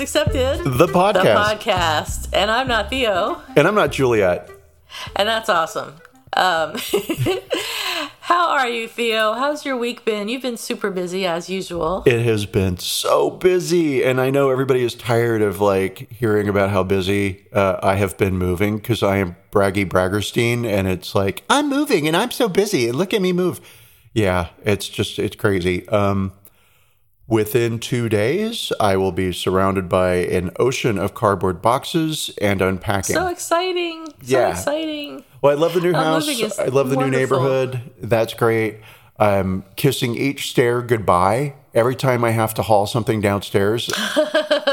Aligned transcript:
Accepted, 0.00 0.64
The 0.64 0.70
the 0.70 0.86
podcast. 0.86 1.58
podcast. 1.58 2.28
And 2.32 2.50
I'm 2.50 2.68
not 2.68 2.90
Theo, 2.90 3.40
and 3.56 3.66
I'm 3.66 3.74
not 3.74 3.92
Juliet. 3.92 4.50
and 5.16 5.28
that's 5.28 5.48
awesome. 5.48 5.94
Um, 6.34 6.76
how 8.20 8.50
are 8.50 8.68
you, 8.68 8.86
Theo? 8.86 9.32
How's 9.32 9.64
your 9.64 9.76
week 9.76 10.04
been? 10.04 10.28
You've 10.28 10.42
been 10.42 10.56
super 10.58 10.90
busy 10.90 11.26
as 11.26 11.48
usual. 11.48 12.02
It 12.06 12.20
has 12.22 12.46
been 12.46 12.76
so 12.78 13.30
busy, 13.30 14.04
and 14.04 14.20
I 14.20 14.30
know 14.30 14.50
everybody 14.50 14.82
is 14.82 14.94
tired 14.94 15.42
of 15.42 15.60
like 15.60 16.10
hearing 16.12 16.48
about 16.48 16.70
how 16.70 16.82
busy 16.82 17.46
uh, 17.52 17.78
I 17.82 17.96
have 17.96 18.16
been 18.18 18.36
moving 18.36 18.76
because 18.76 19.02
I 19.02 19.16
am 19.18 19.36
braggy 19.50 19.88
Braggerstein, 19.88 20.66
and 20.66 20.86
it's 20.86 21.14
like 21.14 21.42
I'm 21.48 21.68
moving 21.68 22.06
and 22.06 22.16
I'm 22.16 22.30
so 22.30 22.48
busy, 22.48 22.88
and 22.88 22.96
look 22.96 23.12
at 23.14 23.22
me 23.22 23.32
move. 23.32 23.60
Yeah, 24.12 24.48
it's 24.64 24.88
just 24.88 25.18
it's 25.18 25.36
crazy. 25.36 25.88
Um, 25.88 26.32
within 27.28 27.78
two 27.78 28.08
days, 28.08 28.72
I 28.80 28.96
will 28.96 29.12
be 29.12 29.32
surrounded 29.32 29.88
by 29.88 30.14
an 30.14 30.50
ocean 30.58 30.98
of 30.98 31.14
cardboard 31.14 31.60
boxes 31.62 32.30
and 32.40 32.60
unpacking. 32.62 33.14
So 33.14 33.28
exciting. 33.28 34.06
So 34.06 34.12
Yeah. 34.22 34.50
exciting. 34.50 35.24
Well, 35.42 35.52
I 35.56 35.60
love 35.60 35.74
the 35.74 35.80
new 35.80 35.92
house. 35.92 36.58
I 36.58 36.64
love 36.66 36.90
the 36.90 36.96
new 36.96 37.10
neighborhood. 37.10 37.80
That's 38.00 38.34
great. 38.34 38.78
I'm 39.18 39.64
kissing 39.76 40.14
each 40.16 40.50
stair 40.50 40.80
goodbye. 40.80 41.54
Every 41.74 41.94
time 41.94 42.24
I 42.24 42.30
have 42.30 42.54
to 42.54 42.62
haul 42.62 42.86
something 42.86 43.20
downstairs, 43.20 43.90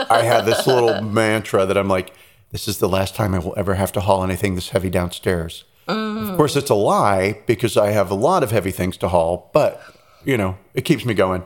I 0.09 0.21
have 0.23 0.45
this 0.45 0.65
little 0.65 1.01
mantra 1.21 1.65
that 1.65 1.77
I'm 1.77 1.87
like, 1.89 2.13
this 2.51 2.67
is 2.67 2.77
the 2.77 2.87
last 2.87 3.15
time 3.15 3.35
I 3.35 3.39
will 3.39 3.53
ever 3.57 3.73
have 3.75 3.91
to 3.93 3.99
haul 4.01 4.23
anything 4.23 4.55
this 4.55 4.69
heavy 4.69 4.89
downstairs. 4.89 5.65
Mm. 5.89 6.29
Of 6.31 6.37
course, 6.37 6.55
it's 6.55 6.69
a 6.69 6.75
lie 6.75 7.41
because 7.45 7.75
I 7.75 7.91
have 7.91 8.09
a 8.09 8.15
lot 8.15 8.43
of 8.43 8.51
heavy 8.51 8.71
things 8.71 8.97
to 8.97 9.09
haul, 9.09 9.49
but, 9.53 9.81
you 10.23 10.37
know, 10.37 10.57
it 10.73 10.81
keeps 10.81 11.05
me 11.05 11.13
going. 11.13 11.43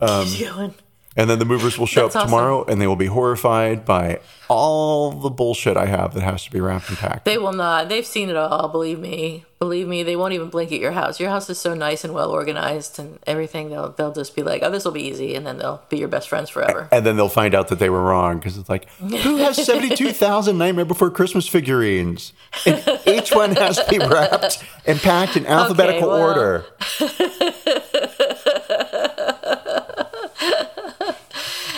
Um, 0.00 0.26
Going. 0.38 0.74
And 1.18 1.30
then 1.30 1.38
the 1.38 1.46
movers 1.46 1.78
will 1.78 1.86
show 1.86 2.02
That's 2.02 2.16
up 2.16 2.20
awesome. 2.24 2.30
tomorrow 2.30 2.64
and 2.66 2.78
they 2.78 2.86
will 2.86 2.94
be 2.94 3.06
horrified 3.06 3.86
by 3.86 4.20
all 4.50 5.12
the 5.12 5.30
bullshit 5.30 5.74
I 5.78 5.86
have 5.86 6.12
that 6.12 6.20
has 6.22 6.44
to 6.44 6.50
be 6.50 6.60
wrapped 6.60 6.90
and 6.90 6.98
packed. 6.98 7.24
They 7.24 7.38
will 7.38 7.54
not. 7.54 7.88
They've 7.88 8.04
seen 8.04 8.28
it 8.28 8.36
all. 8.36 8.68
Believe 8.68 8.98
me. 8.98 9.46
Believe 9.58 9.88
me. 9.88 10.02
They 10.02 10.14
won't 10.14 10.34
even 10.34 10.50
blink 10.50 10.72
at 10.72 10.78
your 10.78 10.92
house. 10.92 11.18
Your 11.18 11.30
house 11.30 11.48
is 11.48 11.58
so 11.58 11.72
nice 11.72 12.04
and 12.04 12.12
well 12.12 12.30
organized 12.30 12.98
and 12.98 13.18
everything. 13.26 13.70
They'll 13.70 13.92
they'll 13.92 14.12
just 14.12 14.36
be 14.36 14.42
like, 14.42 14.62
"Oh, 14.62 14.70
this 14.70 14.84
will 14.84 14.92
be 14.92 15.04
easy," 15.04 15.34
and 15.34 15.46
then 15.46 15.56
they'll 15.56 15.82
be 15.88 15.96
your 15.96 16.08
best 16.08 16.28
friends 16.28 16.50
forever. 16.50 16.86
and 16.92 17.06
then 17.06 17.16
they'll 17.16 17.30
find 17.30 17.54
out 17.54 17.68
that 17.68 17.78
they 17.78 17.88
were 17.88 18.02
wrong 18.02 18.36
because 18.38 18.58
it's 18.58 18.68
like, 18.68 18.86
who 18.98 19.38
has 19.38 19.56
72,000 19.64 20.58
Nightmare 20.58 20.84
Before 20.84 21.10
Christmas 21.10 21.48
figurines? 21.48 22.34
And 22.66 22.84
each 23.06 23.32
one 23.34 23.56
has 23.56 23.78
to 23.82 23.86
be 23.88 23.98
wrapped 23.98 24.62
and 24.84 25.00
packed 25.00 25.38
in 25.38 25.46
alphabetical 25.46 26.10
well. 26.10 26.20
order. 26.20 26.66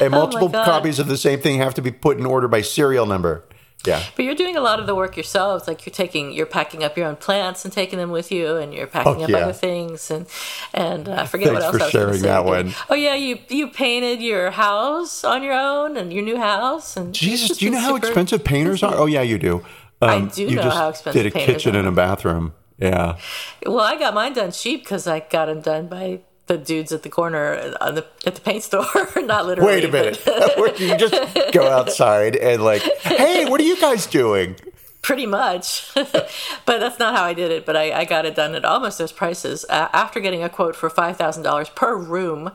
And 0.00 0.10
multiple 0.12 0.48
God. 0.48 0.64
copies 0.64 0.98
of 0.98 1.06
the 1.09 1.16
same 1.16 1.41
thing 1.41 1.59
have 1.59 1.75
to 1.75 1.82
be 1.82 1.91
put 1.91 2.19
in 2.19 2.26
order 2.26 2.48
by 2.48 2.60
serial 2.62 3.06
number. 3.06 3.44
Yeah. 3.86 4.03
But 4.16 4.25
you're 4.25 4.34
doing 4.34 4.56
a 4.56 4.60
lot 4.60 4.81
of 4.81 4.86
the 4.88 4.94
work 4.97 5.16
yourselves. 5.16 5.69
Like 5.69 5.86
you're 5.86 5.94
taking, 5.94 6.32
you're 6.32 6.47
packing 6.47 6.82
up 6.82 6.97
your 6.97 7.06
own 7.06 7.14
plants 7.14 7.64
and 7.64 7.72
taking 7.72 8.00
them 8.00 8.10
with 8.10 8.32
you, 8.32 8.56
and 8.56 8.75
you're 8.75 8.88
packing 8.88 9.20
Oh, 9.20 9.22
up 9.22 9.31
yeah. 9.31 9.37
other 9.38 9.53
things. 9.53 10.10
And 10.10 10.26
and 10.75 11.08
uh, 11.08 11.12
I 11.22 11.26
forget 11.26 11.53
what 11.53 11.62
Thanks 11.62 11.64
else 11.66 11.76
for 11.76 11.82
I 11.82 11.84
was 11.84 11.92
sharing 11.92 12.14
say 12.14 12.28
that 12.28 12.44
one. 12.44 12.75
Oh 12.91 12.97
yeah, 12.97 13.14
you 13.14 13.38
you 13.48 13.69
painted 13.69 14.20
your 14.20 14.50
house 14.50 15.22
on 15.22 15.44
your 15.44 15.54
own 15.54 15.97
and 15.97 16.12
your 16.12 16.25
new 16.25 16.38
house. 16.38 16.97
And 16.97 17.14
Jesus, 17.14 17.56
do 17.58 17.66
you 17.66 17.70
know 17.70 17.78
how 17.78 17.94
expensive 17.94 18.42
painters 18.42 18.82
are? 18.82 18.94
Oh, 18.97 19.06
yeah, 19.06 19.22
you 19.22 19.38
do. 19.38 19.64
Um, 20.03 20.26
do 20.28 20.42
you 20.42 20.56
know 20.56 20.62
just 20.62 20.76
how 20.76 20.88
expensive 20.88 21.22
did 21.22 21.34
a 21.34 21.38
kitchen 21.38 21.76
are. 21.76 21.78
and 21.78 21.88
a 21.88 21.92
bathroom. 21.92 22.54
Yeah. 22.78 23.16
Well, 23.64 23.81
I 23.81 23.97
got 23.97 24.12
mine 24.12 24.32
done 24.32 24.50
cheap 24.53 24.82
because 24.84 25.06
I 25.06 25.20
got 25.20 25.47
them 25.47 25.60
done 25.60 25.87
by 25.87 26.20
the 26.48 26.59
dudes 26.59 26.91
at 26.92 27.03
the 27.03 27.09
corner 27.09 27.75
on 27.81 27.94
the 27.94 28.06
at 28.26 28.34
the 28.34 28.41
paint 28.41 28.64
store. 28.64 28.84
Not 29.16 29.47
literally. 29.47 29.75
Wait 29.75 29.84
a 29.84 29.88
minute. 29.92 30.20
but 30.25 30.81
you 30.81 30.97
just 30.97 31.53
go 31.53 31.69
outside 31.69 32.34
and 32.36 32.62
like, 32.62 32.82
hey, 33.03 33.44
what 33.48 33.60
are 33.60 33.64
you 33.64 33.81
guys 33.81 34.06
doing? 34.06 34.56
Pretty 35.00 35.26
much, 35.26 35.88
but 35.94 36.32
that's 36.66 36.98
not 36.98 37.16
how 37.16 37.22
I 37.22 37.32
did 37.32 37.53
it. 37.53 37.64
But 37.64 37.76
I, 37.76 38.00
I 38.00 38.04
got 38.04 38.26
it 38.26 38.34
done 38.34 38.54
at 38.56 38.64
almost 38.64 38.98
those 38.98 39.12
prices 39.12 39.64
uh, 39.70 39.88
after 39.92 40.19
getting 40.19 40.42
a 40.42 40.48
quote 40.50 40.75
for 40.75 40.91
five 40.91 41.16
thousand 41.16 41.44
dollars 41.44 41.70
per 41.70 41.97
room, 41.97 42.50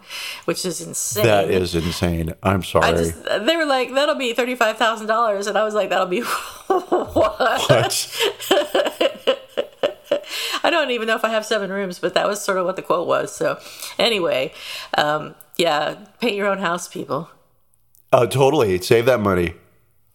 which 0.45 0.65
is 0.65 0.81
insane. 0.81 1.25
That 1.25 1.49
is 1.49 1.73
insane. 1.73 2.33
I'm 2.43 2.61
sorry. 2.61 2.85
I 2.85 2.91
just 2.91 3.23
they 3.23 3.55
were 3.55 3.65
like 3.65 3.93
that'll 3.93 4.15
be 4.15 4.33
thirty 4.33 4.55
five 4.55 4.77
thousand 4.77 5.07
dollars, 5.07 5.47
and 5.47 5.57
I 5.57 5.63
was 5.63 5.73
like 5.73 5.89
that'll 5.89 6.05
be 6.05 6.19
what? 6.21 7.69
What? 7.69 8.13
I 10.63 10.69
don't 10.69 10.91
even 10.91 11.07
know 11.07 11.15
if 11.15 11.23
I 11.25 11.29
have 11.29 11.45
seven 11.45 11.71
rooms, 11.71 11.99
but 11.99 12.13
that 12.13 12.27
was 12.27 12.41
sort 12.43 12.57
of 12.57 12.65
what 12.65 12.75
the 12.75 12.81
quote 12.81 13.07
was. 13.07 13.35
So 13.35 13.59
anyway, 13.99 14.53
um, 14.97 15.35
yeah, 15.57 15.95
paint 16.19 16.35
your 16.35 16.47
own 16.47 16.59
house, 16.59 16.87
people. 16.87 17.29
Oh, 18.11 18.25
totally. 18.25 18.79
Save 18.81 19.05
that 19.07 19.19
money. 19.19 19.55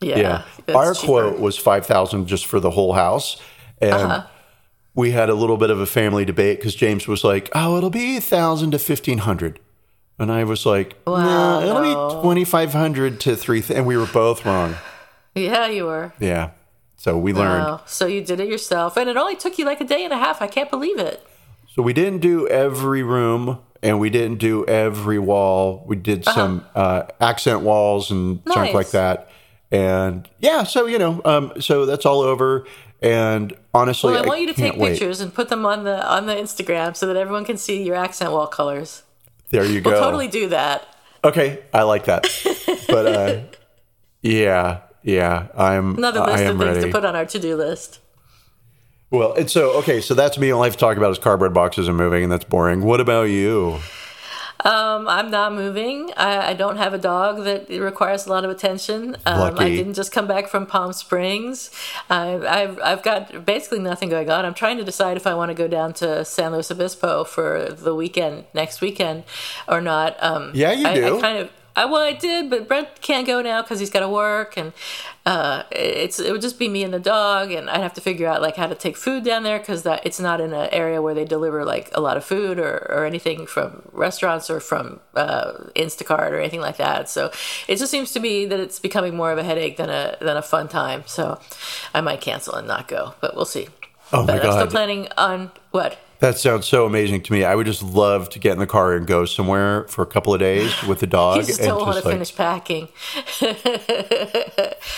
Yeah, 0.01 0.19
Yeah. 0.19 0.75
Our 0.77 0.95
cheaper. 0.95 1.07
quote 1.07 1.39
was 1.41 1.59
5000 1.59 2.27
just 2.27 2.47
for 2.47 2.61
the 2.61 2.71
whole 2.71 2.93
house. 2.93 3.37
And 3.81 3.93
Uh-huh. 3.93 4.27
we 4.95 5.11
had 5.11 5.29
a 5.29 5.35
little 5.35 5.57
bit 5.57 5.71
of 5.71 5.81
a 5.81 5.87
family 5.87 6.25
debate 6.25 6.59
because 6.59 6.75
James 6.77 7.09
was 7.09 7.25
like, 7.25 7.49
oh, 7.55 7.77
it'll 7.77 7.91
be 7.91 8.15
1000 8.15 8.71
to 8.73 8.79
1500 8.79 9.59
And 10.21 10.31
I 10.33 10.45
was 10.45 10.65
like, 10.67 10.95
Wow, 11.07 11.61
no, 11.61 11.67
it'll 11.67 11.83
no. 11.83 12.09
be 12.09 12.23
2500 12.23 13.21
to 13.21 13.35
3000 13.37 13.77
And 13.77 13.87
we 13.87 13.97
were 13.97 14.07
both 14.07 14.45
wrong. 14.47 14.75
Yeah, 15.35 15.67
you 15.69 15.85
were. 15.87 16.13
Yeah. 16.21 16.51
So 16.99 17.17
we 17.17 17.33
learned. 17.33 17.65
Wow. 17.65 17.81
So 17.87 18.07
you 18.07 18.21
did 18.23 18.41
it 18.41 18.49
yourself, 18.49 18.97
and 18.97 19.09
it 19.09 19.17
only 19.17 19.37
took 19.37 19.59
you 19.59 19.65
like 19.65 19.81
a 19.81 19.85
day 19.85 20.05
and 20.05 20.13
a 20.13 20.19
half. 20.19 20.43
I 20.43 20.47
can't 20.49 20.69
believe 20.71 20.99
it. 20.99 21.27
So 21.75 21.81
we 21.83 21.93
didn't 21.93 22.19
do 22.19 22.47
every 22.49 23.03
room 23.03 23.61
and 23.83 24.01
we 24.01 24.11
didn't 24.11 24.39
do 24.39 24.67
every 24.67 25.19
wall. 25.19 25.85
We 25.87 25.97
did 25.97 26.25
some 26.25 26.65
uh, 26.75 27.05
accent 27.21 27.61
walls 27.61 28.11
and 28.11 28.45
junk 28.45 28.57
Nice. 28.57 28.75
like 28.75 28.91
that. 28.91 29.31
And 29.71 30.29
yeah, 30.41 30.65
so 30.65 30.87
you 30.87 30.99
know, 30.99 31.21
um, 31.25 31.53
so 31.61 31.87
that's 31.87 32.05
all 32.05 32.21
over. 32.21 32.67
And 33.01 33.55
honestly, 33.73 34.13
Well, 34.15 34.25
I 34.25 34.27
want 34.27 34.41
you 34.41 34.49
to 34.49 34.55
take 34.55 34.77
wait. 34.77 34.91
pictures 34.99 35.21
and 35.21 35.33
put 35.33 35.51
them 35.51 35.65
on 35.65 35.85
the 35.85 36.05
on 36.05 36.27
the 36.27 36.35
Instagram 36.35 36.97
so 36.97 37.07
that 37.07 37.17
everyone 37.17 37.45
can 37.45 37.57
see 37.57 37.85
your 37.85 37.95
accent 37.95 38.33
wall 38.33 38.49
colors. 38.49 39.05
There 39.51 39.65
you 39.65 39.81
go. 39.81 39.91
We'll 39.93 40.01
totally 40.03 40.29
do 40.29 40.49
that. 40.49 40.85
Okay, 41.23 41.63
I 41.73 41.83
like 41.83 42.07
that. 42.07 42.27
but 42.89 43.07
uh, 43.07 43.41
yeah, 44.23 44.81
yeah, 45.03 45.49
I'm. 45.57 45.97
Another 45.97 46.21
I 46.21 46.33
list 46.33 46.43
am 46.45 46.53
of 46.53 46.67
things 46.67 46.77
ready. 46.77 46.87
to 46.87 46.93
put 46.93 47.05
on 47.05 47.17
our 47.17 47.27
to 47.27 47.39
do 47.39 47.57
list. 47.57 48.01
Well, 49.11 49.33
and 49.35 49.51
so 49.51 49.71
okay, 49.79 50.01
so 50.01 50.15
that's 50.15 50.39
me. 50.39 50.51
All 50.51 50.63
I 50.63 50.67
have 50.67 50.75
to 50.75 50.79
talk 50.79 50.97
about 50.97 51.11
is 51.13 51.19
cardboard 51.19 51.55
boxes 51.55 51.89
and 51.89 51.97
moving, 51.97 52.23
and 52.25 52.33
that's 52.33 52.45
boring. 52.45 52.83
What 52.83 53.01
about 53.01 53.25
you? 53.25 53.79
Um, 54.65 55.07
I'm 55.07 55.31
not 55.31 55.55
moving. 55.55 56.11
I, 56.17 56.49
I 56.49 56.53
don't 56.53 56.79
have 56.79 56.93
a 56.93 56.99
dog 56.99 57.45
that 57.45 57.69
requires 57.69 58.27
a 58.27 58.31
lot 58.31 58.45
of 58.45 58.51
attention. 58.51 59.17
Um, 59.25 59.57
I 59.57 59.69
didn't 59.69 59.95
just 59.95 60.11
come 60.11 60.27
back 60.27 60.49
from 60.49 60.67
Palm 60.67 60.93
Springs. 60.93 61.71
I've, 62.11 62.45
I've, 62.45 62.81
I've 62.81 63.03
got 63.05 63.47
basically 63.47 63.79
nothing 63.79 64.09
going 64.09 64.29
on. 64.29 64.45
I'm 64.45 64.55
trying 64.55 64.77
to 64.79 64.85
decide 64.85 65.17
if 65.17 65.29
I 65.29 65.35
want 65.35 65.51
to 65.51 65.55
go 65.55 65.69
down 65.69 65.93
to 65.95 66.25
San 66.25 66.51
Luis 66.53 66.73
Obispo 66.73 67.23
for 67.23 67.69
the 67.71 67.95
weekend, 67.95 68.47
next 68.53 68.81
weekend, 68.81 69.23
or 69.69 69.81
not. 69.81 70.17
Um, 70.21 70.51
Yeah, 70.55 70.73
you 70.73 70.89
I, 70.89 70.95
do. 70.95 71.19
I 71.19 71.21
kind 71.21 71.39
of. 71.39 71.51
I, 71.79 71.85
well, 71.85 72.03
I 72.03 72.13
did, 72.13 72.51
but 72.51 72.67
Brent 72.67 72.89
can't 73.01 73.25
go 73.25 73.41
now 73.41 73.63
because 73.63 73.79
he's 73.79 73.89
got 73.89 74.01
to 74.01 74.09
work, 74.09 74.57
and 74.57 74.73
uh, 75.25 75.63
it's 75.71 76.19
it 76.19 76.33
would 76.33 76.41
just 76.41 76.59
be 76.59 76.69
me 76.69 76.83
and 76.83 76.93
the 76.93 76.99
dog, 76.99 77.53
and 77.53 77.71
I'd 77.71 77.83
have 77.83 77.95
to 77.95 78.01
figure 78.01 78.27
out 78.27 78.43
like 78.43 78.57
how 78.57 78.67
to 78.67 78.75
take 78.75 78.97
food 78.97 79.23
down 79.23 79.45
there 79.45 79.61
because 79.61 79.85
that 79.85 80.05
it's 80.05 80.19
not 80.19 80.41
in 80.41 80.53
an 80.53 80.69
area 80.73 81.01
where 81.01 81.15
they 81.15 81.25
deliver 81.25 81.65
like 81.65 81.89
a 81.95 82.01
lot 82.01 82.17
of 82.17 82.25
food 82.25 82.59
or, 82.59 82.85
or 82.91 83.05
anything 83.05 83.47
from 83.47 83.83
restaurants 83.93 84.51
or 84.51 84.59
from 84.59 84.99
uh, 85.15 85.53
Instacart 85.77 86.33
or 86.33 86.41
anything 86.41 86.61
like 86.61 86.79
that. 86.79 87.09
So 87.09 87.31
it 87.69 87.77
just 87.77 87.93
seems 87.93 88.11
to 88.13 88.19
me 88.19 88.45
that 88.47 88.59
it's 88.59 88.81
becoming 88.81 89.15
more 89.15 89.31
of 89.31 89.39
a 89.39 89.45
headache 89.45 89.77
than 89.77 89.89
a 89.89 90.17
than 90.21 90.37
a 90.37 90.43
fun 90.43 90.67
time. 90.67 91.05
So 91.07 91.41
I 91.95 92.01
might 92.01 92.21
cancel 92.21 92.57
and 92.57 92.67
not 92.67 92.89
go, 92.89 93.15
but 93.21 93.37
we'll 93.37 93.45
see. 93.45 93.69
Oh 94.13 94.27
but 94.27 94.43
my 94.43 94.49
I'm 94.49 94.53
still 94.53 94.67
planning 94.67 95.07
on 95.17 95.53
what 95.71 95.97
That 96.21 96.37
sounds 96.37 96.67
so 96.67 96.85
amazing 96.85 97.23
to 97.23 97.33
me. 97.33 97.45
I 97.45 97.55
would 97.55 97.67
just 97.67 97.83
love 97.83 98.29
to 98.31 98.41
get 98.41 98.53
in 98.53 98.59
the 98.59 98.67
car 98.67 98.95
and 98.95 99.07
go 99.07 99.25
somewhere 99.25 99.85
for 99.85 100.03
a 100.03 100.07
couple 100.07 100.35
of 100.35 100.41
days 100.41 100.73
with 100.83 100.99
the 100.99 101.07
dog. 101.19 101.37
You 101.37 101.43
just 101.45 101.61
and 101.61 101.77
want 101.77 101.97
to 101.97 102.05
like, 102.05 102.13
finish 102.15 102.35
packing. 102.35 102.89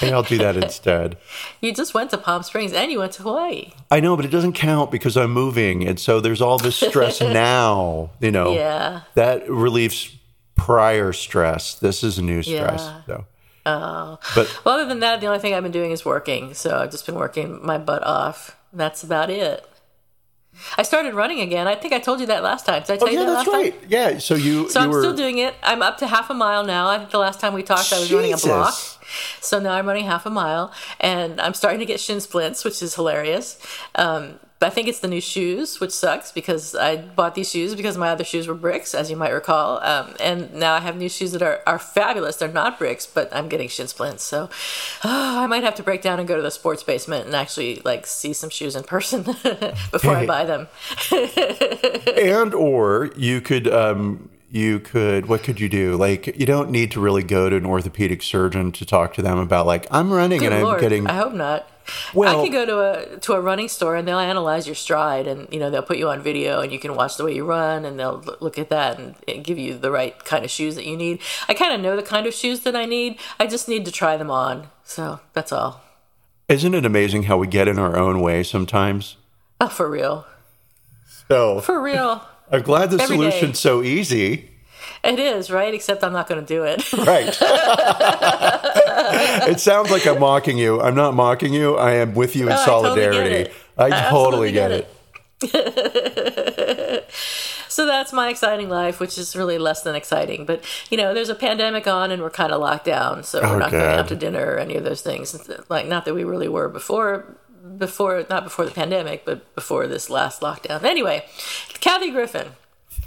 Hey, 0.00 0.12
I'll 0.12 0.22
do 0.22 0.38
that 0.38 0.56
instead. 0.56 1.18
You 1.60 1.74
just 1.74 1.92
went 1.92 2.08
to 2.10 2.16
Palm 2.18 2.42
Springs 2.42 2.72
and 2.72 2.90
you 2.90 2.98
went 3.00 3.12
to 3.12 3.22
Hawaii. 3.22 3.72
I 3.90 4.00
know, 4.00 4.16
but 4.16 4.24
it 4.24 4.30
doesn't 4.30 4.54
count 4.54 4.90
because 4.90 5.14
I'm 5.14 5.30
moving, 5.30 5.86
and 5.86 6.00
so 6.00 6.20
there's 6.20 6.40
all 6.40 6.56
this 6.56 6.76
stress 6.76 7.20
now. 7.20 8.10
You 8.18 8.30
know, 8.30 8.54
Yeah. 8.54 9.02
that 9.14 9.48
relieves 9.50 10.16
prior 10.56 11.12
stress. 11.12 11.74
This 11.74 12.02
is 12.02 12.16
a 12.18 12.22
new 12.22 12.42
stress. 12.42 12.80
Yeah. 12.82 13.02
So, 13.06 13.24
oh. 13.66 14.18
but 14.34 14.60
Well, 14.64 14.76
other 14.76 14.86
than 14.86 15.00
that, 15.00 15.20
the 15.20 15.26
only 15.26 15.38
thing 15.38 15.52
I've 15.52 15.62
been 15.62 15.70
doing 15.72 15.90
is 15.90 16.02
working. 16.04 16.54
So 16.54 16.78
I've 16.78 16.90
just 16.90 17.04
been 17.04 17.16
working 17.16 17.64
my 17.64 17.76
butt 17.76 18.02
off. 18.04 18.56
That's 18.72 19.02
about 19.04 19.28
it. 19.28 19.66
I 20.78 20.82
started 20.82 21.14
running 21.14 21.40
again. 21.40 21.66
I 21.66 21.74
think 21.74 21.92
I 21.92 21.98
told 21.98 22.20
you 22.20 22.26
that 22.26 22.42
last 22.42 22.66
time. 22.66 22.82
Did 22.82 22.92
I 22.92 22.96
tell 22.96 23.08
oh 23.08 23.10
you 23.10 23.18
yeah, 23.18 23.24
that 23.26 23.32
that's 23.32 23.48
last 23.48 23.54
right. 23.56 23.80
time? 23.80 23.88
Yeah, 23.90 24.18
so 24.18 24.34
you 24.34 24.68
So 24.68 24.80
you 24.80 24.84
I'm 24.84 24.90
were 24.90 25.02
still 25.02 25.16
doing 25.16 25.38
it. 25.38 25.54
I'm 25.62 25.82
up 25.82 25.98
to 25.98 26.06
half 26.06 26.30
a 26.30 26.34
mile 26.34 26.64
now. 26.64 26.88
I 26.88 26.98
think 26.98 27.10
the 27.10 27.18
last 27.18 27.40
time 27.40 27.54
we 27.54 27.62
talked, 27.62 27.92
I 27.92 28.00
was 28.00 28.12
running 28.12 28.32
a 28.32 28.36
block. 28.36 28.74
So 29.40 29.58
now 29.58 29.72
I'm 29.72 29.86
running 29.86 30.04
half 30.04 30.24
a 30.24 30.30
mile, 30.30 30.72
and 31.00 31.40
I'm 31.40 31.54
starting 31.54 31.80
to 31.80 31.86
get 31.86 31.98
shin 31.98 32.20
splints, 32.20 32.64
which 32.64 32.80
is 32.82 32.94
hilarious. 32.94 33.58
Um, 33.96 34.38
I 34.62 34.68
think 34.68 34.88
it's 34.88 35.00
the 35.00 35.08
new 35.08 35.22
shoes, 35.22 35.80
which 35.80 35.90
sucks 35.90 36.32
because 36.32 36.74
I 36.74 36.96
bought 36.96 37.34
these 37.34 37.50
shoes 37.50 37.74
because 37.74 37.96
my 37.96 38.10
other 38.10 38.24
shoes 38.24 38.46
were 38.46 38.54
bricks, 38.54 38.94
as 38.94 39.10
you 39.10 39.16
might 39.16 39.30
recall. 39.30 39.82
Um, 39.82 40.14
and 40.20 40.52
now 40.54 40.74
I 40.74 40.80
have 40.80 40.96
new 40.96 41.08
shoes 41.08 41.32
that 41.32 41.40
are, 41.40 41.62
are 41.66 41.78
fabulous. 41.78 42.36
They're 42.36 42.48
not 42.48 42.78
bricks, 42.78 43.06
but 43.06 43.34
I'm 43.34 43.48
getting 43.48 43.68
shin 43.68 43.88
splints. 43.88 44.22
So 44.22 44.50
oh, 45.04 45.38
I 45.40 45.46
might 45.46 45.64
have 45.64 45.74
to 45.76 45.82
break 45.82 46.02
down 46.02 46.18
and 46.18 46.28
go 46.28 46.36
to 46.36 46.42
the 46.42 46.50
sports 46.50 46.82
basement 46.82 47.26
and 47.26 47.34
actually 47.34 47.80
like 47.84 48.06
see 48.06 48.32
some 48.32 48.50
shoes 48.50 48.76
in 48.76 48.84
person 48.84 49.22
before 49.90 50.14
I 50.16 50.26
buy 50.26 50.44
them. 50.44 50.68
and 52.16 52.54
or 52.54 53.10
you 53.16 53.40
could 53.40 53.66
um 53.66 54.29
you 54.50 54.80
could 54.80 55.26
what 55.26 55.42
could 55.44 55.60
you 55.60 55.68
do 55.68 55.96
like 55.96 56.26
you 56.38 56.44
don't 56.44 56.70
need 56.70 56.90
to 56.90 57.00
really 57.00 57.22
go 57.22 57.48
to 57.48 57.56
an 57.56 57.64
orthopedic 57.64 58.20
surgeon 58.22 58.72
to 58.72 58.84
talk 58.84 59.14
to 59.14 59.22
them 59.22 59.38
about 59.38 59.64
like 59.64 59.86
i'm 59.92 60.12
running 60.12 60.40
Good 60.40 60.52
and 60.52 60.66
i'm 60.66 60.80
getting 60.80 61.06
I 61.06 61.14
hope 61.14 61.32
not. 61.34 61.68
Well- 62.14 62.40
I 62.40 62.44
could 62.44 62.52
go 62.52 62.66
to 62.66 62.78
a 63.14 63.16
to 63.18 63.32
a 63.34 63.40
running 63.40 63.68
store 63.68 63.94
and 63.96 64.06
they'll 64.06 64.18
analyze 64.18 64.66
your 64.66 64.74
stride 64.76 65.26
and 65.26 65.46
you 65.52 65.58
know 65.60 65.70
they'll 65.70 65.82
put 65.82 65.98
you 65.98 66.08
on 66.08 66.20
video 66.22 66.60
and 66.60 66.72
you 66.72 66.78
can 66.78 66.94
watch 66.94 67.16
the 67.16 67.24
way 67.24 67.34
you 67.34 67.44
run 67.44 67.84
and 67.84 67.98
they'll 67.98 68.22
look 68.40 68.58
at 68.58 68.70
that 68.70 68.98
and, 68.98 69.14
and 69.28 69.42
give 69.44 69.58
you 69.58 69.76
the 69.78 69.90
right 69.90 70.16
kind 70.24 70.44
of 70.44 70.50
shoes 70.50 70.74
that 70.76 70.84
you 70.86 70.96
need. 70.96 71.20
I 71.48 71.54
kind 71.54 71.72
of 71.72 71.80
know 71.80 71.94
the 71.96 72.02
kind 72.02 72.26
of 72.26 72.34
shoes 72.34 72.60
that 72.60 72.74
I 72.76 72.84
need. 72.86 73.18
I 73.40 73.46
just 73.46 73.68
need 73.68 73.84
to 73.86 73.92
try 73.92 74.16
them 74.16 74.30
on. 74.30 74.68
So 74.84 75.20
that's 75.32 75.52
all. 75.52 75.80
isn't 76.48 76.74
it 76.74 76.84
amazing 76.84 77.24
how 77.24 77.38
we 77.38 77.46
get 77.46 77.66
in 77.68 77.78
our 77.78 77.96
own 77.96 78.20
way 78.20 78.42
sometimes 78.42 79.16
Oh, 79.60 79.68
for 79.68 79.88
real, 79.90 80.26
so 81.28 81.60
for 81.60 81.80
real. 81.80 82.22
I'm 82.52 82.62
glad 82.62 82.90
the 82.90 83.00
Every 83.02 83.16
solution's 83.16 83.58
day. 83.58 83.68
so 83.68 83.82
easy 83.82 84.50
It 85.02 85.18
is 85.18 85.50
right, 85.50 85.72
except 85.72 86.04
I'm 86.04 86.12
not 86.12 86.28
going 86.28 86.44
to 86.44 86.46
do 86.46 86.64
it. 86.64 86.92
right 87.06 87.36
it 89.48 89.60
sounds 89.60 89.90
like 89.90 90.06
i'm 90.06 90.20
mocking 90.20 90.58
you 90.58 90.80
i'm 90.80 90.94
not 90.94 91.14
mocking 91.14 91.52
you 91.54 91.76
i 91.76 91.92
am 91.94 92.14
with 92.14 92.36
you 92.36 92.42
in 92.42 92.48
No, 92.50 92.56
I 92.60 92.64
totally 92.64 93.00
get 93.00 93.12
solidarity 93.14 93.50
it. 93.50 94.10
totally 94.10 94.52
get 94.52 94.70
it 94.72 94.88
So 97.70 97.86
that's 97.86 98.12
my 98.12 98.28
exciting 98.30 98.68
life, 98.68 98.98
which 98.98 99.16
is 99.16 99.36
really 99.36 99.56
less 99.56 99.82
than 99.82 99.94
exciting. 99.94 100.44
But 100.44 100.64
you 100.90 100.96
know, 100.96 101.14
there's 101.14 101.28
a 101.28 101.36
pandemic 101.36 101.86
on, 101.86 102.10
and 102.10 102.20
we're 102.20 102.28
kind 102.28 102.52
of 102.52 102.60
locked 102.60 102.84
down, 102.84 103.22
so 103.22 103.40
Oh, 103.40 103.52
we're 103.52 103.58
not 103.60 103.70
going 103.70 103.98
out 103.98 104.08
to 104.08 104.16
dinner 104.16 104.44
or 104.54 104.58
any 104.58 104.74
of 104.74 104.82
those 104.82 105.02
things. 105.02 105.48
Like, 105.70 105.86
not 105.86 106.04
that 106.04 106.12
we 106.12 106.24
really 106.24 106.48
were 106.48 106.68
before, 106.68 107.36
before 107.78 108.24
not 108.28 108.44
before 108.44 108.64
the 108.64 108.70
pandemic, 108.70 109.24
but 109.24 109.54
before 109.54 109.86
this 109.86 110.10
last 110.10 110.40
lockdown. 110.40 110.82
Anyway, 110.84 111.24
Kathy 111.80 112.10
Griffin. 112.10 112.48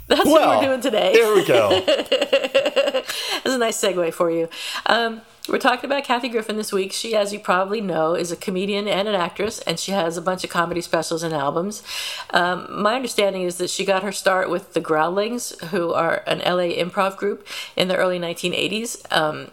That's 0.06 0.26
what 0.26 0.46
we're 0.46 0.68
doing 0.68 0.80
today. 0.82 1.14
There 1.14 1.34
we 1.34 1.46
go 1.46 1.80
That's 1.86 3.54
a 3.54 3.58
nice 3.58 3.80
segue 3.80 4.12
for 4.12 4.30
you. 4.30 4.48
Um, 4.86 5.22
we're 5.48 5.58
talking 5.58 5.84
about 5.84 6.04
Kathy 6.04 6.28
Griffin 6.28 6.56
this 6.56 6.72
week. 6.72 6.92
She, 6.92 7.14
as 7.14 7.32
you 7.32 7.38
probably 7.38 7.80
know, 7.80 8.14
is 8.14 8.32
a 8.32 8.36
comedian 8.36 8.88
and 8.88 9.06
an 9.06 9.14
actress, 9.14 9.60
and 9.60 9.78
she 9.78 9.92
has 9.92 10.16
a 10.16 10.22
bunch 10.22 10.42
of 10.42 10.50
comedy 10.50 10.80
specials 10.80 11.22
and 11.22 11.34
albums. 11.34 11.82
Um, 12.30 12.82
my 12.82 12.94
understanding 12.94 13.42
is 13.42 13.58
that 13.58 13.68
she 13.68 13.84
got 13.84 14.02
her 14.02 14.12
start 14.12 14.48
with 14.48 14.72
the 14.72 14.80
Groundlings, 14.80 15.58
who 15.66 15.92
are 15.92 16.22
an 16.26 16.38
LA 16.38 16.74
improv 16.74 17.16
group 17.18 17.46
in 17.76 17.88
the 17.88 17.96
early 17.96 18.18
1980s. 18.18 19.10
Um, 19.12 19.50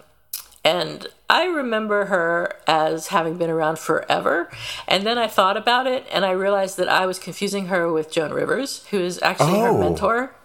and 0.63 1.07
I 1.29 1.45
remember 1.45 2.05
her 2.05 2.51
as 2.67 3.07
having 3.07 3.37
been 3.37 3.49
around 3.49 3.79
forever. 3.79 4.49
And 4.87 5.05
then 5.05 5.17
I 5.17 5.27
thought 5.27 5.57
about 5.57 5.87
it 5.87 6.05
and 6.11 6.25
I 6.25 6.31
realized 6.31 6.77
that 6.77 6.89
I 6.89 7.05
was 7.05 7.17
confusing 7.19 7.67
her 7.67 7.91
with 7.91 8.11
Joan 8.11 8.31
Rivers, 8.31 8.85
who 8.91 8.99
is 8.99 9.21
actually 9.21 9.59
her 9.59 9.69
Oh. 9.69 9.77
mentor. 9.77 10.35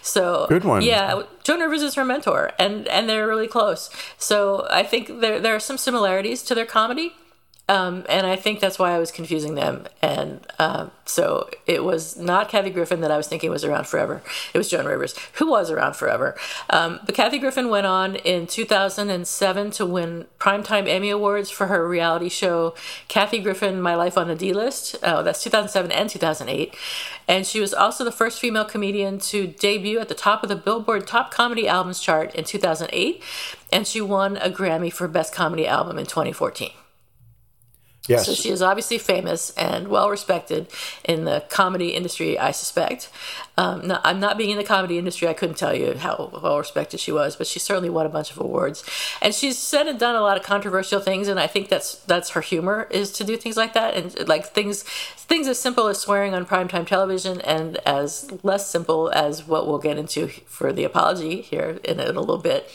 So 0.00 0.46
Good 0.48 0.64
one. 0.64 0.82
Yeah, 0.82 1.22
Joan 1.42 1.60
Rivers 1.60 1.82
is 1.82 1.96
her 1.96 2.04
mentor, 2.04 2.52
and 2.58 2.86
and 2.88 3.08
they're 3.08 3.26
really 3.26 3.48
close. 3.48 3.90
So 4.16 4.66
I 4.70 4.84
think 4.84 5.20
there 5.20 5.40
there 5.40 5.54
are 5.54 5.60
some 5.60 5.76
similarities 5.76 6.42
to 6.44 6.54
their 6.54 6.64
comedy. 6.66 7.14
Um, 7.68 8.06
and 8.08 8.26
I 8.26 8.36
think 8.36 8.60
that's 8.60 8.78
why 8.78 8.92
I 8.92 8.98
was 8.98 9.10
confusing 9.10 9.54
them. 9.54 9.84
And 10.00 10.40
um, 10.58 10.90
so 11.04 11.50
it 11.66 11.84
was 11.84 12.16
not 12.16 12.48
Kathy 12.48 12.70
Griffin 12.70 13.02
that 13.02 13.10
I 13.10 13.18
was 13.18 13.28
thinking 13.28 13.50
was 13.50 13.64
around 13.64 13.86
forever. 13.86 14.22
It 14.54 14.58
was 14.58 14.70
Joan 14.70 14.86
Rivers, 14.86 15.14
who 15.34 15.50
was 15.50 15.70
around 15.70 15.94
forever. 15.94 16.34
Um, 16.70 17.00
but 17.04 17.14
Kathy 17.14 17.38
Griffin 17.38 17.68
went 17.68 17.86
on 17.86 18.16
in 18.16 18.46
2007 18.46 19.70
to 19.72 19.86
win 19.86 20.24
Primetime 20.38 20.88
Emmy 20.88 21.10
Awards 21.10 21.50
for 21.50 21.66
her 21.66 21.86
reality 21.86 22.30
show, 22.30 22.74
Kathy 23.06 23.40
Griffin 23.40 23.82
My 23.82 23.94
Life 23.94 24.16
on 24.16 24.28
the 24.28 24.34
D 24.34 24.54
List. 24.54 24.96
Oh, 25.02 25.22
that's 25.22 25.42
2007 25.44 25.92
and 25.92 26.08
2008. 26.08 26.74
And 27.26 27.46
she 27.46 27.60
was 27.60 27.74
also 27.74 28.02
the 28.02 28.12
first 28.12 28.40
female 28.40 28.64
comedian 28.64 29.18
to 29.18 29.46
debut 29.46 29.98
at 29.98 30.08
the 30.08 30.14
top 30.14 30.42
of 30.42 30.48
the 30.48 30.56
Billboard 30.56 31.06
Top 31.06 31.30
Comedy 31.30 31.68
Albums 31.68 32.00
chart 32.00 32.34
in 32.34 32.44
2008. 32.44 33.22
And 33.70 33.86
she 33.86 34.00
won 34.00 34.38
a 34.38 34.48
Grammy 34.48 34.90
for 34.90 35.06
Best 35.06 35.34
Comedy 35.34 35.66
Album 35.66 35.98
in 35.98 36.06
2014. 36.06 36.70
Yes 38.08 38.26
So 38.26 38.34
she 38.34 38.50
is 38.50 38.62
obviously 38.62 38.98
famous 38.98 39.50
and 39.50 39.88
well 39.88 40.10
respected 40.10 40.68
in 41.04 41.24
the 41.24 41.44
comedy 41.48 41.90
industry, 41.90 42.38
I 42.38 42.50
suspect. 42.50 43.10
Um, 43.56 43.88
no, 43.88 43.98
I'm 44.04 44.20
not 44.20 44.38
being 44.38 44.50
in 44.50 44.56
the 44.56 44.64
comedy 44.64 44.98
industry. 44.98 45.26
I 45.28 45.34
couldn't 45.34 45.58
tell 45.58 45.74
you 45.74 45.94
how 45.98 46.30
well 46.42 46.58
respected 46.58 47.00
she 47.00 47.12
was, 47.12 47.36
but 47.36 47.46
she 47.46 47.58
certainly 47.58 47.90
won 47.90 48.06
a 48.06 48.08
bunch 48.08 48.30
of 48.30 48.38
awards. 48.38 48.84
And 49.20 49.34
she's 49.34 49.58
said 49.58 49.86
and 49.88 49.98
done 49.98 50.14
a 50.14 50.20
lot 50.20 50.36
of 50.36 50.44
controversial 50.44 51.00
things, 51.00 51.28
and 51.28 51.38
I 51.40 51.46
think 51.46 51.68
that's 51.68 51.96
that's 51.96 52.30
her 52.30 52.40
humor 52.40 52.86
is 52.90 53.12
to 53.12 53.24
do 53.24 53.36
things 53.36 53.56
like 53.56 53.74
that 53.74 53.94
and 53.94 54.28
like 54.28 54.46
things 54.46 54.82
things 54.82 55.46
as 55.48 55.58
simple 55.58 55.88
as 55.88 56.00
swearing 56.00 56.34
on 56.34 56.46
primetime 56.46 56.86
television 56.86 57.40
and 57.42 57.76
as 57.78 58.32
less 58.42 58.70
simple 58.70 59.10
as 59.10 59.46
what 59.46 59.66
we'll 59.66 59.78
get 59.78 59.98
into 59.98 60.28
for 60.46 60.72
the 60.72 60.84
apology 60.84 61.42
here 61.42 61.78
in 61.84 61.98
in 61.98 62.16
a 62.16 62.20
little 62.20 62.38
bit. 62.38 62.70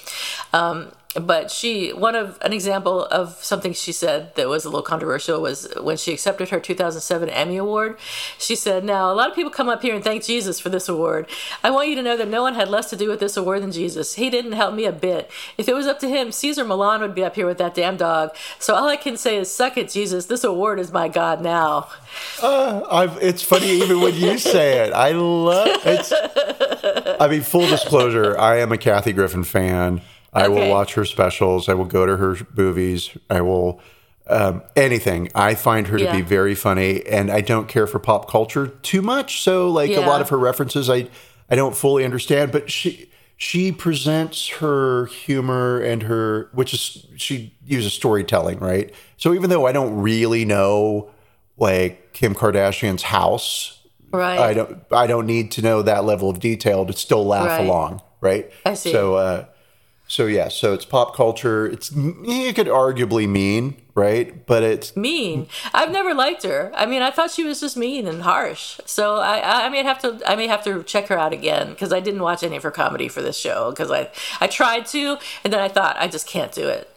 Um, 0.51 0.91
but 1.19 1.51
she 1.51 1.91
one 1.91 2.15
of 2.15 2.37
an 2.41 2.53
example 2.53 3.05
of 3.05 3.43
something 3.43 3.73
she 3.73 3.91
said 3.91 4.33
that 4.35 4.47
was 4.47 4.65
a 4.65 4.69
little 4.69 4.81
controversial 4.81 5.41
was 5.41 5.71
when 5.81 5.97
she 5.97 6.13
accepted 6.13 6.49
her 6.49 6.59
2007 6.59 7.29
Emmy 7.29 7.57
award. 7.57 7.97
She 8.37 8.55
said, 8.55 8.83
"Now 8.83 9.11
a 9.11 9.13
lot 9.13 9.29
of 9.29 9.35
people 9.35 9.51
come 9.51 9.69
up 9.69 9.81
here 9.81 9.95
and 9.95 10.03
thank 10.03 10.23
Jesus 10.23 10.59
for 10.59 10.69
this 10.69 10.89
award. 10.89 11.27
I 11.63 11.69
want 11.69 11.89
you 11.89 11.95
to 11.95 12.03
know 12.03 12.17
that 12.17 12.27
no 12.27 12.41
one 12.41 12.55
had 12.55 12.69
less 12.69 12.89
to 12.89 12.95
do 12.95 13.09
with 13.09 13.19
this 13.19 13.37
award 13.37 13.61
than 13.61 13.71
Jesus. 13.71 14.15
He 14.15 14.29
didn't 14.29 14.53
help 14.53 14.73
me 14.73 14.85
a 14.85 14.91
bit. 14.91 15.29
If 15.57 15.67
it 15.69 15.75
was 15.75 15.87
up 15.87 15.99
to 15.99 16.09
him, 16.09 16.31
Cesar 16.31 16.65
Millan 16.65 17.01
would 17.01 17.15
be 17.15 17.23
up 17.23 17.35
here 17.35 17.45
with 17.45 17.57
that 17.59 17.75
damn 17.75 17.97
dog. 17.97 18.35
So 18.59 18.75
all 18.75 18.87
I 18.87 18.97
can 18.97 19.17
say 19.17 19.37
is, 19.37 19.53
suck 19.53 19.77
it, 19.77 19.89
Jesus. 19.89 20.25
This 20.25 20.43
award 20.43 20.79
is 20.79 20.91
my 20.91 21.07
God 21.07 21.41
now." 21.41 21.89
Uh, 22.41 22.81
I've, 22.89 23.17
it's 23.21 23.41
funny 23.41 23.69
even 23.69 24.01
when 24.01 24.15
you 24.15 24.37
say 24.37 24.85
it. 24.85 24.93
I 24.93 25.11
love 25.11 25.67
it 25.85 26.13
I 27.19 27.27
mean, 27.27 27.41
full 27.41 27.67
disclosure, 27.67 28.37
I 28.37 28.57
am 28.59 28.71
a 28.71 28.77
Kathy 28.77 29.13
Griffin 29.13 29.43
fan. 29.43 30.01
I 30.33 30.47
will 30.47 30.69
watch 30.69 30.95
her 30.95 31.05
specials. 31.05 31.69
I 31.69 31.73
will 31.73 31.85
go 31.85 32.05
to 32.05 32.17
her 32.17 32.37
movies. 32.55 33.09
I 33.29 33.41
will 33.41 33.79
um, 34.27 34.63
anything. 34.75 35.29
I 35.35 35.53
find 35.55 35.87
her 35.87 35.97
to 35.97 36.11
be 36.11 36.21
very 36.21 36.55
funny, 36.55 37.05
and 37.05 37.29
I 37.29 37.41
don't 37.41 37.67
care 37.67 37.87
for 37.87 37.99
pop 37.99 38.29
culture 38.29 38.67
too 38.67 39.01
much. 39.01 39.41
So, 39.41 39.69
like 39.69 39.91
a 39.91 39.99
lot 40.01 40.21
of 40.21 40.29
her 40.29 40.37
references, 40.37 40.89
I 40.89 41.09
I 41.49 41.55
don't 41.55 41.75
fully 41.75 42.05
understand. 42.05 42.51
But 42.51 42.71
she 42.71 43.09
she 43.35 43.71
presents 43.71 44.47
her 44.47 45.07
humor 45.07 45.81
and 45.81 46.03
her, 46.03 46.49
which 46.53 46.73
is 46.73 47.05
she 47.17 47.55
uses 47.65 47.93
storytelling, 47.93 48.59
right? 48.59 48.93
So 49.17 49.33
even 49.33 49.49
though 49.49 49.65
I 49.65 49.71
don't 49.71 50.01
really 50.01 50.45
know 50.45 51.11
like 51.57 52.13
Kim 52.13 52.33
Kardashian's 52.33 53.03
house. 53.03 53.79
Right. 54.11 54.39
I 54.39 54.53
don't 54.53 54.83
I 54.91 55.07
don't 55.07 55.25
need 55.25 55.51
to 55.53 55.61
know 55.61 55.81
that 55.81 56.05
level 56.05 56.29
of 56.29 56.39
detail 56.39 56.85
to 56.85 56.93
still 56.93 57.25
laugh 57.25 57.47
Right. 57.47 57.65
along, 57.65 58.01
right? 58.21 58.51
I 58.65 58.75
see. 58.75 58.91
So 58.91 59.15
uh 59.15 59.45
so 60.07 60.25
yeah, 60.27 60.49
so 60.49 60.73
it's 60.73 60.85
pop 60.85 61.15
culture. 61.15 61.65
It's 61.65 61.91
you 61.91 62.53
could 62.53 62.67
arguably 62.67 63.27
mean, 63.27 63.81
right? 63.95 64.45
But 64.45 64.61
it's 64.63 64.95
mean. 64.95 65.47
I've 65.73 65.91
never 65.91 66.13
liked 66.13 66.43
her. 66.43 66.71
I 66.75 66.85
mean, 66.85 67.01
I 67.01 67.09
thought 67.09 67.31
she 67.31 67.43
was 67.43 67.61
just 67.61 67.77
mean 67.77 68.07
and 68.07 68.21
harsh. 68.21 68.79
So 68.85 69.15
I, 69.15 69.65
I, 69.65 69.69
may 69.69 69.81
have 69.81 69.99
to, 69.99 70.19
I 70.27 70.35
may 70.35 70.47
have 70.47 70.63
to 70.65 70.83
check 70.83 71.07
her 71.07 71.17
out 71.17 71.33
again 71.33 71.69
because 71.69 71.93
I 71.93 71.99
didn't 71.99 72.21
watch 72.21 72.43
any 72.43 72.57
of 72.57 72.63
her 72.63 72.71
comedy 72.71 73.07
for 73.07 73.21
this 73.21 73.37
show 73.37 73.71
because 73.71 73.91
I, 73.91 74.09
I 74.41 74.47
tried 74.47 74.85
to, 74.87 75.17
and 75.43 75.53
then 75.53 75.61
I 75.61 75.69
thought 75.69 75.95
I 75.97 76.07
just 76.07 76.27
can't 76.27 76.51
do 76.51 76.67
it. 76.67 76.89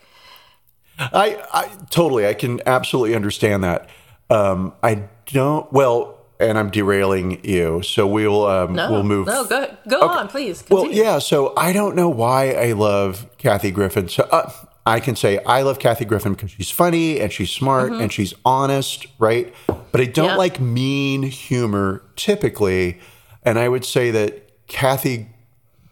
I 0.99 1.43
I 1.53 1.71
totally 1.91 2.27
I 2.27 2.35
can 2.35 2.61
absolutely 2.67 3.15
understand 3.15 3.65
that. 3.65 3.89
Um 4.31 4.75
I 4.83 5.05
don't 5.27 5.71
well 5.73 6.16
and 6.39 6.59
I'm 6.59 6.71
derailing 6.71 7.45
you, 7.45 7.83
so 7.83 8.07
we'll 8.07 8.47
um, 8.47 8.75
No, 8.75 8.91
we'll 8.91 9.03
move. 9.03 9.27
No, 9.27 9.45
go 9.47 9.75
go 9.89 10.01
on, 10.09 10.29
please. 10.29 10.65
Well, 10.71 10.91
yeah. 10.91 11.19
So 11.19 11.53
I 11.57 11.73
don't 11.73 11.97
know 11.97 12.09
why 12.09 12.53
I 12.53 12.73
love 12.73 13.27
Kathy 13.39 13.71
Griffin. 13.71 14.09
So 14.09 14.25
uh, 14.31 14.51
I 14.85 15.01
can 15.01 15.17
say 15.17 15.39
I 15.45 15.63
love 15.63 15.79
Kathy 15.79 16.05
Griffin 16.05 16.35
because 16.35 16.51
she's 16.53 16.71
funny 16.71 17.21
and 17.21 17.33
she's 17.33 17.51
smart 17.51 17.93
and 17.93 18.13
she's 18.13 18.35
honest, 18.45 19.07
right? 19.19 19.53
But 19.67 20.01
I 20.01 20.05
don't 20.05 20.27
Mm-hmm. 20.27 20.33
Yeah. 20.33 20.37
like 20.37 20.61
mean 20.61 21.23
humor 21.25 22.03
typically. 22.17 23.01
And 23.43 23.59
I 23.59 23.69
would 23.69 23.85
say 23.85 24.11
that 24.11 24.67
Kathy 24.67 25.29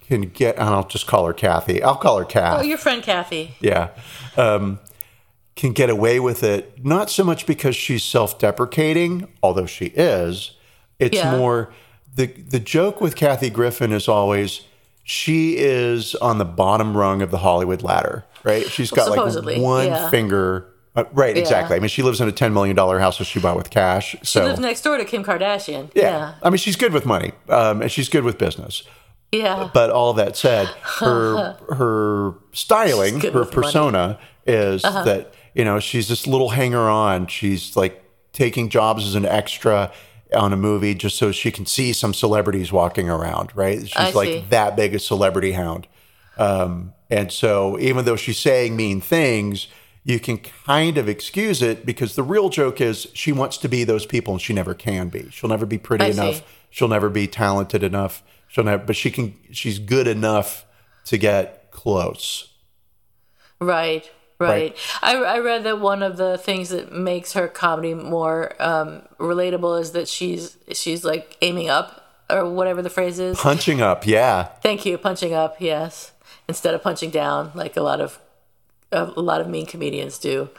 can 0.09 0.23
get, 0.23 0.57
and 0.57 0.69
I'll 0.69 0.87
just 0.87 1.07
call 1.07 1.25
her 1.27 1.33
Kathy. 1.33 1.83
I'll 1.83 1.97
call 1.97 2.19
her 2.19 2.25
Kathy. 2.25 2.61
Oh, 2.61 2.69
your 2.69 2.77
friend 2.79 3.03
Kathy. 3.03 3.55
Yeah. 3.61 3.91
Um, 4.37 4.79
can 5.57 5.73
get 5.73 5.89
away 5.91 6.19
with 6.21 6.43
it, 6.43 6.85
not 6.85 7.11
so 7.11 7.23
much 7.25 7.47
because 7.47 7.77
she's 7.77 8.03
self 8.03 8.39
deprecating, 8.39 9.29
although 9.43 9.67
she 9.67 9.87
is. 9.87 10.53
It's 10.99 11.17
Yeah. 11.17 11.37
more 11.37 11.73
the 12.15 12.27
the 12.27 12.61
joke 12.61 13.01
with 13.01 13.17
Kathy 13.17 13.51
Griffin 13.51 13.93
is 13.93 14.09
always 14.09 14.63
she 15.03 15.57
is 15.59 16.15
on 16.17 16.39
the 16.39 16.45
bottom 16.45 16.97
rung 16.97 17.21
of 17.23 17.31
the 17.31 17.39
Hollywood 17.39 17.83
ladder, 17.83 18.25
right? 18.43 18.65
She's 18.71 18.91
got 18.91 19.07
Supposedly, 19.09 19.55
like 19.57 19.63
one 19.63 19.87
yeah. 19.87 20.09
finger. 20.11 20.69
Uh, 20.97 21.05
right, 21.13 21.37
exactly. 21.37 21.77
I 21.77 21.81
mean, 21.81 21.89
she 21.89 22.03
lives 22.03 22.21
in 22.21 22.29
a 22.29 22.33
$10 22.33 22.53
million 22.53 22.77
house 22.77 23.19
that 23.19 23.25
she 23.25 23.41
bought 23.41 23.57
with 23.57 23.69
cash. 23.69 24.15
So. 24.23 24.41
She 24.41 24.47
lives 24.47 24.61
next 24.61 24.83
door 24.83 24.97
to 24.97 25.05
Kim 25.05 25.25
Kardashian. 25.25 25.91
yeah. 25.93 26.03
Yeah. 26.03 26.35
I 26.41 26.51
mean, 26.51 26.59
she's 26.59 26.77
good 26.77 26.93
with 26.93 27.05
money 27.05 27.33
um, 27.49 27.83
and 27.83 27.91
she's 27.91 28.09
good 28.09 28.23
with 28.23 28.39
business. 28.39 28.85
Yeah. 29.33 29.69
But 29.75 29.91
all 29.91 30.13
that 30.15 30.37
said, 30.37 30.69
her 31.01 31.55
her 31.75 32.35
styling, 32.53 33.21
her 33.21 33.31
with 33.33 33.35
money. 33.35 33.51
persona 33.67 34.19
is 34.47 34.83
that 34.83 35.34
you 35.55 35.65
know 35.65 35.81
she's 35.81 36.09
this 36.09 36.27
little 36.27 36.51
hanger 36.51 36.89
on. 36.89 37.27
She's 37.27 37.77
like 37.77 38.03
taking 38.33 38.69
jobs 38.69 39.07
as 39.07 39.15
an 39.15 39.25
extra 39.25 39.93
on 40.35 40.53
a 40.53 40.57
movie 40.57 40.95
just 40.95 41.17
so 41.17 41.31
she 41.31 41.51
can 41.51 41.65
see 41.67 41.93
some 41.93 42.13
celebrities 42.13 42.73
walking 42.73 43.09
around. 43.09 43.51
Right? 43.55 43.81
She's 43.81 43.97
I 43.97 44.11
like 44.11 44.29
see. 44.29 44.45
that 44.51 44.77
big 44.77 44.95
a 44.95 44.99
celebrity 44.99 45.53
hound. 45.53 45.87
Um, 46.37 46.93
and 47.11 47.31
so 47.31 47.79
even 47.79 48.05
though 48.05 48.17
she's 48.17 48.39
saying 48.39 48.75
mean 48.75 49.01
things, 49.01 49.69
you 50.03 50.21
can 50.21 50.39
kind 50.39 50.99
of 50.99 51.09
excuse 51.09 51.63
it 51.63 51.87
because 51.87 52.15
the 52.15 52.23
real 52.23 52.51
joke 52.51 52.81
is 52.81 53.07
she 53.15 53.33
wants 53.33 53.57
to 53.59 53.69
be 53.69 53.85
those 53.85 54.05
people 54.05 54.35
and 54.35 54.41
she 54.41 54.53
never 54.53 54.75
can 54.75 55.09
be. 55.09 55.31
She'll 55.31 55.51
never 55.51 55.65
be 55.65 55.79
pretty 55.79 56.05
I 56.05 56.09
enough. 56.09 56.37
see. 56.37 56.45
She'll 56.71 56.89
never 56.89 57.09
be 57.09 57.27
talented 57.27 57.83
enough. 57.83 58.23
She'll 58.49 58.65
never, 58.65 58.85
but 58.85 58.97
she 58.97 59.11
can. 59.11 59.35
She's 59.51 59.79
good 59.79 60.07
enough 60.07 60.67
to 61.07 61.17
get 61.17 61.71
close. 61.71 62.53
Right, 63.61 64.11
Right. 64.39 64.49
right. 64.49 64.77
I, 65.03 65.17
I 65.17 65.39
read 65.39 65.65
that 65.65 65.81
one 65.81 66.03
of 66.03 66.17
the 66.17 66.37
things 66.37 66.71
that 66.71 66.93
makes 66.93 67.35
her 67.35 67.47
comedy 67.47 67.95
more 67.95 68.61
um, 68.61 69.03
relatable 69.19 69.81
is 69.81 69.93
that 69.93 70.09
she's 70.09 70.59
she's 70.73 71.05
like 71.05 71.37
aiming 71.41 71.69
up 71.69 72.25
or 72.29 72.51
whatever 72.51 72.83
the 72.83 72.91
phrase 72.91 73.19
is. 73.19 73.39
Punching 73.39 73.81
up, 73.81 74.07
yeah. 74.07 74.45
Thank 74.63 74.85
you, 74.85 74.99
punching 74.99 75.33
up, 75.33 75.61
yes, 75.61 76.13
instead 76.49 76.75
of 76.75 76.83
punching 76.83 77.11
down 77.11 77.53
like 77.55 77.77
a 77.77 77.83
lot 77.83 78.01
of 78.01 78.19
a 78.91 79.05
lot 79.05 79.41
of 79.41 79.49
mean 79.49 79.67
comedians 79.67 80.19
do. 80.19 80.51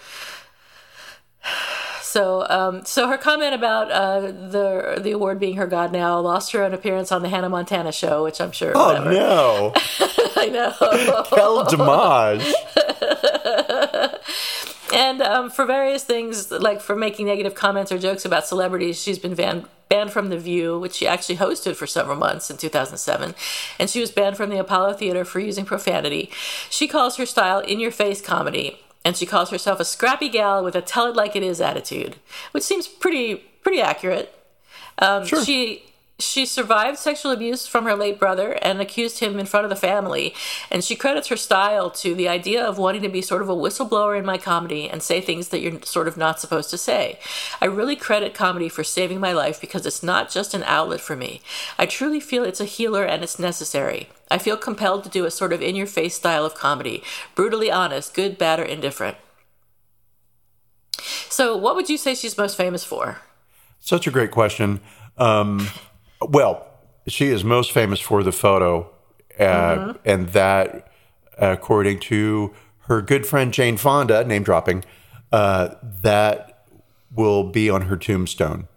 So, 2.16 2.48
um, 2.48 2.86
so 2.86 3.10
her 3.10 3.18
comment 3.18 3.54
about 3.54 3.92
uh, 3.92 4.22
the 4.22 5.02
the 5.02 5.12
award 5.12 5.38
being 5.38 5.58
her 5.58 5.68
god 5.68 5.92
now 5.92 6.18
lost 6.22 6.54
her 6.54 6.64
an 6.64 6.74
appearance 6.74 7.12
on 7.12 7.24
the 7.24 7.28
Hannah 7.28 7.50
Montana 7.50 7.92
show, 7.92 8.24
which 8.24 8.40
I'm 8.40 8.54
sure. 8.54 8.72
Oh 8.74 8.88
whatever. 8.88 9.12
no, 9.12 9.74
I 10.38 10.48
know. 10.48 11.24
Kel 11.26 11.66
Damage. 11.66 12.54
And 14.94 15.22
um, 15.22 15.50
for 15.50 15.66
various 15.66 16.06
things, 16.06 16.52
like 16.52 16.80
for 16.80 16.96
making 16.96 17.26
negative 17.26 17.54
comments 17.54 17.92
or 17.92 17.98
jokes 17.98 18.24
about 18.24 18.48
celebrities, 18.48 19.02
she's 19.02 19.20
been 19.20 19.36
banned, 19.36 19.66
banned 19.90 20.14
from 20.14 20.30
The 20.30 20.38
View, 20.38 20.80
which 20.80 20.94
she 20.94 21.06
actually 21.06 21.36
hosted 21.36 21.76
for 21.76 21.86
several 21.86 22.16
months 22.16 22.50
in 22.50 22.56
2007. 22.56 23.36
And 23.78 23.90
she 23.90 24.00
was 24.00 24.12
banned 24.12 24.38
from 24.38 24.50
the 24.50 24.58
Apollo 24.58 24.94
Theater 24.94 25.26
for 25.26 25.42
using 25.42 25.66
profanity. 25.66 26.30
She 26.70 26.88
calls 26.88 27.18
her 27.18 27.26
style 27.26 27.60
in 27.60 27.82
your 27.82 27.92
face 27.92 28.22
comedy. 28.22 28.80
And 29.06 29.16
she 29.16 29.26
calls 29.26 29.52
herself 29.52 29.80
a 29.80 29.86
scrappy 29.86 30.28
gal 30.28 30.62
with 30.64 30.76
a 30.76 30.82
tell 30.82 31.06
it 31.06 31.16
like 31.16 31.36
it 31.38 31.44
is 31.44 31.62
attitude, 31.62 32.18
which 32.52 32.64
seems 32.66 32.88
pretty 32.88 33.36
pretty 33.64 33.80
accurate. 33.82 34.38
Um, 34.98 35.26
Sure. 35.26 35.46
She 35.46 35.84
she 36.18 36.46
survived 36.46 36.98
sexual 36.98 37.32
abuse 37.32 37.68
from 37.68 37.84
her 37.84 37.96
late 37.96 38.18
brother 38.18 38.54
and 38.62 38.80
accused 38.80 39.20
him 39.20 39.38
in 39.38 39.46
front 39.46 39.66
of 39.66 39.70
the 39.70 39.76
family. 39.76 40.34
And 40.72 40.82
she 40.84 40.96
credits 40.96 41.28
her 41.28 41.36
style 41.36 41.92
to 41.92 42.16
the 42.16 42.30
idea 42.30 42.64
of 42.64 42.78
wanting 42.78 43.02
to 43.02 43.10
be 43.10 43.22
sort 43.22 43.42
of 43.42 43.50
a 43.50 43.56
whistleblower 43.56 44.18
in 44.18 44.26
my 44.26 44.38
comedy 44.38 44.90
and 44.90 45.04
say 45.04 45.20
things 45.20 45.50
that 45.50 45.60
you're 45.60 45.82
sort 45.82 46.08
of 46.08 46.16
not 46.16 46.40
supposed 46.40 46.70
to 46.70 46.78
say. 46.78 47.20
I 47.60 47.66
really 47.66 47.98
credit 47.98 48.34
comedy 48.34 48.70
for 48.70 48.84
saving 48.84 49.20
my 49.20 49.34
life 49.34 49.60
because 49.60 49.86
it's 49.86 50.04
not 50.04 50.32
just 50.32 50.54
an 50.54 50.64
outlet 50.64 51.02
for 51.02 51.18
me. 51.18 51.42
I 51.78 51.86
truly 51.86 52.22
feel 52.22 52.46
it's 52.46 52.62
a 52.62 52.66
healer 52.66 53.04
and 53.04 53.22
it's 53.22 53.38
necessary. 53.38 54.08
I 54.30 54.38
feel 54.38 54.58
compelled 54.58 55.04
to 55.04 55.10
do 55.10 55.26
a 55.26 55.32
sort 55.32 55.54
of 55.54 55.62
in 55.62 55.76
your 55.76 55.88
face 55.88 56.16
style 56.16 56.46
of 56.46 56.56
comedy, 56.56 57.04
brutally 57.36 57.70
honest, 57.70 58.14
good, 58.14 58.38
bad, 58.38 58.60
or 58.60 58.64
indifferent. 58.64 59.18
So, 61.30 61.56
what 61.56 61.76
would 61.76 61.90
you 61.90 61.98
say 61.98 62.16
she's 62.16 62.38
most 62.38 62.58
famous 62.58 62.84
for? 62.84 63.20
Such 63.80 64.08
a 64.08 64.12
great 64.12 64.32
question. 64.32 64.80
Um, 65.18 65.68
well, 66.22 66.66
she 67.08 67.28
is 67.28 67.44
most 67.44 67.72
famous 67.72 68.00
for 68.00 68.24
the 68.24 68.32
photo, 68.32 68.90
uh, 69.40 69.94
and 70.04 70.30
that, 70.30 70.92
according 71.38 72.00
to 72.02 72.54
her 72.88 73.02
good 73.02 73.26
friend 73.26 73.54
Jane 73.54 73.78
Fonda, 73.78 74.24
name 74.24 74.44
dropping, 74.44 74.84
uh, 75.32 75.76
that 76.02 76.66
will 77.14 77.44
be 77.44 77.70
on 77.70 77.84
her 77.84 77.98
tombstone. 77.98 78.68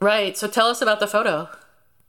Right. 0.00 0.36
So, 0.36 0.48
tell 0.48 0.68
us 0.68 0.82
about 0.82 1.00
the 1.00 1.06
photo. 1.06 1.48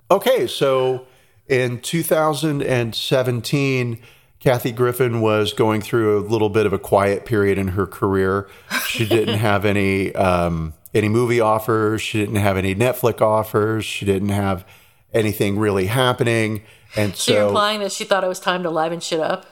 Okay, 0.09 0.47
so 0.47 1.05
in 1.49 1.81
2017, 1.81 3.99
Kathy 4.39 4.71
Griffin 4.71 5.19
was 5.19 5.51
going 5.51 5.81
through 5.81 6.17
a 6.17 6.21
little 6.21 6.49
bit 6.49 6.65
of 6.65 6.73
a 6.73 6.79
quiet 6.79 7.25
period 7.25 7.57
in 7.57 7.69
her 7.69 7.85
career. 7.85 8.47
She 8.87 9.05
didn't 9.05 9.39
have 9.39 9.65
any 9.65 10.15
um, 10.15 10.73
any 10.93 11.09
movie 11.09 11.41
offers. 11.41 12.01
She 12.01 12.19
didn't 12.19 12.37
have 12.37 12.55
any 12.55 12.73
Netflix 12.73 13.21
offers. 13.21 13.83
She 13.83 14.05
didn't 14.05 14.29
have 14.29 14.65
anything 15.13 15.59
really 15.59 15.87
happening. 15.87 16.61
And 16.95 17.15
So 17.15 17.33
you're 17.33 17.41
so, 17.41 17.47
implying 17.49 17.81
that 17.81 17.91
she 17.91 18.05
thought 18.05 18.23
it 18.23 18.27
was 18.27 18.39
time 18.39 18.63
to 18.63 18.69
liven 18.69 18.99
shit 18.99 19.19
up? 19.19 19.45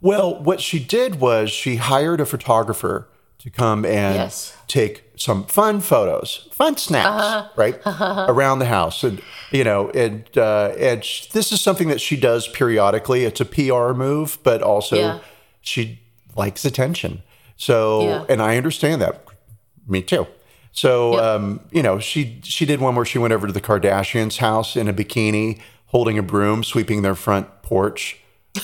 well, 0.00 0.42
what 0.42 0.60
she 0.60 0.80
did 0.80 1.20
was 1.20 1.50
she 1.50 1.76
hired 1.76 2.20
a 2.20 2.26
photographer 2.26 3.08
to 3.42 3.50
come 3.50 3.84
and 3.84 4.14
Yes. 4.14 4.54
take 4.68 5.04
some 5.16 5.44
fun 5.44 5.80
photos, 5.80 6.48
fun 6.52 6.76
snaps, 6.76 7.50
right 7.56 7.80
around 7.86 8.58
the 8.60 8.66
house, 8.66 9.02
and 9.04 9.20
you 9.50 9.64
know, 9.64 9.90
and 9.90 10.24
uh, 10.36 10.72
and 10.78 11.04
sh- 11.04 11.26
this 11.28 11.52
is 11.52 11.60
something 11.60 11.88
that 11.88 12.00
she 12.00 12.16
does 12.16 12.48
periodically. 12.48 13.24
It's 13.24 13.40
a 13.40 13.44
PR 13.44 13.92
move, 13.94 14.38
but 14.42 14.62
also 14.62 14.96
Yeah. 14.96 15.18
she 15.60 16.00
likes 16.36 16.64
attention. 16.64 17.22
So, 17.56 18.02
Yeah. 18.02 18.24
and 18.28 18.40
I 18.42 18.56
understand 18.56 19.00
that. 19.02 19.24
Me 19.86 20.02
too. 20.02 20.26
So, 20.72 21.14
Yep. 21.14 21.22
um, 21.22 21.60
you 21.70 21.82
know, 21.82 21.98
she 21.98 22.40
she 22.44 22.64
did 22.64 22.80
one 22.80 22.94
where 22.94 23.04
she 23.04 23.18
went 23.18 23.34
over 23.34 23.46
to 23.46 23.52
the 23.52 23.60
Kardashians' 23.60 24.38
house 24.38 24.76
in 24.76 24.88
a 24.88 24.92
bikini, 24.92 25.58
holding 25.86 26.16
a 26.18 26.22
broom, 26.22 26.64
sweeping 26.64 27.02
their 27.02 27.14
front 27.16 27.46
porch, 27.62 28.16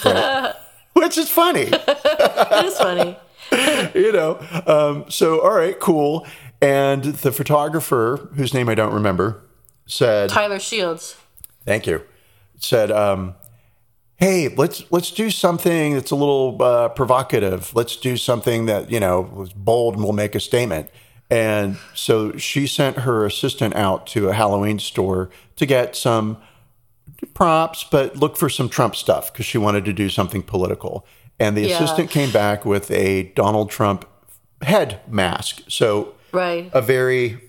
right? 0.05 0.55
which 0.95 1.17
is 1.19 1.29
funny 1.29 1.63
it 1.73 2.65
is 2.65 2.77
funny. 2.79 3.17
you 3.95 4.13
know. 4.13 4.39
Um, 4.67 5.11
so, 5.11 5.41
all 5.41 5.53
right, 5.55 5.79
cool. 5.79 6.27
And 6.61 7.05
the 7.05 7.33
photographer, 7.33 8.29
whose 8.35 8.53
name 8.53 8.69
I 8.69 8.75
don't 8.75 8.93
remember, 8.93 9.43
said, 9.87 10.31
Tyler 10.31 10.59
Shields. 10.59 11.17
"Thank 11.65 11.87
you." 11.87 12.03
Said, 12.59 12.91
um, 12.91 13.35
"Hey, 14.17 14.49
let's 14.49 14.85
let's 14.91 15.11
do 15.11 15.31
something 15.31 15.95
that's 15.95 16.11
a 16.11 16.17
little 16.17 16.61
uh, 16.61 16.89
provocative. 16.91 17.75
Let's 17.75 17.97
do 17.97 18.17
something 18.17 18.67
that 18.67 18.91
you 18.91 19.01
know 19.01 19.21
was 19.21 19.53
bold 19.53 19.95
and 19.95 20.05
will 20.05 20.13
make 20.13 20.35
a 20.35 20.41
statement." 20.41 20.91
And 21.31 21.77
so 21.95 22.37
she 22.39 22.67
sent 22.67 22.99
her 22.99 23.27
assistant 23.27 23.75
out 23.75 24.07
to 24.09 24.29
a 24.29 24.33
Halloween 24.33 24.79
store 24.79 25.29
to 25.57 25.67
get 25.67 25.95
some 25.95 26.39
props, 27.35 27.85
but 27.85 28.17
look 28.17 28.37
for 28.37 28.49
some 28.49 28.69
Trump 28.69 28.97
stuff 28.97 29.33
because 29.33 29.45
she 29.45 29.59
wanted 29.59 29.85
to 29.85 29.93
do 29.93 30.09
something 30.09 30.43
political. 30.43 31.05
And 31.41 31.57
the 31.57 31.63
Yeah. 31.69 31.77
assistant 31.77 32.11
came 32.11 32.31
back 32.31 32.65
with 32.65 32.91
a 32.91 33.25
Donald 33.35 33.71
Trump 33.71 34.05
head 34.63 35.01
mask. 35.09 35.63
So 35.69 36.15
Right. 36.33 36.71
a 36.73 36.81
very 36.83 37.41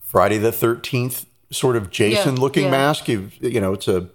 Friday 0.00 0.38
the 0.38 0.50
13th 0.52 1.26
sort 1.52 1.76
of 1.76 1.90
Jason 1.90 2.36
Yeah, 2.36 2.42
looking 2.42 2.64
yeah. 2.64 2.70
mask. 2.70 3.08
You, 3.08 3.30
you 3.40 3.60
know, 3.60 3.72
it's 3.72 3.88
a 3.88 4.08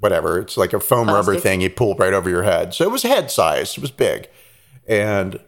whatever. 0.00 0.38
It's 0.38 0.58
like 0.58 0.74
a 0.74 0.80
foam 0.80 1.08
rubber 1.08 1.36
thing 1.40 1.62
you 1.62 1.70
pull 1.70 1.94
right 1.94 2.12
over 2.12 2.28
your 2.28 2.42
head. 2.42 2.74
So 2.74 2.84
it 2.84 2.90
was 2.90 3.04
head 3.04 3.30
sized. 3.30 3.78
It 3.78 3.80
was 3.80 3.90
big. 3.90 4.28
And 4.86 5.40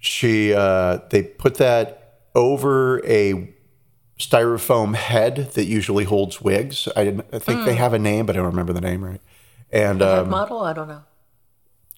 she 0.00 0.52
uh, 0.52 0.98
they 1.10 1.22
put 1.22 1.54
that 1.58 2.18
over 2.34 3.04
a 3.06 3.54
styrofoam 4.18 4.96
head 4.96 5.52
that 5.52 5.66
usually 5.66 6.02
holds 6.04 6.40
wigs. 6.40 6.88
I, 6.96 7.04
didn't, 7.04 7.26
I 7.32 7.38
think 7.38 7.60
Hmm. 7.60 7.66
they 7.66 7.74
have 7.76 7.92
a 7.92 7.98
name, 8.00 8.26
but 8.26 8.34
I 8.34 8.38
don't 8.38 8.46
remember 8.46 8.72
the 8.72 8.80
name 8.80 9.04
right. 9.04 9.20
And 9.70 10.02
um, 10.02 10.28
model? 10.30 10.60
I 10.62 10.72
don't 10.72 10.88
know. 10.88 11.02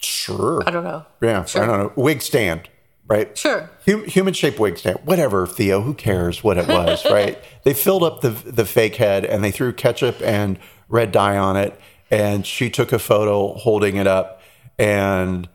Sure, 0.06 0.62
I 0.66 0.70
don't 0.70 0.84
know. 0.84 1.04
yeah, 1.20 1.44
Sure. 1.44 1.62
I 1.62 1.66
don't 1.66 1.78
know. 1.78 1.92
Wig 1.96 2.22
stand. 2.22 2.68
right? 3.08 3.36
Sure. 3.36 3.70
Hum, 3.86 4.04
human 4.04 4.34
shaped 4.34 4.58
wig 4.58 4.78
stand, 4.78 4.98
whatever, 5.04 5.46
Theo, 5.46 5.80
who 5.82 5.94
cares 5.94 6.42
what 6.42 6.58
it 6.58 6.66
was, 6.68 7.04
right? 7.10 7.38
They 7.64 7.74
filled 7.74 8.02
up 8.02 8.20
the, 8.20 8.30
the 8.30 8.64
fake 8.64 8.96
head 8.96 9.24
and 9.24 9.44
they 9.44 9.50
threw 9.50 9.72
ketchup 9.72 10.20
and 10.22 10.58
red 10.88 11.12
dye 11.12 11.36
on 11.36 11.56
it. 11.56 11.78
And 12.10 12.46
she 12.46 12.70
took 12.70 12.92
a 12.92 12.98
photo 12.98 13.54
holding 13.54 13.96
it 13.96 14.06
up. 14.06 14.40
And 14.78 15.48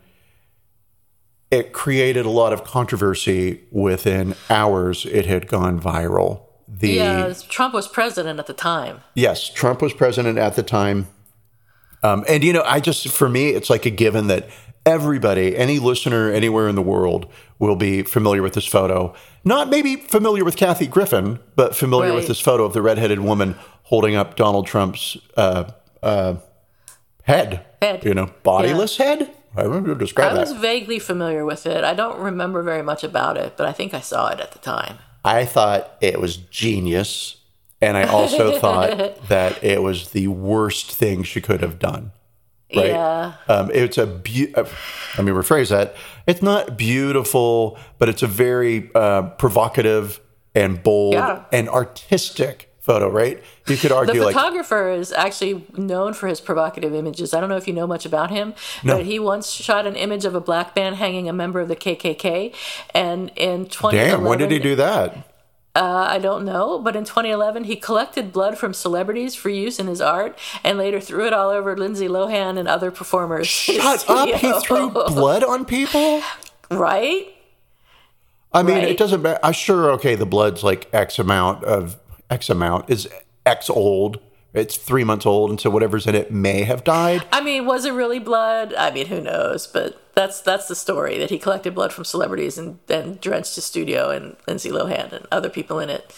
it 1.50 1.72
created 1.72 2.24
a 2.26 2.30
lot 2.30 2.52
of 2.52 2.64
controversy 2.64 3.62
within 3.70 4.34
hours. 4.48 5.04
It 5.06 5.26
had 5.26 5.46
gone 5.48 5.78
viral. 5.80 6.42
The 6.66 6.88
Yeah, 6.92 7.34
Trump 7.48 7.74
was 7.74 7.86
president 7.86 8.38
at 8.38 8.46
the 8.46 8.54
time. 8.54 9.00
Yes, 9.14 9.48
Trump 9.50 9.82
was 9.82 9.92
president 9.92 10.38
at 10.38 10.56
the 10.56 10.62
time. 10.62 11.08
Um, 12.02 12.24
and, 12.28 12.42
you 12.42 12.52
know, 12.52 12.62
I 12.64 12.80
just, 12.80 13.08
for 13.08 13.28
me, 13.28 13.50
it's 13.50 13.70
like 13.70 13.86
a 13.86 13.90
given 13.90 14.26
that 14.26 14.48
everybody, 14.84 15.56
any 15.56 15.78
listener 15.78 16.30
anywhere 16.30 16.68
in 16.68 16.74
the 16.74 16.82
world, 16.82 17.30
will 17.58 17.76
be 17.76 18.02
familiar 18.02 18.42
with 18.42 18.54
this 18.54 18.66
photo. 18.66 19.14
Not 19.44 19.68
maybe 19.68 19.96
familiar 19.96 20.44
with 20.44 20.56
Kathy 20.56 20.86
Griffin, 20.86 21.38
but 21.54 21.76
familiar 21.76 22.12
with 22.12 22.26
this 22.26 22.40
photo 22.40 22.64
of 22.64 22.72
the 22.72 22.82
redheaded 22.82 23.20
woman 23.20 23.56
holding 23.84 24.16
up 24.16 24.36
Donald 24.36 24.66
Trump's 24.66 25.16
uh, 25.36 25.70
uh, 26.02 26.36
head. 27.22 27.64
Head. 27.80 28.04
You 28.04 28.14
know, 28.14 28.32
bodiless 28.42 28.96
head? 28.96 29.30
I 29.54 29.64
don't 29.64 29.72
know 29.72 29.80
how 29.80 29.86
to 29.86 29.94
describe 29.94 30.32
I 30.32 30.40
was 30.40 30.52
that. 30.52 30.60
vaguely 30.60 30.98
familiar 30.98 31.44
with 31.44 31.66
it. 31.66 31.84
I 31.84 31.94
don't 31.94 32.18
remember 32.18 32.62
very 32.62 32.82
much 32.82 33.04
about 33.04 33.36
it, 33.36 33.56
but 33.56 33.66
I 33.66 33.72
think 33.72 33.92
I 33.92 34.00
saw 34.00 34.28
it 34.28 34.40
at 34.40 34.52
the 34.52 34.58
time. 34.58 34.98
I 35.24 35.44
thought 35.44 35.96
it 36.00 36.20
was 36.20 36.36
genius. 36.36 37.36
And 37.82 37.96
I 37.96 38.04
also 38.04 38.58
thought 38.64 39.26
that 39.28 39.62
it 39.62 39.82
was 39.82 40.10
the 40.10 40.28
worst 40.28 40.90
thing 40.92 41.22
she 41.24 41.40
could 41.40 41.60
have 41.60 41.78
done. 41.78 42.12
Right. 42.74 42.86
Yeah. 42.86 43.34
Um, 43.48 43.70
it's 43.74 43.98
a 43.98 44.06
be- 44.06 44.54
uh, 44.54 44.64
let 45.18 45.24
me 45.26 45.32
rephrase 45.32 45.68
that. 45.68 45.94
It's 46.26 46.40
not 46.40 46.78
beautiful, 46.78 47.78
but 47.98 48.08
it's 48.08 48.22
a 48.22 48.26
very 48.26 48.90
uh, 48.94 49.22
provocative 49.36 50.20
and 50.54 50.82
bold 50.82 51.12
Yeah. 51.14 51.44
and 51.52 51.68
artistic 51.68 52.70
photo. 52.80 53.10
Right? 53.10 53.42
You 53.68 53.76
could 53.76 53.92
argue 53.92 54.20
the 54.20 54.26
photographer 54.32 54.88
is 54.90 55.12
actually 55.12 55.66
known 55.76 56.14
for 56.14 56.28
his 56.28 56.40
provocative 56.40 56.94
images. 56.94 57.34
I 57.34 57.40
don't 57.40 57.50
know 57.50 57.56
if 57.58 57.68
you 57.68 57.74
know 57.74 57.86
much 57.86 58.06
about 58.06 58.30
him, 58.30 58.54
No. 58.82 58.96
but 58.96 59.04
he 59.06 59.18
once 59.18 59.50
shot 59.50 59.86
an 59.86 59.94
image 59.94 60.24
of 60.24 60.34
a 60.34 60.40
black 60.40 60.74
man 60.74 60.94
hanging 60.94 61.28
a 61.28 61.32
member 61.34 61.60
of 61.60 61.68
the 61.68 61.76
KKK. 61.76 62.54
And 62.94 63.30
in 63.36 63.66
2011, 63.66 63.92
damn. 64.20 64.24
When 64.24 64.38
did 64.38 64.50
he 64.50 64.58
do 64.58 64.76
that? 64.76 65.28
Uh, 65.74 66.06
I 66.10 66.18
don't 66.18 66.44
know, 66.44 66.78
but 66.78 66.94
in 66.96 67.04
2011, 67.04 67.64
he 67.64 67.76
collected 67.76 68.30
blood 68.30 68.58
from 68.58 68.74
celebrities 68.74 69.34
for 69.34 69.48
use 69.48 69.78
in 69.78 69.86
his 69.86 70.02
art, 70.02 70.38
and 70.62 70.76
later 70.76 71.00
threw 71.00 71.26
it 71.26 71.32
all 71.32 71.48
over 71.48 71.74
Lindsay 71.76 72.08
Lohan 72.08 72.58
and 72.58 72.68
other 72.68 72.90
performers. 72.90 73.46
Shut 73.48 74.04
up! 74.08 74.28
He 74.28 74.52
threw 74.60 74.90
blood 74.90 75.42
on 75.42 75.64
people. 75.64 76.22
right. 76.70 77.28
I 78.52 78.62
mean, 78.62 78.76
Right. 78.76 78.88
it 78.88 78.98
doesn't 78.98 79.22
matter. 79.22 79.40
I'm 79.42 79.54
sure. 79.54 79.90
Okay, 79.92 80.14
the 80.14 80.26
blood's 80.26 80.62
like 80.62 80.88
X 80.92 81.18
amount 81.18 81.64
of 81.64 81.96
X 82.28 82.50
amount 82.50 82.90
is 82.90 83.08
X 83.46 83.70
old. 83.70 84.18
It's 84.54 84.76
three 84.76 85.04
months 85.04 85.24
old, 85.24 85.48
and 85.48 85.58
so 85.58 85.70
whatever's 85.70 86.06
in 86.06 86.14
it 86.14 86.30
may 86.30 86.64
have 86.64 86.84
died. 86.84 87.24
I 87.32 87.40
mean, 87.40 87.64
was 87.64 87.86
it 87.86 87.92
really 87.92 88.18
blood? 88.18 88.74
I 88.74 88.90
mean, 88.90 89.06
who 89.06 89.20
knows? 89.20 89.66
But 89.66 89.98
that's 90.14 90.40
that's 90.40 90.68
the 90.68 90.74
story 90.74 91.18
that 91.18 91.30
he 91.30 91.38
collected 91.38 91.74
blood 91.74 91.92
from 91.92 92.04
celebrities 92.04 92.58
and 92.58 92.78
then 92.86 93.18
drenched 93.22 93.54
his 93.54 93.64
studio 93.64 94.10
and 94.10 94.36
Lindsay 94.46 94.70
Lohan 94.70 95.12
and 95.12 95.26
other 95.32 95.48
people 95.48 95.78
in 95.78 95.88
it. 95.88 96.14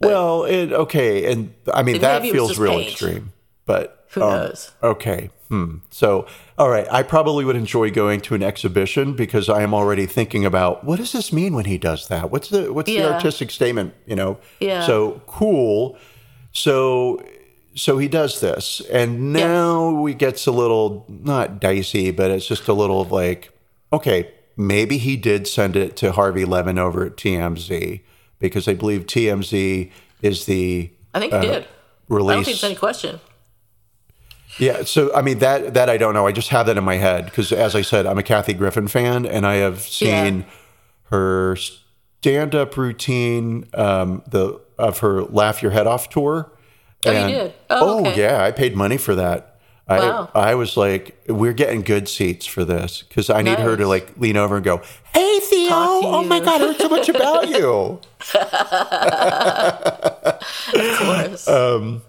Well, 0.00 0.44
it, 0.44 0.72
okay, 0.72 1.32
and 1.32 1.52
I 1.72 1.82
mean 1.82 2.00
that 2.00 2.22
maybe 2.22 2.36
it 2.36 2.40
was 2.40 2.50
feels 2.50 2.58
real 2.58 2.72
paint. 2.72 2.90
extreme, 2.92 3.32
but 3.66 4.06
Who 4.10 4.22
um, 4.22 4.30
knows? 4.30 4.70
Okay, 4.82 5.30
hmm. 5.48 5.76
So, 5.90 6.26
all 6.58 6.68
right, 6.68 6.86
I 6.92 7.02
probably 7.02 7.44
would 7.44 7.56
enjoy 7.56 7.90
going 7.90 8.20
to 8.22 8.34
an 8.34 8.42
exhibition 8.42 9.14
because 9.14 9.48
I 9.48 9.62
am 9.62 9.74
already 9.74 10.06
thinking 10.06 10.44
about 10.44 10.84
what 10.84 10.98
does 10.98 11.12
this 11.12 11.32
mean 11.32 11.54
when 11.54 11.64
he 11.64 11.78
does 11.78 12.06
that? 12.08 12.30
What's 12.30 12.50
the 12.50 12.72
what's 12.72 12.86
the 12.86 13.02
artistic 13.02 13.50
statement? 13.50 13.94
You 14.06 14.16
know? 14.16 14.38
Yeah. 14.60 14.86
So 14.86 15.22
cool. 15.26 15.98
So 16.52 17.24
so 17.74 17.98
he 17.98 18.08
does 18.08 18.40
this, 18.40 18.80
and 18.92 19.32
now 19.32 19.90
we 19.90 20.14
gets 20.14 20.46
a 20.46 20.52
little 20.52 21.04
not 21.08 21.60
dicey, 21.60 22.10
but 22.10 22.30
it's 22.30 22.46
just 22.46 22.68
a 22.68 22.72
little 22.72 23.00
of 23.00 23.10
like, 23.12 23.50
okay, 23.92 24.30
maybe 24.56 24.98
he 24.98 25.16
did 25.16 25.46
send 25.48 25.74
it 25.76 25.96
to 25.96 26.12
Harvey 26.12 26.44
Levin 26.44 26.78
over 26.78 27.04
at 27.06 27.16
TMZ 27.16 28.00
because 28.38 28.68
I 28.68 28.74
believe 28.74 29.06
TMZ 29.06 29.90
is 30.22 30.46
the 30.46 30.90
I 31.12 31.20
think 31.20 31.32
he 31.32 31.40
did. 31.40 31.50
I 31.50 31.54
don't 31.56 31.66
release. 32.08 32.44
think 32.46 32.54
it's 32.56 32.64
any 32.64 32.74
question. 32.76 33.20
Yeah, 34.58 34.84
so 34.84 35.12
I 35.14 35.22
mean 35.22 35.38
that 35.40 35.74
that 35.74 35.90
I 35.90 35.96
don't 35.96 36.14
know. 36.14 36.26
I 36.28 36.32
just 36.32 36.50
have 36.50 36.66
that 36.66 36.76
in 36.78 36.84
my 36.84 36.96
head 36.96 37.24
because, 37.24 37.50
as 37.52 37.74
I 37.74 37.82
said, 37.82 38.06
I'm 38.06 38.18
a 38.18 38.22
Kathy 38.22 38.52
Griffin 38.54 38.86
fan, 38.86 39.26
and 39.26 39.44
I 39.44 39.54
have 39.56 39.80
seen 39.80 40.38
Yeah. 40.40 40.44
her 41.10 41.56
stand-up 41.56 42.76
routine, 42.76 43.66
um, 43.74 44.22
the 44.30 44.60
of 44.78 44.98
her 45.00 45.22
"Laugh 45.24 45.60
Your 45.60 45.72
Head 45.72 45.88
Off" 45.88 46.08
tour. 46.08 46.52
Oh, 47.06 47.26
you 47.28 47.34
did? 47.34 47.54
Oh, 47.70 48.00
okay. 48.00 48.20
yeah, 48.20 48.42
I 48.42 48.50
paid 48.52 48.74
money 48.76 48.96
for 48.96 49.14
that. 49.14 49.50
Wow. 49.88 50.30
I 50.34 50.52
I 50.52 50.54
was 50.54 50.76
like, 50.78 51.22
we're 51.28 51.52
getting 51.52 51.82
good 51.82 52.08
seats 52.08 52.46
for 52.46 52.64
this 52.64 53.02
because 53.02 53.28
I 53.28 53.42
need 53.42 53.58
her 53.58 53.76
to 53.76 53.86
like 53.86 54.16
lean 54.16 54.38
over 54.38 54.56
and 54.56 54.64
go, 54.64 54.80
"Hey 55.12 55.40
Theo, 55.40 55.68
oh 55.70 56.24
my. 56.24 56.40
God, 56.40 56.62
I 56.62 56.66
heard 56.68 56.76
so 56.78 56.88
much 56.88 57.08
about 57.10 57.48
you." 57.48 58.00
Of 60.74 60.98
course. 60.98 61.46
Uh, 61.48 62.00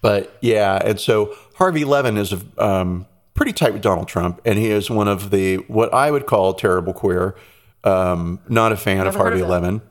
But 0.00 0.36
yeah, 0.40 0.78
and 0.84 1.00
so 1.00 1.34
Harvey 1.56 1.84
Levin 1.84 2.16
is 2.16 2.32
um, 2.58 3.06
pretty 3.34 3.52
tight 3.52 3.72
with 3.72 3.82
Donald 3.82 4.06
Trump, 4.08 4.40
and 4.44 4.56
he 4.58 4.70
is 4.70 4.88
one 4.90 5.08
of 5.08 5.30
the 5.30 5.56
what 5.68 5.92
I 5.92 6.10
would 6.12 6.26
call 6.26 6.54
terrible 6.54 6.92
queer. 6.92 7.34
Um, 7.82 8.40
not 8.48 8.70
a 8.72 8.76
fan 8.76 9.00
of 9.06 9.14
Never 9.14 9.18
heard 9.18 9.24
Harvey 9.30 9.40
of. 9.42 9.48
Levin. 9.48 9.82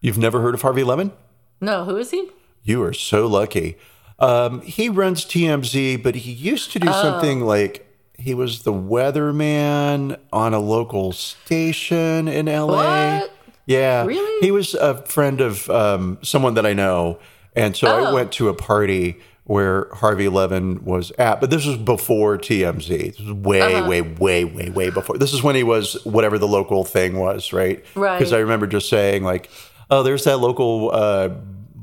You've 0.00 0.18
never 0.18 0.40
heard 0.42 0.54
of 0.54 0.62
Harvey 0.62 0.84
Levin? 0.84 1.12
no, 1.60 1.84
who 1.84 1.96
is 1.96 2.10
he? 2.10 2.28
You 2.64 2.82
are 2.82 2.92
so 2.92 3.26
lucky. 3.26 3.76
Um, 4.18 4.62
he 4.62 4.88
runs 4.88 5.24
TMZ, 5.24 6.02
but 6.02 6.14
he 6.14 6.32
used 6.32 6.72
to 6.72 6.78
do 6.78 6.86
something 6.92 7.40
like 7.40 7.86
he 8.16 8.32
was 8.34 8.62
the 8.62 8.72
weatherman 8.72 10.18
on 10.32 10.54
a 10.54 10.58
local 10.60 11.12
station 11.12 12.28
in 12.28 12.46
LA. 12.46 13.18
What? 13.20 13.32
Yeah. 13.66 14.04
Really? 14.04 14.40
He 14.40 14.50
was 14.50 14.74
a 14.74 15.02
friend 15.06 15.40
of 15.40 15.68
um, 15.70 16.18
someone 16.22 16.54
that 16.54 16.66
I 16.66 16.72
know. 16.74 17.18
And 17.56 17.76
so 17.76 17.86
I 17.88 18.10
Oh. 18.10 18.14
went 18.14 18.32
to 18.32 18.48
a 18.48 18.54
party 18.54 19.16
where 19.44 19.88
Harvey 19.92 20.28
Levin 20.28 20.84
was 20.84 21.12
at, 21.18 21.40
but 21.40 21.50
this 21.50 21.66
was 21.66 21.76
before 21.76 22.38
TMZ. 22.38 22.88
This 23.16 23.20
was 23.20 23.32
way, 23.32 23.60
Uh-huh. 23.60 23.88
way, 23.88 24.00
way, 24.00 24.44
way, 24.44 24.70
way 24.70 24.90
before. 24.90 25.18
This 25.18 25.32
is 25.34 25.42
when 25.42 25.54
he 25.54 25.62
was 25.62 26.02
whatever 26.04 26.38
the 26.38 26.48
local 26.48 26.82
thing 26.84 27.18
was, 27.18 27.52
right? 27.52 27.84
Right. 27.94 28.18
Because 28.18 28.32
I 28.32 28.38
remember 28.38 28.66
just 28.66 28.88
saying, 28.88 29.22
like, 29.22 29.50
oh, 29.90 30.02
there's 30.02 30.24
that 30.24 30.38
local 30.38 30.90
uh, 30.94 31.28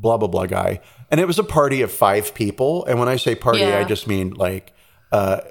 blah, 0.01 0.17
blah, 0.17 0.27
blah 0.27 0.45
guy. 0.47 0.81
And 1.09 1.19
it 1.19 1.27
was 1.27 1.39
a 1.39 1.43
party 1.43 1.81
of 1.81 1.91
five 1.91 2.33
people. 2.33 2.85
And 2.85 2.99
when 2.99 3.07
I 3.07 3.15
say 3.15 3.35
party, 3.35 3.59
Yeah. 3.59 3.79
I 3.79 3.83
just 3.83 4.07
mean 4.07 4.31
like, 4.31 4.73
uh, 5.11 5.41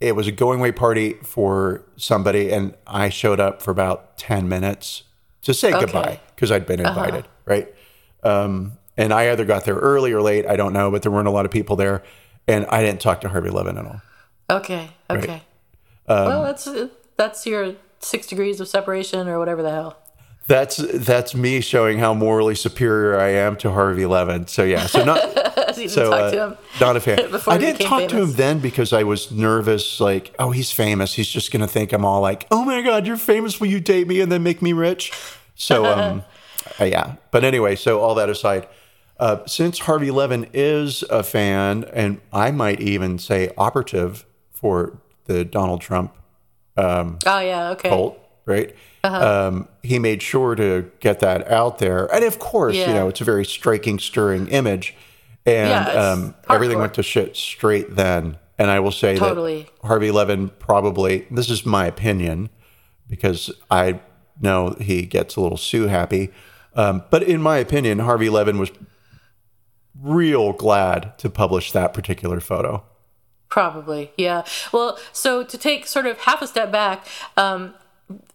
it 0.00 0.14
was 0.14 0.26
a 0.26 0.32
going 0.32 0.60
away 0.60 0.72
party 0.72 1.14
for 1.22 1.82
somebody, 1.96 2.52
and 2.52 2.74
I 2.86 3.08
showed 3.08 3.40
up 3.40 3.62
for 3.62 3.70
about 3.70 4.18
10 4.18 4.46
minutes 4.48 5.04
to 5.42 5.54
say 5.54 5.70
goodbye 5.70 6.20
because 6.34 6.52
I'd 6.52 6.66
been 6.66 6.80
invited, 6.80 7.26
right? 7.46 7.74
Um, 8.22 8.72
and 8.98 9.12
I 9.12 9.30
either 9.30 9.44
got 9.46 9.64
there 9.64 9.76
early 9.76 10.12
or 10.12 10.20
late, 10.20 10.46
I 10.46 10.56
don't 10.56 10.72
know, 10.74 10.90
but 10.90 11.02
there 11.02 11.10
weren't 11.12 11.28
a 11.28 11.30
lot 11.30 11.46
of 11.46 11.50
people 11.50 11.76
there. 11.76 12.02
And 12.46 12.66
I 12.66 12.82
didn't 12.82 13.00
talk 13.00 13.22
to 13.22 13.28
Harvey 13.30 13.50
Levin 13.50 13.78
at 13.78 13.86
all. 13.86 14.02
Okay. 14.50 14.90
Okay. 15.10 15.42
Um, 16.08 16.26
well, 16.26 16.42
that's 16.44 16.68
that's 17.16 17.46
your 17.46 17.74
six 17.98 18.26
degrees 18.26 18.60
of 18.60 18.68
separation 18.68 19.26
or 19.28 19.38
whatever 19.38 19.62
the 19.62 19.70
hell. 19.70 19.98
That's 20.48 20.76
that's 20.76 21.34
me 21.34 21.60
showing 21.60 21.98
how 21.98 22.14
morally 22.14 22.54
superior 22.54 23.18
I 23.18 23.30
am 23.30 23.56
to 23.56 23.72
Harvey 23.72 24.06
Levin. 24.06 24.46
So 24.46 24.62
yeah, 24.62 24.86
so 24.86 25.04
not 25.04 25.18
So 25.88 26.12
uh, 26.12 26.56
not 26.80 26.96
a 26.96 27.00
fan. 27.00 27.18
I 27.46 27.58
didn't 27.58 27.80
talk 27.80 28.08
to 28.08 28.22
him 28.22 28.32
then 28.32 28.60
because 28.60 28.92
I 28.92 29.02
was 29.02 29.30
nervous. 29.30 30.00
Like, 30.00 30.34
oh, 30.38 30.50
he's 30.50 30.72
famous. 30.72 31.14
He's 31.14 31.28
just 31.28 31.52
gonna 31.52 31.66
think 31.66 31.92
I'm 31.92 32.04
all 32.04 32.20
like, 32.20 32.46
oh 32.50 32.64
my 32.64 32.80
god, 32.82 33.06
you're 33.06 33.16
famous. 33.16 33.60
Will 33.60 33.68
you 33.68 33.80
date 33.80 34.06
me 34.06 34.20
and 34.20 34.30
then 34.30 34.42
make 34.42 34.62
me 34.62 34.72
rich? 34.72 35.12
So 35.54 35.84
um, 35.92 36.24
uh, 36.80 36.84
yeah. 36.84 37.16
But 37.30 37.44
anyway, 37.44 37.76
so 37.76 38.00
all 38.00 38.14
that 38.14 38.30
aside, 38.30 38.68
uh, 39.18 39.44
since 39.46 39.80
Harvey 39.80 40.10
Levin 40.10 40.48
is 40.54 41.02
a 41.04 41.22
fan, 41.22 41.84
and 41.92 42.20
I 42.32 42.50
might 42.52 42.80
even 42.80 43.18
say 43.18 43.52
operative 43.58 44.24
for 44.52 44.98
the 45.24 45.44
Donald 45.44 45.80
Trump 45.80 46.14
Oh 47.26 47.40
yeah. 47.40 47.70
Okay. 47.70 47.88
cult, 47.88 48.18
right? 48.46 48.74
Uh-huh. 49.04 49.48
Um, 49.48 49.68
he 49.82 49.98
made 49.98 50.22
sure 50.22 50.54
to 50.54 50.90
get 51.00 51.20
that 51.20 51.50
out 51.50 51.78
there, 51.78 52.06
and 52.14 52.24
of 52.24 52.38
course, 52.38 52.74
you 52.74 52.86
know, 52.86 53.08
it's 53.08 53.20
a 53.20 53.24
very 53.24 53.44
striking, 53.44 53.98
stirring 53.98 54.48
image, 54.48 54.94
and 55.44 55.68
Yeah, 55.68 55.88
um, 55.88 56.34
everything 56.48 56.78
went 56.78 56.94
to 56.94 57.02
shit 57.02 57.36
straight 57.36 57.94
then. 57.94 58.38
And 58.58 58.70
I 58.70 58.80
will 58.80 58.90
say 58.90 59.18
Totally. 59.18 59.64
that 59.64 59.86
Harvey 59.86 60.10
Levin 60.10 60.48
probably 60.48 61.26
this 61.30 61.50
is 61.50 61.66
my 61.66 61.84
opinion 61.86 62.48
because 63.06 63.50
I 63.70 64.00
know 64.40 64.74
he 64.80 65.02
gets 65.02 65.36
a 65.36 65.42
little 65.42 65.58
Sue 65.58 65.88
happy, 65.88 66.32
um, 66.74 67.04
but 67.10 67.22
in 67.22 67.42
my 67.42 67.58
opinion, 67.58 67.98
Harvey 67.98 68.30
Levin 68.30 68.58
was 68.58 68.70
real 70.00 70.52
glad 70.52 71.16
to 71.18 71.28
publish 71.30 71.72
that 71.72 71.92
particular 71.92 72.40
photo. 72.40 72.82
Probably, 73.48 74.10
yeah. 74.16 74.44
Well, 74.72 74.98
so 75.12 75.44
to 75.44 75.58
take 75.58 75.86
sort 75.86 76.06
of 76.06 76.18
half 76.20 76.42
a 76.42 76.46
step 76.46 76.72
back, 76.72 77.06
um, 77.36 77.74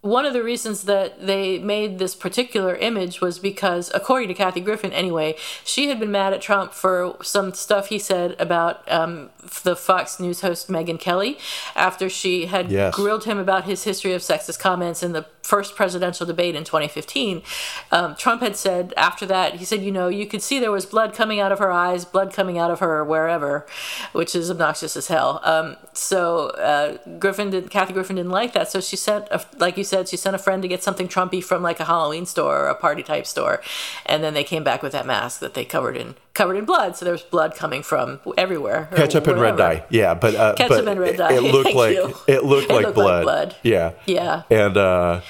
one 0.02 0.26
of 0.26 0.34
the 0.34 0.42
reasons 0.42 0.82
that 0.82 1.24
they 1.26 1.58
made 1.58 1.98
this 1.98 2.14
particular 2.14 2.74
image 2.76 3.22
was 3.22 3.38
because, 3.38 3.90
according 3.94 4.28
to 4.28 4.34
Kathy 4.34 4.60
Griffin, 4.60 4.92
anyway, 4.92 5.34
she 5.64 5.88
had 5.88 5.98
been 5.98 6.10
mad 6.10 6.34
at 6.34 6.42
Trump 6.42 6.74
for 6.74 7.16
some 7.22 7.54
stuff 7.54 7.86
he 7.86 7.98
said 7.98 8.36
about 8.38 8.90
um, 8.92 9.30
the 9.62 9.74
Fox 9.74 10.20
News 10.20 10.42
host 10.42 10.68
Megyn 10.68 11.00
Kelly 11.00 11.38
after 11.74 12.10
she 12.10 12.46
had 12.46 12.70
Yes. 12.70 12.94
grilled 12.94 13.24
him 13.24 13.38
about 13.38 13.64
his 13.64 13.84
history 13.84 14.12
of 14.12 14.20
sexist 14.20 14.58
comments 14.58 15.02
in 15.02 15.12
the 15.12 15.24
first 15.52 15.76
presidential 15.76 16.24
debate 16.24 16.54
in 16.54 16.64
2015. 16.64 17.42
Um, 17.90 18.16
Trump 18.16 18.40
had 18.40 18.56
said 18.56 18.94
after 18.96 19.26
that, 19.26 19.56
he 19.56 19.66
said, 19.66 19.82
you 19.82 19.92
know, 19.92 20.08
you 20.08 20.24
could 20.24 20.40
see 20.40 20.58
there 20.58 20.72
was 20.72 20.86
blood 20.86 21.12
coming 21.12 21.40
out 21.40 21.52
of 21.52 21.58
her 21.58 21.70
eyes, 21.70 22.06
blood 22.06 22.32
coming 22.32 22.56
out 22.56 22.70
of 22.70 22.80
her 22.80 23.04
wherever, 23.04 23.66
which 24.12 24.34
is 24.34 24.50
obnoxious 24.50 24.96
as 24.96 25.08
hell. 25.08 25.42
Um, 25.44 25.76
so 25.92 26.46
uh, 26.56 26.96
Griffin 27.18 27.50
did, 27.50 27.68
Kathy 27.68 27.92
Griffin 27.92 28.16
didn't 28.16 28.32
like 28.32 28.54
that, 28.54 28.70
so 28.70 28.80
she 28.80 28.96
sent, 28.96 29.28
a, 29.30 29.44
like 29.58 29.76
you 29.76 29.84
said, 29.84 30.08
she 30.08 30.16
sent 30.16 30.34
a 30.34 30.38
friend 30.38 30.62
to 30.62 30.68
get 30.68 30.82
something 30.82 31.06
Trumpy 31.06 31.44
from 31.44 31.60
like 31.62 31.80
a 31.80 31.84
Halloween 31.84 32.24
store 32.24 32.64
or 32.64 32.68
a 32.68 32.74
party 32.74 33.02
type 33.02 33.26
store, 33.26 33.60
and 34.06 34.24
then 34.24 34.32
they 34.32 34.44
came 34.44 34.64
back 34.64 34.82
with 34.82 34.92
that 34.92 35.04
mask 35.04 35.40
that 35.40 35.52
they 35.52 35.66
covered 35.66 35.98
in 35.98 36.14
covered 36.34 36.56
in 36.56 36.64
blood. 36.64 36.96
So 36.96 37.04
there 37.04 37.12
was 37.12 37.22
blood 37.22 37.54
coming 37.54 37.82
from 37.82 38.20
everywhere. 38.38 38.88
Ketchup 38.94 39.26
and 39.26 39.40
red 39.40 39.56
dye. 39.56 39.84
Yeah, 39.90 40.14
but 40.14 40.34
uh, 40.34 40.54
Ketchup 40.54 40.84
but 40.84 40.88
and 40.88 41.00
red 41.00 41.16
dye. 41.16 41.34
It, 41.34 41.42
looked 41.42 41.74
like 41.74 41.94
you. 41.94 42.14
it 42.26 42.44
looked 42.44 42.70
It 42.70 42.74
like 42.74 42.86
looked 42.86 42.96
like 42.98 43.04
blood. 43.04 43.22
blood. 43.24 43.56
Yeah. 43.62 43.92
Yeah. 44.06 44.42
And 44.50 44.76
uh 44.76 45.20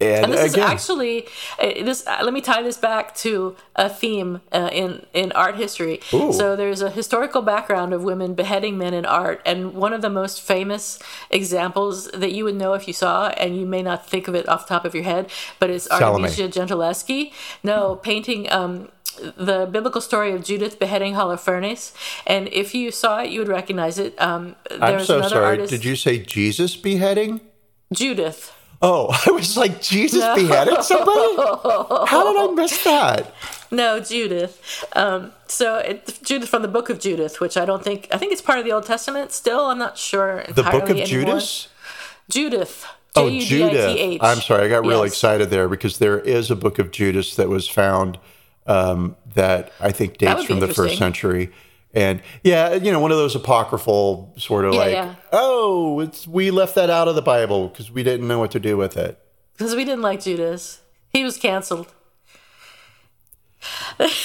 and, 0.00 0.24
And 0.24 0.32
this 0.32 0.52
again, 0.52 0.64
is 0.64 0.70
actually 0.70 1.26
uh, 1.58 1.84
this. 1.84 2.06
Uh, 2.06 2.20
let 2.22 2.32
me 2.32 2.40
tie 2.40 2.62
this 2.62 2.76
back 2.78 3.14
to 3.16 3.56
a 3.76 3.88
theme 3.88 4.40
uh, 4.52 4.70
in 4.72 5.06
in 5.12 5.32
art 5.32 5.56
history. 5.56 6.00
Ooh. 6.14 6.32
So 6.32 6.56
there's 6.56 6.80
a 6.82 6.90
historical 6.90 7.42
background 7.42 7.92
of 7.92 8.02
women 8.02 8.34
beheading 8.34 8.78
men 8.78 8.94
in 8.94 9.04
art, 9.04 9.42
and 9.44 9.74
one 9.74 9.92
of 9.92 10.00
the 10.02 10.10
most 10.10 10.40
famous 10.40 10.98
examples 11.30 12.10
that 12.12 12.32
you 12.32 12.44
would 12.44 12.56
know 12.56 12.72
if 12.74 12.86
you 12.88 12.94
saw, 12.94 13.28
and 13.28 13.56
you 13.56 13.66
may 13.66 13.82
not 13.82 14.08
think 14.08 14.28
of 14.28 14.34
it 14.34 14.48
off 14.48 14.66
the 14.66 14.74
top 14.74 14.84
of 14.84 14.94
your 14.94 15.04
head, 15.04 15.30
but 15.58 15.70
it's 15.70 15.84
Salome. 15.84 16.24
Artemisia 16.24 16.48
Gentileschi. 16.48 17.32
No, 17.62 17.96
painting. 17.96 18.50
Um, 18.50 18.88
the 19.36 19.68
biblical 19.70 20.00
story 20.00 20.32
of 20.32 20.42
Judith 20.44 20.78
beheading 20.78 21.14
Holofernes, 21.14 21.92
and 22.26 22.48
if 22.48 22.74
you 22.74 22.90
saw 22.90 23.20
it, 23.22 23.30
you 23.30 23.40
would 23.40 23.48
recognize 23.48 23.98
it. 23.98 24.18
Um, 24.20 24.56
I'm 24.80 25.04
so 25.04 25.18
another 25.18 25.28
sorry. 25.28 25.44
artist, 25.46 25.70
Did 25.70 25.84
you 25.84 25.94
say 25.96 26.18
Jesus 26.18 26.74
beheading? 26.76 27.40
Judith. 27.92 28.54
Oh, 28.82 29.08
I 29.26 29.30
was 29.30 29.56
like, 29.56 29.82
Jesus 29.82 30.24
beheaded 30.34 30.82
somebody? 30.82 31.36
How 32.06 32.32
did 32.32 32.50
I 32.50 32.52
miss 32.54 32.82
that? 32.84 33.34
No, 33.70 34.00
Judith. 34.00 34.84
Um, 34.94 35.32
so 35.46 35.76
it, 35.78 36.18
Judith 36.22 36.48
from 36.48 36.62
the 36.62 36.68
Book 36.68 36.90
of 36.90 36.98
Judith, 36.98 37.40
which 37.40 37.56
I 37.56 37.64
don't 37.64 37.84
think 37.84 38.08
I 38.10 38.18
think 38.18 38.32
it's 38.32 38.42
part 38.42 38.58
of 38.58 38.64
the 38.64 38.72
Old 38.72 38.86
Testament. 38.86 39.32
Still, 39.32 39.66
I'm 39.66 39.78
not 39.78 39.96
sure. 39.96 40.44
The 40.48 40.62
book 40.64 40.84
of 40.84 40.90
anymore. 40.90 41.06
Judas? 41.06 41.68
Judith. 42.28 42.86
Oh, 43.16 43.28
J-U-D-I-T-H. 43.28 43.98
Judith. 43.98 44.22
I'm 44.22 44.40
sorry, 44.40 44.66
I 44.66 44.68
got 44.68 44.86
real 44.86 45.02
Yes. 45.04 45.12
excited 45.12 45.50
there 45.50 45.68
because 45.68 45.98
there 45.98 46.20
is 46.20 46.50
a 46.50 46.56
book 46.56 46.78
of 46.78 46.92
Judas 46.92 47.34
that 47.36 47.48
was 47.48 47.68
found 47.68 48.18
um, 48.66 49.16
that 49.34 49.72
I 49.80 49.90
think 49.90 50.18
dates 50.18 50.44
from 50.44 50.60
the 50.60 50.68
first 50.68 50.96
century. 50.96 51.50
And 51.92 52.22
yeah, 52.44 52.74
you 52.74 52.92
know, 52.92 53.00
one 53.00 53.10
of 53.10 53.16
those 53.18 53.34
apocryphal 53.34 54.32
sort 54.38 54.64
of 54.64 54.74
Yeah, 54.74 54.80
like, 54.80 54.92
yeah. 54.92 55.14
oh, 55.32 56.00
it's 56.00 56.26
we 56.26 56.50
left 56.50 56.74
that 56.76 56.88
out 56.90 57.08
of 57.08 57.14
the 57.16 57.22
Bible 57.22 57.68
because 57.68 57.90
we 57.90 58.02
didn't 58.02 58.28
know 58.28 58.38
what 58.38 58.52
to 58.52 58.60
do 58.60 58.76
with 58.76 58.96
it. 58.96 59.18
Because 59.56 59.74
we 59.74 59.84
didn't 59.84 60.02
like 60.02 60.22
Judas. 60.22 60.80
He 61.12 61.24
was 61.24 61.36
canceled. 61.36 61.92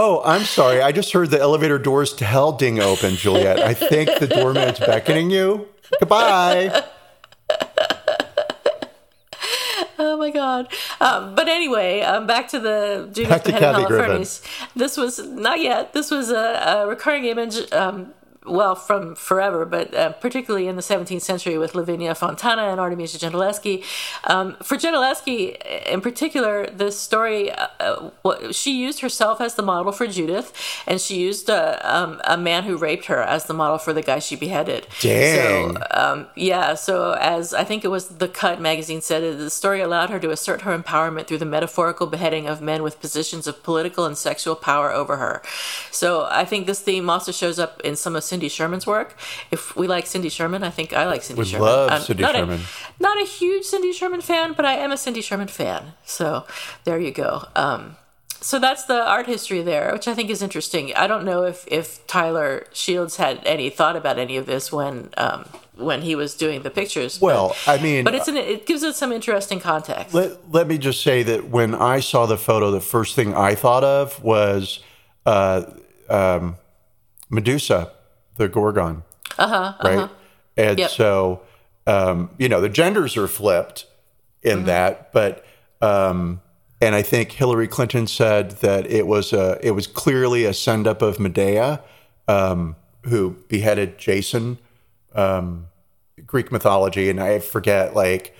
Oh, 0.00 0.22
I'm 0.24 0.42
sorry. 0.44 0.80
I 0.80 0.92
just 0.92 1.12
heard 1.12 1.30
the 1.30 1.40
elevator 1.40 1.76
doors 1.76 2.12
to 2.14 2.24
hell 2.24 2.52
ding 2.52 2.78
open, 2.78 3.16
Juliet. 3.16 3.58
I 3.58 3.74
think 3.74 4.08
the 4.20 4.28
doorman's 4.28 4.78
beckoning 4.78 5.28
you. 5.30 5.66
Goodbye. 5.98 6.84
God! 10.48 10.72
Um, 11.00 11.34
but 11.34 11.48
anyway, 11.48 12.00
um, 12.02 12.26
back 12.26 12.48
to 12.48 12.58
the 12.58 13.08
Judith 13.12 13.30
Back 13.30 13.44
to 13.44 13.52
Kathy 13.52 13.84
Griffin. 13.86 14.26
This 14.74 14.96
was 14.96 15.18
not 15.18 15.60
yet. 15.60 15.92
This 15.92 16.10
was 16.10 16.30
a, 16.30 16.44
a 16.66 16.86
recurring 16.86 17.24
image. 17.24 17.70
Um, 17.72 18.14
well, 18.46 18.74
from 18.74 19.14
forever, 19.14 19.64
but 19.64 19.94
uh, 19.94 20.12
particularly 20.12 20.68
in 20.68 20.76
the 20.76 20.82
17th 20.82 21.22
century 21.22 21.58
with 21.58 21.74
Lavinia 21.74 22.14
Fontana 22.14 22.68
and 22.68 22.80
Artemisia 22.80 23.18
Gentileschi. 23.18 23.84
Um, 24.24 24.56
for 24.62 24.76
Gentileschi 24.76 25.56
in 25.86 26.00
particular, 26.00 26.66
this 26.66 26.98
story, 26.98 27.50
uh, 27.50 27.68
uh, 27.80 28.10
what- 28.22 28.54
she 28.54 28.78
used 28.78 29.00
herself 29.00 29.40
as 29.40 29.54
the 29.54 29.62
model 29.62 29.92
for 29.92 30.06
Judith, 30.06 30.52
and 30.86 31.00
she 31.00 31.16
used 31.16 31.48
a, 31.48 31.80
um, 31.84 32.20
a 32.24 32.36
man 32.36 32.64
who 32.64 32.76
raped 32.76 33.06
her 33.06 33.22
as 33.22 33.44
the 33.44 33.54
model 33.54 33.78
for 33.78 33.92
the 33.92 34.02
guy 34.02 34.18
she 34.18 34.36
beheaded. 34.36 34.86
Dang. 35.00 35.76
So, 35.76 35.82
um, 35.90 36.26
yeah, 36.34 36.74
so 36.74 37.12
as 37.12 37.52
I 37.52 37.64
think 37.64 37.84
it 37.84 37.88
was 37.88 38.08
The 38.08 38.28
Cut 38.28 38.60
magazine 38.60 39.00
said, 39.00 39.38
the 39.38 39.50
story 39.50 39.80
allowed 39.80 40.10
her 40.10 40.18
to 40.20 40.30
assert 40.30 40.62
her 40.62 40.76
empowerment 40.78 41.26
through 41.26 41.38
the 41.38 41.44
metaphorical 41.44 42.06
beheading 42.06 42.46
of 42.46 42.60
men 42.60 42.82
with 42.82 43.00
positions 43.00 43.46
of 43.46 43.62
political 43.62 44.04
and 44.04 44.16
sexual 44.16 44.54
power 44.54 44.92
over 44.92 45.16
her. 45.16 45.42
So 45.90 46.26
I 46.30 46.44
think 46.44 46.66
this 46.66 46.80
theme 46.80 47.10
also 47.10 47.32
shows 47.32 47.58
up 47.58 47.80
in 47.82 47.96
some 47.96 48.16
of 48.16 48.24
Cindy 48.28 48.48
Sherman's 48.48 48.86
work. 48.86 49.16
If 49.50 49.74
we 49.76 49.86
like 49.88 50.06
Cindy 50.06 50.28
Sherman, 50.28 50.62
I 50.62 50.70
think 50.70 50.92
I 50.92 51.06
like 51.06 51.22
Cindy 51.22 51.40
We 51.42 51.46
Sherman. 51.48 51.66
love 51.66 51.90
I'm 51.92 52.00
Cindy 52.02 52.22
not 52.22 52.34
Sherman. 52.34 52.60
A, 52.60 53.02
not 53.02 53.16
a 53.20 53.24
huge 53.26 53.64
Cindy 53.64 53.92
Sherman 53.92 54.20
fan, 54.20 54.52
but 54.52 54.64
I 54.64 54.74
am 54.74 54.92
a 54.92 54.96
Cindy 54.96 55.20
Sherman 55.22 55.48
fan. 55.48 55.94
So 56.04 56.44
there 56.84 56.98
you 56.98 57.10
go. 57.10 57.44
Um, 57.56 57.96
so 58.40 58.60
that's 58.60 58.84
the 58.84 59.02
art 59.04 59.26
history 59.26 59.62
there, 59.62 59.92
which 59.92 60.06
I 60.06 60.14
think 60.14 60.30
is 60.30 60.42
interesting. 60.42 60.94
I 60.94 61.08
don't 61.08 61.24
know 61.24 61.42
if, 61.42 61.66
if 61.66 62.06
Tyler 62.06 62.66
Shields 62.72 63.16
had 63.16 63.40
any 63.44 63.68
thought 63.68 63.96
about 63.96 64.16
any 64.16 64.36
of 64.36 64.46
this 64.46 64.70
when 64.70 65.10
um, 65.16 65.44
when 65.74 66.02
he 66.02 66.14
was 66.14 66.34
doing 66.34 66.62
the 66.62 66.70
pictures. 66.70 67.18
but- 67.18 67.26
Well, 67.26 67.56
I 67.66 67.78
mean, 67.78 68.04
but 68.04 68.14
it's 68.14 68.28
an, 68.28 68.36
it 68.36 68.64
gives 68.66 68.82
it 68.84 68.94
some 68.96 69.10
interesting 69.12 69.58
context. 69.60 70.12
let, 70.14 70.52
let 70.52 70.66
me 70.68 70.76
just 70.78 71.02
say 71.02 71.22
that 71.24 71.48
when 71.50 71.74
I 71.74 71.98
saw 72.00 72.26
the 72.26 72.36
photo, 72.38 72.70
the 72.70 72.80
first 72.80 73.14
thing 73.16 73.34
I 73.34 73.54
thought 73.56 73.82
of 73.84 74.22
was 74.22 74.80
uh, 75.26 75.62
um, 76.08 76.56
Medusa, 77.30 77.92
the 78.38 78.48
Gorgon. 78.48 79.02
Uh 79.38 79.48
huh. 79.48 79.72
Right. 79.84 80.10
And 80.56 80.70
Uh-huh, 80.70 80.74
Yep. 80.78 80.90
so, 80.90 81.42
um, 81.86 82.30
you 82.38 82.48
know, 82.48 82.60
the 82.60 82.68
genders 82.68 83.16
are 83.16 83.28
flipped 83.28 83.86
in 84.42 84.58
Mm-hmm. 84.58 84.66
that, 84.66 85.12
but. 85.12 85.44
Um, 85.80 86.40
and 86.80 86.94
I 86.96 87.02
think 87.02 87.30
Hillary 87.32 87.68
Clinton 87.68 88.06
said 88.08 88.50
that 88.62 88.84
it 88.90 89.06
was 89.06 89.32
a, 89.32 89.58
it 89.62 89.72
was 89.72 89.86
clearly 89.86 90.44
a 90.44 90.52
send 90.52 90.88
up 90.88 91.02
of 91.02 91.20
Medea, 91.20 91.80
um, 92.26 92.74
who 93.04 93.36
beheaded 93.48 93.96
Jason, 93.96 94.58
um, 95.14 95.66
Greek 96.26 96.50
mythology, 96.50 97.10
and 97.10 97.20
I 97.20 97.38
forget 97.38 97.94
like 97.94 98.34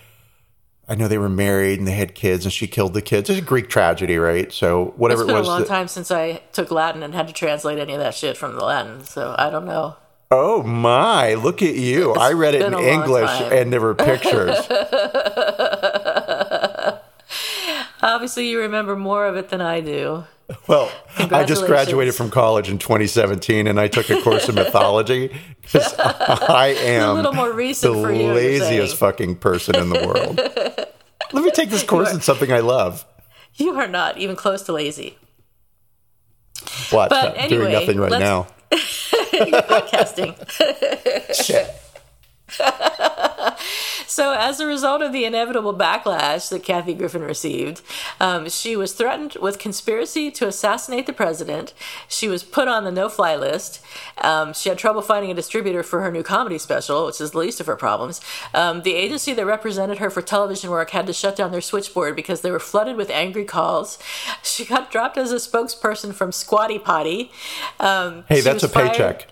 I 0.89 0.95
know 0.95 1.07
they 1.07 1.19
were 1.19 1.29
married 1.29 1.79
and 1.79 1.87
they 1.87 1.93
had 1.93 2.15
kids, 2.15 2.45
and 2.47 2.53
she 2.53 2.67
killed 2.67 2.95
the 2.95 3.03
kids. 3.03 3.29
It's 3.29 3.39
a 3.39 3.43
Greek 3.43 3.69
tragedy, 3.69 4.17
right? 4.17 4.51
So 4.53 4.95
whatever 4.97 5.23
it's 5.23 5.31
it 5.31 5.33
been 5.33 5.37
a 5.37 5.41
was. 5.41 5.49
long 5.49 5.61
that- 5.61 5.69
time 5.69 5.87
since 5.89 6.11
I 6.11 6.41
took 6.53 6.71
Latin 6.71 7.03
and 7.03 7.15
had 7.15 7.27
to 7.29 7.35
translate 7.35 7.79
any 7.79 7.93
of 7.93 7.99
that 8.01 8.15
shit 8.15 8.37
from 8.39 8.55
the 8.57 8.65
Latin, 8.65 9.05
so 9.05 9.35
I 9.39 9.51
don't 9.51 9.67
know. 9.67 9.97
oh 10.31 10.63
my! 10.63 11.35
Look 11.35 11.63
at 11.63 11.75
you! 11.75 12.13
I 12.15 12.33
read 12.33 12.55
it 12.55 12.63
in 12.63 12.75
English, 12.75 13.31
and 13.31 13.73
there 13.73 13.81
were 13.81 13.95
pictures. 13.95 14.57
Obviously, 18.03 18.49
you 18.49 18.61
remember 18.61 18.97
more 18.97 19.27
of 19.27 19.37
it 19.37 19.49
than 19.51 19.61
I 19.61 19.81
do. 19.81 20.25
Well, 20.67 20.91
I 21.19 21.45
just 21.45 21.67
graduated 21.67 22.15
from 22.15 22.31
college 22.31 22.71
in 22.71 22.79
2017, 22.79 23.67
and 23.67 23.79
I 23.79 23.89
took 23.89 24.09
a 24.11 24.21
course 24.23 24.49
in 24.49 24.55
mythology 24.55 25.37
because 25.61 25.95
I 25.99 26.69
am 26.79 27.11
a 27.11 27.15
little 27.15 27.35
more 27.35 27.53
recent 27.53 27.95
the 27.95 28.03
for 28.03 28.13
you, 28.13 28.33
laziest 28.33 28.97
fucking 28.97 29.37
person 29.37 29.77
in 29.77 29.91
the 29.91 30.07
world. 30.07 30.39
Let 31.33 31.45
me 31.45 31.51
take 31.51 31.69
this 31.71 31.83
course 31.87 32.13
in 32.13 32.21
something 32.21 32.51
I 32.53 32.61
love. 32.61 33.05
You 33.55 33.79
are 33.79 33.89
not 33.89 34.19
even 34.19 34.37
close 34.37 34.63
to 34.63 34.73
lazy. 34.73 35.19
What? 36.91 37.11
But 37.11 37.39
I'm 37.39 37.49
doing 37.49 37.73
nothing 37.73 37.99
right 37.99 38.11
now. 38.11 38.47
Podcasting. 38.71 40.35
Shit. 41.45 41.69
So, 44.11 44.33
as 44.33 44.59
a 44.59 44.67
result 44.67 45.03
of 45.03 45.13
the 45.13 45.27
inevitable 45.27 45.75
backlash 45.75 46.49
that 46.49 46.63
Kathy 46.63 46.95
Griffin 46.95 47.21
received, 47.23 47.83
um, 48.19 48.49
she 48.49 48.75
was 48.75 48.95
threatened 48.95 49.37
with 49.41 49.59
conspiracy 49.59 50.31
to 50.31 50.47
assassinate 50.49 51.05
the 51.07 51.13
president. 51.13 51.75
She 52.09 52.27
was 52.27 52.43
put 52.43 52.69
on 52.69 52.85
the 52.85 52.91
no 52.91 53.11
fly 53.11 53.37
list. 53.37 53.81
Um, 54.23 54.55
she 54.55 54.71
had 54.71 54.79
trouble 54.79 55.03
finding 55.03 55.31
a 55.31 55.35
distributor 55.35 55.83
for 55.83 56.01
her 56.01 56.11
new 56.11 56.23
comedy 56.23 56.57
special, 56.57 57.05
which 57.05 57.21
is 57.21 57.33
the 57.33 57.39
least 57.39 57.61
of 57.61 57.67
her 57.67 57.77
problems. 57.77 58.23
Um, 58.55 58.81
the 58.83 58.95
agency 58.95 59.35
that 59.35 59.45
represented 59.45 59.99
her 59.99 60.09
for 60.09 60.23
television 60.23 60.71
work 60.71 60.89
had 60.91 61.07
to 61.07 61.13
shut 61.13 61.37
down 61.37 61.53
their 61.53 61.61
switchboard 61.61 62.17
because 62.17 62.41
they 62.41 62.51
were 62.51 62.59
flooded 62.59 62.97
with 62.97 63.11
angry 63.11 63.45
calls. 63.45 63.99
She 64.43 64.65
got 64.65 64.91
dropped 64.91 65.19
as 65.19 65.31
a 65.33 65.37
spokesperson 65.37 66.15
from 66.15 66.33
Squatty 66.33 66.79
Potty. 66.79 67.31
Um, 67.79 68.25
Hey, 68.29 68.41
that's 68.41 68.63
a 68.63 68.69
fired- 68.69 68.93
paycheck. 68.93 69.27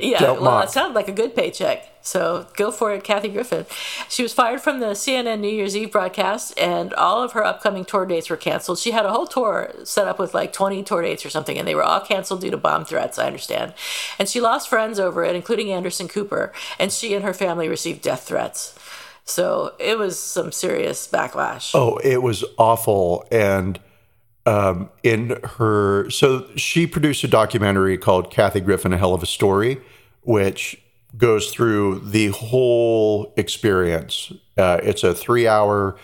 Yeah, 0.00 0.20
Don't 0.20 0.40
well, 0.42 0.52
mock. 0.52 0.64
it 0.66 0.70
sounded 0.70 0.94
like 0.94 1.08
a 1.08 1.12
good 1.12 1.34
paycheck. 1.34 1.97
So 2.02 2.46
go 2.56 2.70
for 2.70 2.92
it, 2.94 3.04
Kathy 3.04 3.28
Griffin. 3.28 3.66
She 4.08 4.22
was 4.22 4.32
fired 4.32 4.60
from 4.60 4.80
the 4.80 4.88
CNN 4.88 5.40
New 5.40 5.48
Year's 5.48 5.76
Eve 5.76 5.92
broadcast, 5.92 6.58
and 6.58 6.94
all 6.94 7.22
of 7.22 7.32
her 7.32 7.44
upcoming 7.44 7.84
tour 7.84 8.06
dates 8.06 8.30
were 8.30 8.36
canceled. 8.36 8.78
She 8.78 8.92
had 8.92 9.04
a 9.04 9.12
whole 9.12 9.26
tour 9.26 9.72
set 9.84 10.08
up 10.08 10.18
with 10.18 10.32
like 10.32 10.52
20 10.52 10.82
tour 10.84 11.02
dates 11.02 11.26
or 11.26 11.30
something, 11.30 11.58
and 11.58 11.68
they 11.68 11.74
were 11.74 11.82
all 11.82 12.00
canceled 12.00 12.40
due 12.40 12.50
to 12.50 12.56
bomb 12.56 12.84
threats, 12.84 13.18
I 13.18 13.26
understand. 13.26 13.74
And 14.18 14.28
she 14.28 14.40
lost 14.40 14.68
friends 14.68 14.98
over 14.98 15.24
it, 15.24 15.36
including 15.36 15.70
Anderson 15.70 16.08
Cooper, 16.08 16.52
and 16.78 16.90
she 16.90 17.14
and 17.14 17.24
her 17.24 17.34
family 17.34 17.68
received 17.68 18.02
death 18.02 18.22
threats. 18.22 18.78
So 19.24 19.74
it 19.78 19.98
was 19.98 20.18
some 20.18 20.52
serious 20.52 21.06
backlash. 21.06 21.72
Oh, 21.74 21.98
it 21.98 22.22
was 22.22 22.44
awful. 22.56 23.26
And 23.30 23.78
um, 24.46 24.88
in 25.02 25.38
her, 25.44 26.08
so 26.08 26.46
she 26.56 26.86
produced 26.86 27.22
a 27.24 27.28
documentary 27.28 27.98
called 27.98 28.30
Kathy 28.30 28.60
Griffin: 28.60 28.94
A 28.94 28.96
Hell 28.96 29.12
of 29.12 29.22
a 29.22 29.26
Story, 29.26 29.82
which 30.22 30.80
goes 31.16 31.50
through 31.50 32.00
the 32.00 32.28
whole 32.28 33.32
experience. 33.36 34.32
Uh, 34.56 34.78
it's 34.82 35.02
a 35.02 35.14
three-hour 35.14 35.96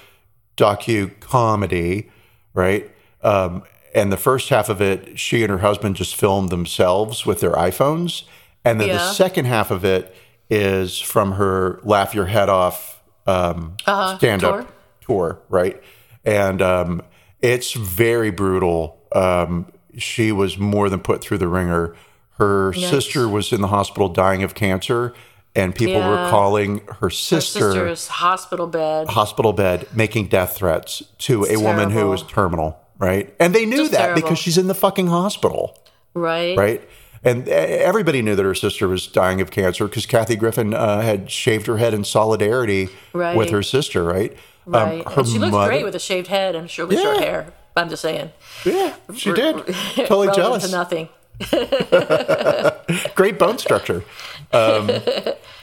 docu 0.57 1.21
comedy, 1.21 2.11
right? 2.55 2.91
Um, 3.23 3.63
and 3.95 4.11
the 4.13 4.17
first 4.17 4.49
half 4.49 4.69
of 4.69 4.81
it, 4.81 5.19
she 5.19 5.43
and 5.43 5.51
her 5.51 5.59
husband 5.59 5.97
just 5.97 6.17
filmed 6.17 6.51
themselves 6.51 7.25
with 7.25 7.41
their 7.41 7.53
iPhones, 7.53 8.25
and 8.65 8.81
then 8.81 8.89
the 8.89 9.13
second 9.13 9.45
half 9.45 9.71
of 9.71 9.85
it 9.85 10.15
is 10.51 10.99
from 10.99 11.33
her 11.33 11.81
"Laugh 11.85 12.15
Your 12.15 12.27
Head 12.27 12.49
Off" 12.49 13.03
um, 13.27 13.77
stand-up 14.17 14.41
tour. 14.41 14.67
tour, 15.01 15.39
right? 15.49 15.83
And 16.25 16.61
um, 16.61 17.03
it's 17.41 17.73
very 17.73 18.31
brutal. 18.31 18.99
Um, 19.13 19.71
she 19.97 20.33
was 20.33 20.59
more 20.59 20.89
than 20.89 21.01
put 21.01 21.21
through 21.21 21.39
the 21.39 21.49
wringer. 21.49 21.95
Her 22.39 22.73
sister 22.73 23.29
was 23.29 23.53
in 23.53 23.61
the 23.61 23.69
hospital 23.69 24.09
dying 24.09 24.43
of 24.43 24.55
cancer, 24.55 25.15
and 25.55 25.75
people 25.75 26.01
were 26.01 26.29
calling 26.31 26.81
her 27.01 27.11
sister, 27.11 27.61
Sister's 27.61 28.09
hospital 28.09 28.67
bed. 28.67 29.09
hospital 29.09 29.53
bed, 29.53 29.87
making 29.95 30.27
death 30.29 30.57
threats 30.57 31.03
to 31.19 31.45
a 31.45 31.57
woman 31.59 31.91
who 31.91 32.09
was 32.11 32.25
terminal, 32.25 32.79
right? 32.99 33.33
And 33.39 33.55
they 33.55 33.65
knew 33.67 33.77
Just 33.77 33.93
that 33.93 33.99
terrible. 33.99 34.23
because 34.23 34.39
she's 34.39 34.59
in 34.59 34.67
the 34.67 34.75
fucking 34.75 35.07
hospital, 35.07 35.79
Right. 36.15 36.57
right? 36.59 36.89
And 37.23 37.49
uh, 37.49 37.53
everybody 37.53 38.21
knew 38.21 38.35
that 38.37 38.45
her 38.45 38.55
sister 38.55 38.87
was 38.89 39.07
dying 39.07 39.41
of 39.41 39.51
cancer 39.51 39.87
because 39.87 40.05
Kathy 40.05 40.37
Griffin 40.37 40.75
uh, 40.75 41.01
had 41.03 41.31
shaved 41.31 41.67
her 41.69 41.79
head 41.79 41.95
in 41.95 42.05
solidarity 42.05 42.89
with 43.15 43.51
her 43.51 43.63
sister, 43.63 44.03
right? 44.05 44.37
Right. 44.67 45.07
Um, 45.07 45.13
her 45.15 45.21
and 45.21 45.29
she 45.29 45.39
looks 45.39 45.53
mother- 45.53 45.69
great 45.71 45.85
with 45.85 45.95
a 45.95 45.99
shaved 46.01 46.27
head 46.27 46.55
and 46.57 46.69
short, 46.71 46.89
with 46.89 47.01
short 47.01 47.17
Yeah. 47.21 47.25
hair. 47.25 47.47
I'm 47.77 47.89
just 47.89 48.03
saying. 48.03 48.31
Yeah, 48.65 48.95
she 49.15 49.33
did. 49.33 49.57
Totally 49.97 50.29
jealous. 50.35 50.65
to 50.67 50.71
nothing. 50.71 51.09
Great 53.15 53.39
bone 53.39 53.59
structure. 53.59 54.05
Um, 54.53 54.91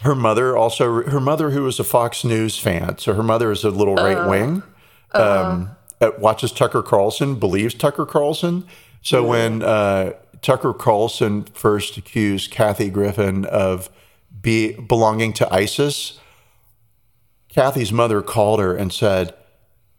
her 0.01 0.15
mother 0.15 0.57
also, 0.57 1.03
her 1.03 1.21
mother 1.21 1.51
who 1.51 1.63
was 1.63 1.79
a 1.79 1.83
Fox 1.83 2.23
News 2.23 2.59
fan, 2.59 2.97
so 2.97 3.13
her 3.13 3.23
mother 3.23 3.51
is 3.51 3.63
a 3.63 3.69
little 3.69 3.95
right 3.95 4.27
wing. 4.27 4.63
Um, 5.13 5.71
uh, 5.99 6.11
watches 6.17 6.51
Tucker 6.51 6.81
Carlson, 6.81 7.35
believes 7.35 7.73
Tucker 7.73 8.05
Carlson. 8.05 8.65
So 9.01 9.23
when 9.23 9.63
uh, 9.63 10.13
Tucker 10.41 10.73
Carlson 10.73 11.43
first 11.43 11.97
accused 11.97 12.51
Kathy 12.51 12.89
Griffin 12.89 13.45
of 13.45 13.89
be 14.41 14.73
belonging 14.73 15.33
to 15.33 15.53
ISIS, 15.53 16.19
Kathy's 17.49 17.91
mother 17.91 18.21
called 18.21 18.59
her 18.59 18.75
and 18.75 18.91
said, 18.91 19.33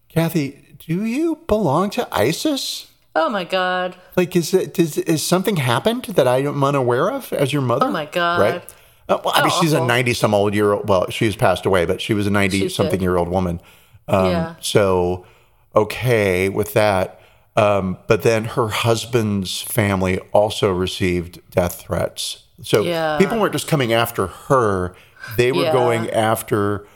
"Kathy, 0.09 0.77
do 0.79 1.05
you 1.05 1.43
belong 1.47 1.91
to 1.91 2.09
ISIS?" 2.13 2.92
Oh 3.15 3.29
my 3.29 3.45
god. 3.45 3.97
Like, 4.17 4.35
is 4.37 4.55
it 4.55 4.75
does 4.75 4.97
is 4.99 5.23
something 5.23 5.57
happened 5.57 6.05
that 6.05 6.27
I'm 6.27 6.65
unaware 6.65 7.11
of 7.11 7.33
as 7.33 7.53
your 7.53 7.63
mother? 7.63 7.87
Oh 7.87 7.91
my 7.91 8.07
God. 8.07 8.41
Right? 8.41 8.75
Uh, 9.09 9.19
well, 9.25 9.35
I 9.37 9.43
mean, 9.43 9.51
How 9.51 9.61
she's 9.61 9.73
a 9.75 9.85
ninety 9.85 10.15
some 10.15 10.33
old 10.35 10.55
year 10.55 10.73
old. 10.73 10.89
Well, 10.89 11.11
she's 11.11 11.37
passed 11.37 11.67
away, 11.67 11.85
but 11.85 12.01
she 12.01 12.15
was 12.15 12.27
a 12.27 12.31
ninety 12.31 12.61
She's 12.61 12.75
something 12.75 12.99
dead. 13.01 13.03
year 13.05 13.17
old 13.17 13.29
woman. 13.29 13.61
Um, 14.09 14.31
yeah. 14.31 14.55
So 14.61 15.27
okay 15.75 16.49
with 16.49 16.73
that. 16.75 17.21
Um, 17.55 17.99
but 18.07 18.23
then 18.23 18.45
her 18.45 18.69
husband's 18.69 19.61
family 19.61 20.19
also 20.33 20.73
received 20.73 21.41
death 21.51 21.81
threats. 21.83 22.45
So 22.63 22.83
Yeah. 22.83 23.19
people 23.19 23.39
weren't 23.39 23.53
just 23.53 23.69
coming 23.69 23.93
after 23.93 24.27
her; 24.29 24.95
they 25.37 25.53
were 25.53 25.65
Yeah. 25.65 25.73
going 25.73 26.09
after 26.11 26.87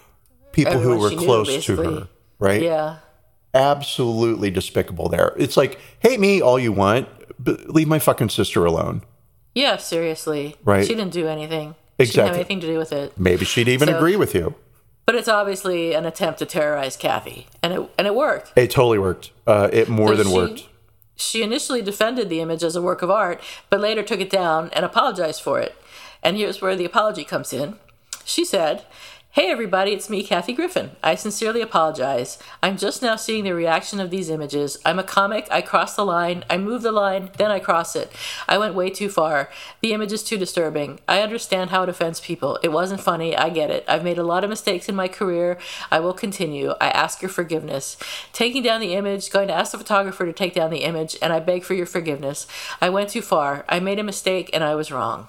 people 0.52 0.78
who 0.78 0.96
were 0.96 1.10
she 1.10 1.16
knew, 1.16 1.24
close 1.26 1.64
to 1.66 1.76
her. 1.76 2.08
Right? 2.38 2.62
Yeah. 2.62 2.96
Absolutely 3.56 4.50
despicable 4.50 5.08
there. 5.08 5.34
It's 5.36 5.56
like, 5.56 5.78
hate 6.00 6.20
me 6.20 6.40
all 6.40 6.58
you 6.58 6.72
want, 6.72 7.08
but 7.38 7.68
leave 7.70 7.88
my 7.88 7.98
fucking 7.98 8.28
sister 8.30 8.64
alone. 8.64 9.02
Yeah, 9.54 9.76
seriously. 9.78 10.56
Right. 10.64 10.86
She 10.86 10.94
didn't 10.94 11.12
do 11.12 11.26
anything. 11.28 11.74
She 11.98 12.04
didn't 12.04 12.08
Exactly. 12.10 12.26
have 12.28 12.36
anything 12.36 12.60
to 12.60 12.66
do 12.66 12.78
with 12.78 12.92
it. 12.92 13.18
Maybe 13.18 13.44
she'd 13.44 13.68
even 13.68 13.88
So- 13.88 13.96
agree 13.96 14.16
with 14.16 14.34
you. 14.34 14.54
But 15.06 15.14
it's 15.14 15.28
obviously 15.28 15.94
an 15.94 16.04
attempt 16.04 16.40
to 16.40 16.46
terrorize 16.46 16.96
Kathy. 16.96 17.46
And 17.62 17.72
it 17.72 17.80
and 17.96 18.06
it 18.08 18.14
worked. 18.14 18.52
It 18.56 18.70
totally 18.72 18.98
worked. 18.98 19.30
Uh, 19.46 19.68
it 19.72 19.88
more 19.88 20.08
So 20.08 20.16
than 20.16 20.26
she- 20.26 20.34
worked. 20.34 20.62
She 21.14 21.42
initially 21.42 21.80
defended 21.80 22.28
the 22.28 22.40
image 22.40 22.62
as 22.64 22.76
a 22.76 22.82
work 22.82 23.00
of 23.02 23.10
art, 23.10 23.40
but 23.70 23.80
later 23.80 24.02
took 24.02 24.20
it 24.20 24.28
down 24.28 24.68
and 24.74 24.84
apologized 24.84 25.40
for 25.40 25.58
it. 25.60 25.74
And 26.22 26.36
here's 26.36 26.60
where 26.60 26.76
the 26.76 26.84
apology 26.84 27.24
comes 27.24 27.52
in. 27.52 27.76
She 28.24 28.44
said, 28.44 28.84
Hey 29.36 29.50
everybody, 29.50 29.92
it's 29.92 30.08
me, 30.08 30.22
Kathy 30.22 30.54
Griffin. 30.54 30.92
I 31.02 31.14
sincerely 31.14 31.60
apologize. 31.60 32.38
I'm 32.62 32.78
just 32.78 33.02
now 33.02 33.16
seeing 33.16 33.44
the 33.44 33.52
reaction 33.52 34.00
of 34.00 34.08
these 34.08 34.30
images. 34.30 34.78
I'm 34.82 34.98
a 34.98 35.02
comic. 35.02 35.46
I 35.50 35.60
cross 35.60 35.94
the 35.94 36.06
line. 36.06 36.42
I 36.48 36.56
move 36.56 36.80
the 36.80 36.90
line, 36.90 37.28
then 37.36 37.50
I 37.50 37.58
cross 37.58 37.94
it. 37.94 38.10
I 38.48 38.56
went 38.56 38.74
way 38.74 38.88
too 38.88 39.10
far. 39.10 39.50
The 39.82 39.92
image 39.92 40.10
is 40.10 40.22
too 40.22 40.38
disturbing. 40.38 41.00
I 41.06 41.20
understand 41.20 41.68
how 41.68 41.82
it 41.82 41.90
offends 41.90 42.18
people. 42.18 42.58
It 42.62 42.72
wasn't 42.72 43.02
funny. 43.02 43.36
I 43.36 43.50
get 43.50 43.68
it. 43.68 43.84
I've 43.86 44.02
made 44.02 44.16
a 44.16 44.22
lot 44.22 44.42
of 44.42 44.48
mistakes 44.48 44.88
in 44.88 44.96
my 44.96 45.06
career. 45.06 45.58
I 45.92 46.00
will 46.00 46.14
continue. 46.14 46.72
I 46.80 46.88
ask 46.88 47.20
your 47.20 47.28
forgiveness. 47.28 47.98
Taking 48.32 48.62
down 48.62 48.80
the 48.80 48.94
image, 48.94 49.30
going 49.30 49.48
to 49.48 49.54
ask 49.54 49.72
the 49.72 49.76
photographer 49.76 50.24
to 50.24 50.32
take 50.32 50.54
down 50.54 50.70
the 50.70 50.82
image, 50.82 51.14
and 51.20 51.30
I 51.30 51.40
beg 51.40 51.62
for 51.62 51.74
your 51.74 51.84
forgiveness. 51.84 52.46
I 52.80 52.88
went 52.88 53.10
too 53.10 53.20
far. 53.20 53.66
I 53.68 53.80
made 53.80 53.98
a 53.98 54.02
mistake 54.02 54.48
and 54.54 54.64
I 54.64 54.74
was 54.74 54.90
wrong. 54.90 55.28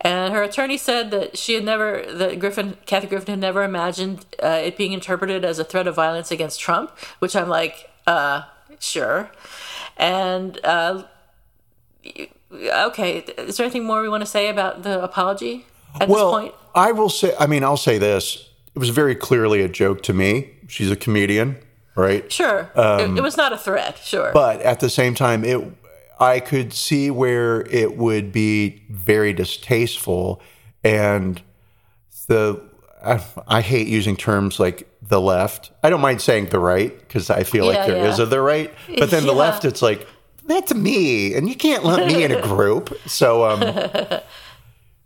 And 0.00 0.32
her 0.32 0.42
attorney 0.44 0.76
said 0.76 1.10
that 1.10 1.36
she 1.36 1.54
had 1.54 1.64
never, 1.64 2.04
that 2.06 2.38
Griffin, 2.38 2.76
Kathy 2.86 3.08
Griffin 3.08 3.32
had 3.32 3.40
never 3.40 3.64
imagined 3.64 4.24
uh, 4.42 4.60
it 4.62 4.76
being 4.76 4.92
interpreted 4.92 5.44
as 5.44 5.58
a 5.58 5.64
threat 5.64 5.88
of 5.88 5.96
violence 5.96 6.30
against 6.30 6.60
Trump, 6.60 6.96
which 7.18 7.34
I'm 7.34 7.48
like, 7.48 7.90
uh, 8.06 8.42
sure. 8.78 9.30
And, 9.96 10.60
uh, 10.64 11.02
okay, 12.52 13.18
is 13.38 13.56
there 13.56 13.64
anything 13.64 13.84
more 13.84 14.00
we 14.02 14.08
want 14.08 14.22
to 14.22 14.26
say 14.30 14.48
about 14.48 14.84
the 14.84 15.02
apology 15.02 15.66
at 16.00 16.08
Well, 16.08 16.30
this 16.30 16.40
point? 16.42 16.54
I 16.76 16.92
will 16.92 17.10
say, 17.10 17.34
I 17.38 17.46
mean, 17.48 17.64
I'll 17.64 17.76
say 17.76 17.98
this. 17.98 18.48
It 18.74 18.78
was 18.78 18.90
very 18.90 19.16
clearly 19.16 19.62
a 19.62 19.68
joke 19.68 20.02
to 20.04 20.12
me. 20.12 20.50
She's 20.68 20.92
a 20.92 20.96
comedian, 20.96 21.56
right? 21.96 22.30
Sure. 22.30 22.70
it, 22.76 23.18
it 23.18 23.22
was 23.22 23.36
not 23.36 23.52
a 23.52 23.58
threat, 23.58 23.98
sure. 23.98 24.28
um, 24.28 24.32
But 24.34 24.60
at 24.62 24.78
the 24.78 24.88
same 24.90 25.14
time, 25.16 25.44
it 25.44 25.60
I 26.20 26.40
could 26.40 26.72
see 26.72 27.10
where 27.10 27.60
it 27.70 27.96
would 27.96 28.32
be 28.32 28.82
very 28.90 29.32
distasteful, 29.32 30.40
and 30.84 31.40
the 32.26 32.60
I, 33.04 33.22
I 33.48 33.60
hate 33.60 33.86
using 33.88 34.16
terms 34.16 34.58
like 34.58 34.88
the 35.00 35.20
left. 35.20 35.70
I 35.82 35.90
don't 35.90 36.00
mind 36.00 36.20
saying 36.20 36.46
the 36.46 36.58
right 36.58 36.98
because 36.98 37.30
I 37.30 37.42
feel 37.44 37.64
Yeah, 37.72 37.78
like 37.78 37.86
there 37.86 38.06
is 38.06 38.18
yeah. 38.18 38.24
a 38.24 38.26
the 38.26 38.40
right, 38.40 38.74
but 38.98 39.10
then 39.10 39.24
the 39.26 39.32
left, 39.44 39.64
it's 39.64 39.80
like 39.82 40.06
that's 40.46 40.74
me, 40.74 41.34
and 41.34 41.48
you 41.48 41.54
can't 41.54 41.84
lump 41.84 42.06
me 42.06 42.24
in 42.24 42.32
a 42.32 42.40
group. 42.42 42.98
So, 43.06 43.44
um, 43.48 43.62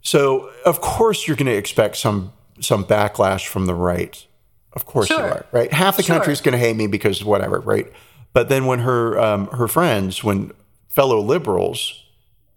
so 0.03 0.51
of 0.65 0.81
course 0.81 1.27
you're 1.27 1.37
going 1.37 1.47
to 1.47 1.57
expect 1.57 1.97
some 1.97 2.33
some 2.61 2.85
backlash 2.85 3.47
from 3.49 3.67
the 3.67 3.75
right. 3.75 4.25
Of 4.75 4.87
course 4.87 5.11
you 5.11 5.17
are, 5.17 5.45
right? 5.53 5.71
Half 5.73 5.99
the 5.99 6.03
Sure. 6.03 6.17
country's 6.17 6.41
going 6.41 6.53
to 6.53 6.59
hate 6.59 6.77
me 6.77 6.87
because 6.87 7.23
whatever, 7.25 7.61
right? 7.61 7.93
But 8.33 8.49
then 8.49 8.65
when 8.67 8.79
her 8.81 9.19
um, 9.21 9.49
her 9.49 9.69
friends, 9.69 10.25
when 10.25 10.53
fellow 10.93 11.21
liberals 11.21 12.05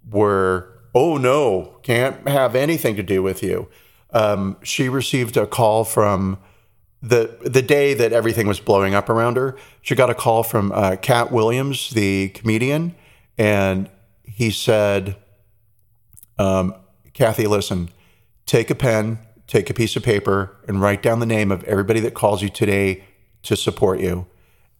were, 0.10 0.69
oh 0.93 1.15
no, 1.17 1.78
can't 1.84 2.28
have 2.28 2.54
anything 2.54 2.95
to 2.98 3.04
do 3.04 3.24
with 3.24 3.41
you. 3.41 3.67
Um, 4.12 4.58
she 4.62 4.89
received 4.89 5.38
a 5.38 5.48
call 5.48 5.84
from 5.86 6.38
the 7.02 7.38
the 7.43 7.62
day 7.62 7.93
that 7.93 8.12
everything 8.12 8.48
was 8.48 8.60
blowing 8.60 8.93
up 8.93 9.10
around 9.10 9.38
her. 9.38 9.56
She 9.82 9.95
got 9.95 10.10
a 10.10 10.13
call 10.13 10.43
from 10.43 10.71
uh, 10.71 10.95
Katt 11.02 11.32
Williams, 11.32 11.91
the 11.91 12.30
comedian, 12.30 12.95
and 13.38 13.89
he 14.24 14.52
said, 14.52 15.15
um, 16.38 16.74
"Kathy, 17.13 17.48
listen, 17.48 17.89
take 18.45 18.69
a 18.69 18.76
pen, 18.76 19.19
take 19.48 19.69
a 19.69 19.74
piece 19.74 19.95
of 19.95 20.04
paper, 20.04 20.56
and 20.67 20.82
write 20.82 21.02
down 21.02 21.19
the 21.19 21.26
name 21.26 21.52
of 21.52 21.63
everybody 21.65 22.00
that 22.02 22.13
calls 22.13 22.41
you 22.41 22.50
today 22.50 23.04
to 23.43 23.56
support 23.56 24.00
you, 24.00 24.26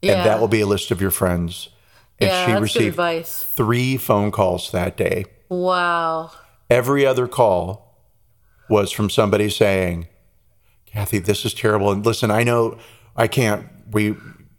Yeah. 0.02 0.14
and 0.14 0.26
that 0.26 0.40
will 0.40 0.48
be 0.48 0.62
a 0.62 0.68
list 0.68 0.92
of 0.92 1.00
your 1.02 1.12
friends." 1.12 1.70
And 2.20 2.30
yeah, 2.30 2.46
she 2.46 2.62
received 2.62 2.88
advice. 2.88 3.44
three 3.44 3.98
phone 3.98 4.32
calls 4.32 4.72
that 4.72 4.96
day. 4.98 5.26
Wow. 5.50 6.32
Every 6.70 7.06
other 7.06 7.28
call 7.28 8.00
was 8.70 8.92
from 8.92 9.10
somebody 9.10 9.50
saying, 9.50 10.08
Kathy, 10.86 11.20
this 11.20 11.46
is 11.46 11.54
terrible. 11.54 11.92
And 11.92 12.06
listen, 12.06 12.32
I 12.32 12.44
know 12.44 12.78
I 13.16 13.28
can't, 13.28 13.68
we, 13.92 14.16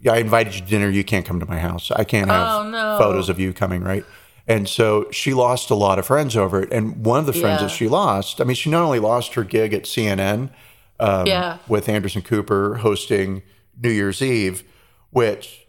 I 0.09 0.19
invited 0.19 0.55
you 0.55 0.61
to 0.61 0.67
dinner. 0.67 0.89
You 0.91 1.03
can't 1.03 1.25
come 1.25 1.41
to 1.41 1.47
my 1.47 1.59
house. 1.59 1.91
I 1.91 2.05
can't 2.05 2.31
have 2.31 2.61
Oh, 2.67 2.69
no. 2.71 2.99
photos 2.99 3.29
of 3.29 3.41
you 3.41 3.53
coming, 3.53 3.83
right? 3.83 4.05
And 4.47 4.69
so 4.69 5.11
she 5.11 5.35
lost 5.35 5.71
a 5.71 5.75
lot 5.75 5.99
of 5.99 6.07
friends 6.07 6.37
over 6.37 6.61
it. 6.63 6.71
And 6.73 7.05
one 7.05 7.19
of 7.21 7.27
the 7.27 7.33
friends 7.33 7.63
Yeah. 7.63 7.67
that 7.69 7.71
she 7.75 7.89
lost, 7.89 8.41
I 8.41 8.45
mean, 8.45 8.55
she 8.55 8.71
not 8.71 8.83
only 8.85 9.01
lost 9.01 9.35
her 9.35 9.43
gig 9.45 9.73
at 9.75 9.85
CNN 9.85 10.51
um, 11.01 11.27
Yeah. 11.27 11.59
with 11.67 11.89
Anderson 11.89 12.23
Cooper 12.23 12.77
hosting 12.77 13.43
New 13.83 13.91
Year's 13.91 14.23
Eve, 14.23 14.63
which 15.11 15.66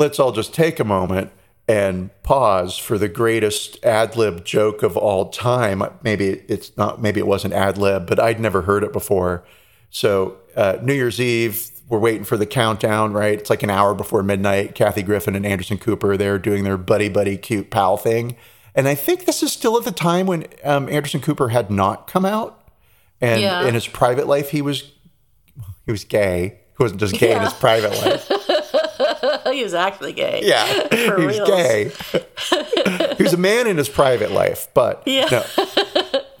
let's 0.00 0.18
all 0.18 0.32
just 0.32 0.52
take 0.52 0.80
a 0.80 0.84
moment 0.84 1.30
and 1.68 2.10
pause 2.24 2.76
for 2.76 2.98
the 2.98 3.08
greatest 3.08 3.78
ad 3.84 4.16
lib 4.16 4.44
joke 4.44 4.82
of 4.82 4.96
all 4.96 5.28
time. 5.28 5.84
Maybe 6.02 6.42
it's 6.48 6.76
not, 6.76 7.00
maybe 7.00 7.20
it 7.20 7.26
wasn't 7.26 7.54
ad 7.54 7.78
lib, 7.78 8.06
but 8.08 8.18
I'd 8.18 8.40
never 8.40 8.62
heard 8.62 8.82
it 8.82 8.92
before. 8.92 9.44
So, 9.90 10.38
uh, 10.56 10.78
New 10.82 10.94
Year's 10.94 11.20
Eve, 11.20 11.70
we're 11.88 11.98
waiting 12.00 12.24
for 12.24 12.36
the 12.36 12.46
countdown, 12.46 13.12
right? 13.12 13.38
It's 13.38 13.50
like 13.50 13.62
an 13.62 13.70
hour 13.70 13.94
before 13.94 14.22
midnight. 14.24 14.74
Kathy 14.74 15.02
Griffin 15.02 15.36
and 15.36 15.44
Anderson 15.46 15.78
Cooper, 15.78 16.16
they're 16.16 16.38
doing 16.38 16.64
their 16.64 16.76
buddy 16.76 17.08
buddy 17.08 17.36
cute 17.36 17.70
pal 17.70 17.96
thing. 17.96 18.36
And 18.74 18.88
I 18.88 18.94
think 18.94 19.24
this 19.26 19.42
is 19.42 19.52
still 19.52 19.76
at 19.76 19.84
the 19.84 19.90
time 19.92 20.26
when 20.26 20.46
um, 20.64 20.88
Anderson 20.88 21.20
Cooper 21.20 21.48
had 21.48 21.70
not 21.70 22.06
come 22.06 22.24
out. 22.24 22.68
And 23.20 23.40
Yeah. 23.42 23.66
in 23.66 23.74
his 23.74 23.86
private 23.86 24.26
life, 24.26 24.50
he 24.50 24.62
was 24.62 24.92
he 25.84 25.92
was 25.92 26.04
gay. 26.04 26.60
He 26.78 26.82
wasn't 26.82 27.00
just 27.00 27.14
gay 27.18 27.34
in 27.34 27.42
his 27.42 27.52
private 27.52 27.90
life. 28.04 28.30
he 29.50 29.62
was 29.62 29.74
actually 29.74 30.12
gay. 30.12 30.40
Yeah, 30.44 30.64
For 30.88 31.20
he 31.20 31.26
was 31.26 31.40
gay. 31.40 31.90
he 33.16 33.22
was 33.22 33.32
a 33.32 33.38
man 33.38 33.66
in 33.66 33.76
his 33.76 33.88
private 33.88 34.30
life, 34.30 34.68
but 34.74 35.02
Yeah. 35.06 35.26
no. 35.30 35.44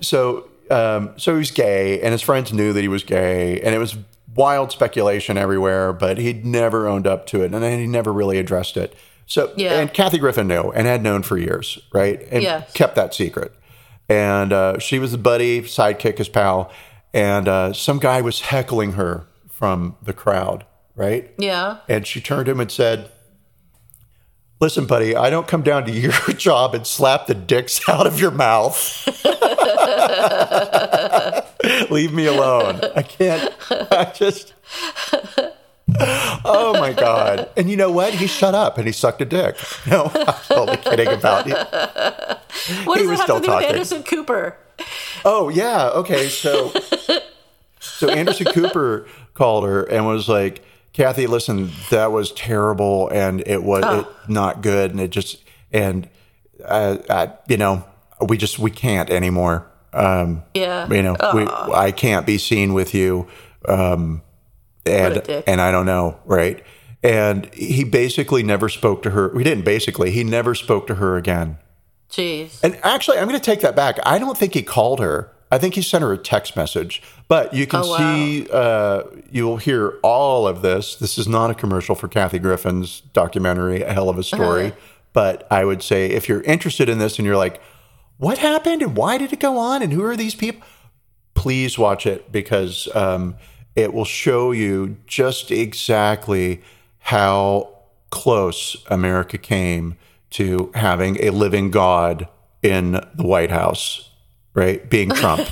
So, 0.00 0.48
um, 0.70 1.12
so 1.18 1.32
he 1.32 1.38
was 1.38 1.50
gay, 1.50 2.00
and 2.00 2.12
his 2.12 2.22
friends 2.22 2.52
knew 2.52 2.72
that 2.72 2.80
he 2.80 2.88
was 2.88 3.04
gay, 3.04 3.60
and 3.60 3.74
it 3.74 3.78
was 3.78 3.96
wild 4.34 4.72
speculation 4.72 5.36
everywhere. 5.36 5.92
But 5.92 6.18
he'd 6.18 6.46
never 6.46 6.86
owned 6.88 7.06
up 7.06 7.26
to 7.26 7.42
it, 7.42 7.52
and 7.52 7.64
he 7.64 7.86
never 7.86 8.12
really 8.12 8.38
addressed 8.38 8.76
it. 8.76 8.94
So, 9.26 9.52
Yeah. 9.56 9.78
and 9.78 9.92
Kathy 9.92 10.18
Griffin 10.18 10.48
knew 10.48 10.72
and 10.72 10.86
had 10.86 11.02
known 11.02 11.22
for 11.22 11.36
years, 11.38 11.78
right? 11.92 12.26
And 12.30 12.42
Yes. 12.42 12.72
kept 12.72 12.96
that 12.96 13.14
secret. 13.14 13.52
And 14.08 14.52
uh, 14.52 14.78
she 14.80 14.98
was 14.98 15.12
a 15.14 15.18
buddy, 15.18 15.60
sidekick, 15.62 16.18
his 16.18 16.28
pal, 16.28 16.70
and 17.14 17.46
uh, 17.46 17.72
some 17.72 17.98
guy 18.00 18.20
was 18.22 18.40
heckling 18.40 18.92
her 18.92 19.26
from 19.48 19.94
the 20.02 20.12
crowd, 20.12 20.64
right? 21.00 21.32
Yeah. 21.38 21.78
And 21.88 22.06
she 22.06 22.20
turned 22.20 22.46
to 22.46 22.52
him 22.52 22.60
and 22.60 22.70
said, 22.70 23.10
Listen, 24.60 24.84
buddy, 24.84 25.16
I 25.16 25.30
don't 25.30 25.48
come 25.48 25.62
down 25.62 25.86
to 25.86 25.90
your 25.90 26.12
job 26.36 26.74
and 26.74 26.86
slap 26.86 27.26
the 27.26 27.34
dicks 27.34 27.88
out 27.88 28.06
of 28.06 28.20
your 28.20 28.30
mouth. 28.30 28.76
Leave 31.90 32.12
me 32.12 32.26
alone. 32.26 32.80
I 32.94 33.02
can't. 33.02 33.52
I 33.70 34.12
just. 34.14 34.52
Oh 36.44 36.76
my 36.78 36.92
God. 36.92 37.48
And 37.56 37.70
you 37.70 37.76
know 37.76 37.90
what? 37.90 38.14
He 38.14 38.26
shut 38.26 38.54
up 38.54 38.76
and 38.78 38.86
he 38.86 38.92
sucked 38.92 39.20
a 39.22 39.24
dick. 39.24 39.56
No, 39.86 40.10
I'm 40.14 40.34
totally 40.44 40.76
kidding 40.76 41.08
about 41.08 41.46
it. 41.46 41.56
What 42.86 43.00
He 43.00 43.06
does 43.06 43.06
was 43.06 43.10
it 43.10 43.16
have 43.16 43.20
still 43.22 43.36
to 43.36 43.40
do 43.40 43.46
talking. 43.46 43.66
with 43.68 43.74
Anderson 43.74 44.02
Cooper? 44.02 44.56
Oh 45.24 45.48
yeah, 45.48 45.88
okay. 45.88 46.28
So 46.28 46.72
so 47.80 48.08
Anderson 48.10 48.46
Cooper 48.52 49.06
called 49.34 49.64
her 49.64 49.84
and 49.84 50.06
was 50.06 50.28
like, 50.28 50.62
"Kathy, 50.92 51.26
listen, 51.26 51.70
that 51.90 52.12
was 52.12 52.32
terrible, 52.32 53.08
and 53.08 53.42
it 53.46 53.62
was 53.62 53.82
Oh. 53.86 54.00
it, 54.00 54.06
not 54.28 54.62
good, 54.62 54.90
and 54.90 55.00
it 55.00 55.10
just 55.10 55.38
and 55.72 56.08
uh, 56.64 56.96
I, 57.08 57.30
you 57.48 57.56
know 57.56 57.84
we 58.26 58.36
just 58.36 58.58
we 58.58 58.70
can't 58.70 59.08
anymore. 59.10 59.66
Um, 59.92 60.42
Yeah. 60.54 60.88
you 60.92 61.02
know 61.02 61.16
we 61.34 61.46
I 61.46 61.90
can't 61.92 62.26
be 62.26 62.38
seen 62.38 62.74
with 62.74 62.94
you, 62.94 63.26
um, 63.68 64.22
and 64.86 65.14
What 65.14 65.24
a 65.24 65.26
dick. 65.26 65.44
and 65.46 65.60
I 65.60 65.70
don't 65.70 65.86
know, 65.86 66.18
right?" 66.24 66.62
And 67.02 67.52
he 67.54 67.82
basically 67.84 68.42
never 68.42 68.68
spoke 68.68 69.02
to 69.04 69.10
her. 69.10 69.36
He 69.38 69.42
didn't 69.42 69.64
basically. 69.64 70.10
He 70.10 70.22
never 70.22 70.54
spoke 70.54 70.86
to 70.88 70.96
her 70.96 71.16
again. 71.16 71.56
Jeez. 72.10 72.62
And 72.62 72.78
actually, 72.82 73.18
I'm 73.18 73.26
going 73.28 73.40
to 73.40 73.44
take 73.44 73.60
that 73.60 73.74
back. 73.74 73.98
I 74.04 74.18
don't 74.18 74.36
think 74.36 74.52
he 74.52 74.62
called 74.62 75.00
her. 75.00 75.32
I 75.50 75.58
think 75.58 75.74
he 75.74 75.82
sent 75.82 76.02
her 76.02 76.12
a 76.12 76.18
text 76.18 76.56
message. 76.56 77.02
But 77.28 77.52
you 77.54 77.66
can 77.66 77.80
Oh, 77.84 77.90
wow. 77.90 77.96
see, 77.98 78.46
uh, 78.52 79.02
you'll 79.30 79.56
hear 79.56 79.98
all 80.02 80.46
of 80.46 80.62
this. 80.62 80.96
This 80.96 81.18
is 81.18 81.26
not 81.28 81.50
a 81.50 81.54
commercial 81.54 81.94
for 81.94 82.08
Kathy 82.08 82.38
Griffin's 82.38 83.00
documentary, 83.12 83.82
A 83.82 83.92
Hell 83.92 84.08
of 84.08 84.18
a 84.18 84.22
Story. 84.22 84.66
Uh-huh. 84.68 84.76
But 85.12 85.46
I 85.50 85.64
would 85.64 85.82
say 85.82 86.06
if 86.06 86.28
you're 86.28 86.42
interested 86.42 86.88
in 86.88 86.98
this 86.98 87.18
and 87.18 87.26
you're 87.26 87.36
like, 87.36 87.60
what 88.18 88.38
happened 88.38 88.82
and 88.82 88.96
why 88.96 89.18
did 89.18 89.32
it 89.32 89.40
go 89.40 89.58
on 89.58 89.82
and 89.82 89.92
who 89.92 90.04
are 90.04 90.16
these 90.16 90.34
people? 90.34 90.62
Please 91.34 91.78
watch 91.78 92.06
it 92.06 92.30
because 92.30 92.88
um, 92.94 93.36
it 93.74 93.92
will 93.94 94.04
show 94.04 94.52
you 94.52 94.98
just 95.06 95.50
exactly 95.50 96.60
how 96.98 97.70
close 98.10 98.76
America 98.88 99.38
came 99.38 99.96
to 100.30 100.70
having 100.74 101.16
a 101.24 101.30
living 101.30 101.70
God 101.70 102.28
in 102.62 102.92
the 103.14 103.24
White 103.24 103.50
House, 103.50 104.09
right? 104.54 104.88
Being 104.90 105.10
Trump. 105.10 105.40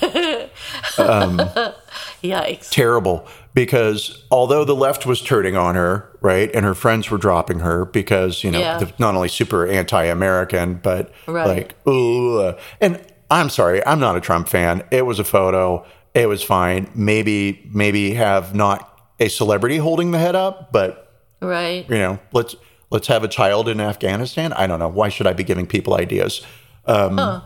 Yikes. 2.23 2.71
Terrible. 2.71 3.27
Because 3.55 4.25
although 4.31 4.65
the 4.65 4.75
left 4.75 5.07
was 5.07 5.21
turning 5.21 5.57
on 5.57 5.75
her, 5.75 6.09
right, 6.21 6.51
and 6.55 6.65
her 6.65 6.75
friends 6.75 7.11
were 7.11 7.19
dropping 7.19 7.61
her 7.61 7.85
because, 7.85 8.45
you 8.45 8.51
know, 8.51 8.59
Yeah. 8.59 8.81
not 8.99 9.15
only 9.15 9.29
super 9.29 9.67
anti 9.67 10.05
American, 10.05 10.75
but 10.83 11.11
Right. 11.27 11.47
like, 11.47 11.75
ooh. 11.89 12.55
And 12.81 13.01
I'm 13.31 13.49
sorry, 13.51 13.85
I'm 13.87 14.01
not 14.01 14.17
a 14.17 14.21
Trump 14.21 14.49
fan. 14.49 14.83
It 14.91 15.07
was 15.07 15.19
a 15.19 15.25
photo. 15.25 15.85
It 16.15 16.29
was 16.29 16.43
fine. 16.43 16.89
Maybe, 16.95 17.69
maybe 17.73 18.15
have 18.15 18.55
not 18.55 18.91
a 19.21 19.29
celebrity 19.29 19.77
holding 19.79 20.13
the 20.13 20.19
head 20.19 20.37
up, 20.37 20.73
but 20.73 21.13
Right. 21.41 21.85
you 21.89 21.99
know, 21.99 22.19
let's 22.33 22.57
let's 22.91 23.07
have 23.09 23.23
a 23.23 23.29
child 23.29 23.69
in 23.69 23.81
Afghanistan. 23.81 24.53
I 24.55 24.67
don't 24.67 24.79
know. 24.79 24.89
Why 24.89 25.09
should 25.11 25.27
I 25.27 25.35
be 25.35 25.45
giving 25.45 25.67
people 25.67 25.95
ideas? 25.95 26.41
Um, 26.87 27.43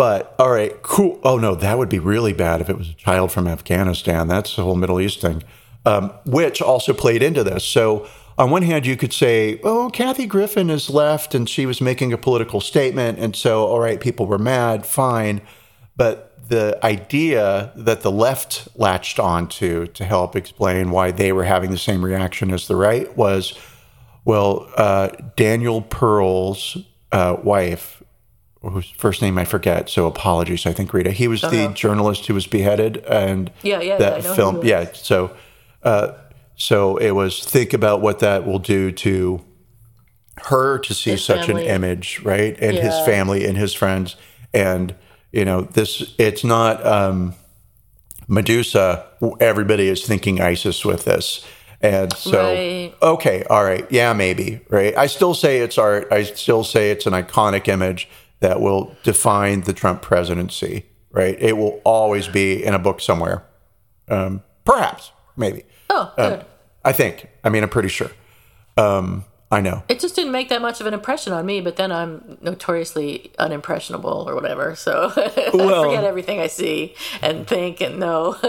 But 0.00 0.34
all 0.38 0.50
right, 0.50 0.80
cool. 0.80 1.20
Oh 1.22 1.36
no, 1.36 1.54
that 1.54 1.76
would 1.76 1.90
be 1.90 1.98
really 1.98 2.32
bad 2.32 2.62
if 2.62 2.70
it 2.70 2.78
was 2.78 2.88
a 2.88 2.94
child 2.94 3.30
from 3.30 3.46
Afghanistan. 3.46 4.28
That's 4.28 4.56
the 4.56 4.62
whole 4.62 4.74
Middle 4.74 4.98
East 4.98 5.20
thing, 5.20 5.42
um, 5.84 6.08
which 6.24 6.62
also 6.62 6.94
played 6.94 7.22
into 7.22 7.44
this. 7.44 7.64
So 7.64 8.08
on 8.38 8.50
one 8.50 8.62
hand, 8.62 8.86
you 8.86 8.96
could 8.96 9.12
say, 9.12 9.60
"Oh, 9.62 9.90
Kathy 9.92 10.24
Griffin 10.24 10.70
is 10.70 10.88
left, 10.88 11.34
and 11.34 11.46
she 11.46 11.66
was 11.66 11.82
making 11.82 12.14
a 12.14 12.16
political 12.16 12.62
statement, 12.62 13.18
and 13.18 13.36
so 13.36 13.66
all 13.66 13.78
right, 13.78 14.00
people 14.00 14.24
were 14.24 14.38
mad, 14.38 14.86
fine." 14.86 15.42
But 15.98 16.32
the 16.48 16.78
idea 16.82 17.70
that 17.76 18.00
the 18.00 18.10
left 18.10 18.68
latched 18.76 19.20
onto 19.20 19.86
to 19.86 20.04
help 20.06 20.34
explain 20.34 20.92
why 20.92 21.10
they 21.10 21.30
were 21.30 21.44
having 21.44 21.72
the 21.72 21.76
same 21.76 22.02
reaction 22.02 22.54
as 22.54 22.68
the 22.68 22.76
right 22.76 23.14
was, 23.18 23.52
well, 24.24 24.66
uh, 24.78 25.10
Daniel 25.36 25.82
Pearl's 25.82 26.78
uh, 27.12 27.36
wife, 27.44 27.99
whose 28.62 28.90
first 28.90 29.22
name 29.22 29.38
I 29.38 29.44
forget, 29.44 29.88
so 29.88 30.06
apologies. 30.06 30.66
I 30.66 30.72
think 30.72 30.92
Rita. 30.92 31.12
He 31.12 31.28
was 31.28 31.40
the 31.40 31.72
journalist 31.74 32.26
who 32.26 32.34
was 32.34 32.46
beheaded, 32.46 32.98
and 33.08 33.50
Yeah, 33.62 33.80
yeah, 33.80 33.96
that 33.98 34.12
yeah, 34.12 34.18
I 34.18 34.20
know 34.20 34.28
who 34.28 34.34
film. 34.34 34.66
Yeah, 34.66 34.92
so 34.92 35.34
uh, 35.82 36.12
so 36.56 36.96
it 36.98 37.12
was 37.12 37.42
think 37.44 37.72
about 37.72 38.00
what 38.02 38.18
that 38.18 38.46
will 38.46 38.58
do 38.58 38.92
to 38.92 39.42
her 40.44 40.78
to 40.78 40.94
see 40.94 41.12
His 41.12 41.24
such 41.24 41.46
family. 41.46 41.66
an 41.66 41.74
image, 41.74 42.20
right, 42.22 42.56
and 42.60 42.76
his 42.76 42.98
family 43.00 43.46
and 43.46 43.56
his 43.56 43.72
friends, 43.74 44.16
and 44.52 44.94
you 45.32 45.44
know 45.44 45.62
this. 45.62 46.14
It's 46.18 46.44
not 46.44 46.84
um, 46.86 47.34
Medusa. 48.28 49.06
Everybody 49.40 49.88
is 49.88 50.06
thinking 50.06 50.40
ISIS 50.40 50.84
with 50.84 51.04
this. 51.04 51.44
And 51.82 52.12
so, 52.12 52.42
Right. 52.52 52.92
okay, 53.00 53.42
all 53.48 53.64
right, 53.64 53.86
yeah, 53.90 54.12
maybe, 54.12 54.60
right? 54.68 54.94
I 54.98 55.06
still 55.06 55.32
say 55.32 55.60
it's 55.60 55.78
art. 55.78 56.08
I 56.10 56.24
still 56.24 56.62
say 56.62 56.90
it's 56.90 57.06
an 57.06 57.14
iconic 57.14 57.68
image 57.68 58.06
that 58.40 58.60
will 58.60 58.96
define 59.02 59.62
the 59.62 59.72
Trump 59.72 60.02
presidency, 60.02 60.86
right? 61.10 61.36
It 61.38 61.56
will 61.56 61.80
always 61.84 62.28
be 62.28 62.64
in 62.64 62.74
a 62.74 62.78
book 62.78 63.00
somewhere. 63.00 63.44
Um, 64.08 64.42
perhaps, 64.64 65.12
maybe. 65.36 65.64
Oh, 65.88 66.12
good. 66.16 66.44
I 66.84 66.92
think. 66.92 67.28
I 67.44 67.50
mean, 67.50 67.62
I'm 67.62 67.68
pretty 67.68 67.88
sure. 67.88 68.10
Um, 68.76 69.24
I 69.52 69.60
know. 69.60 69.82
it 69.88 69.98
just 69.98 70.14
didn't 70.14 70.30
make 70.30 70.48
that 70.50 70.62
much 70.62 70.80
of 70.80 70.86
an 70.86 70.94
impression 70.94 71.32
on 71.32 71.44
me, 71.44 71.60
but 71.60 71.74
then 71.74 71.90
I'm 71.90 72.38
notoriously 72.40 73.32
unimpressionable 73.38 74.24
or 74.26 74.36
whatever. 74.36 74.76
So 74.76 75.12
I 75.16 75.30
forget 75.50 76.04
everything 76.04 76.38
I 76.38 76.46
see 76.46 76.94
and 77.20 77.46
think 77.48 77.80
and 77.80 77.98
know. 77.98 78.36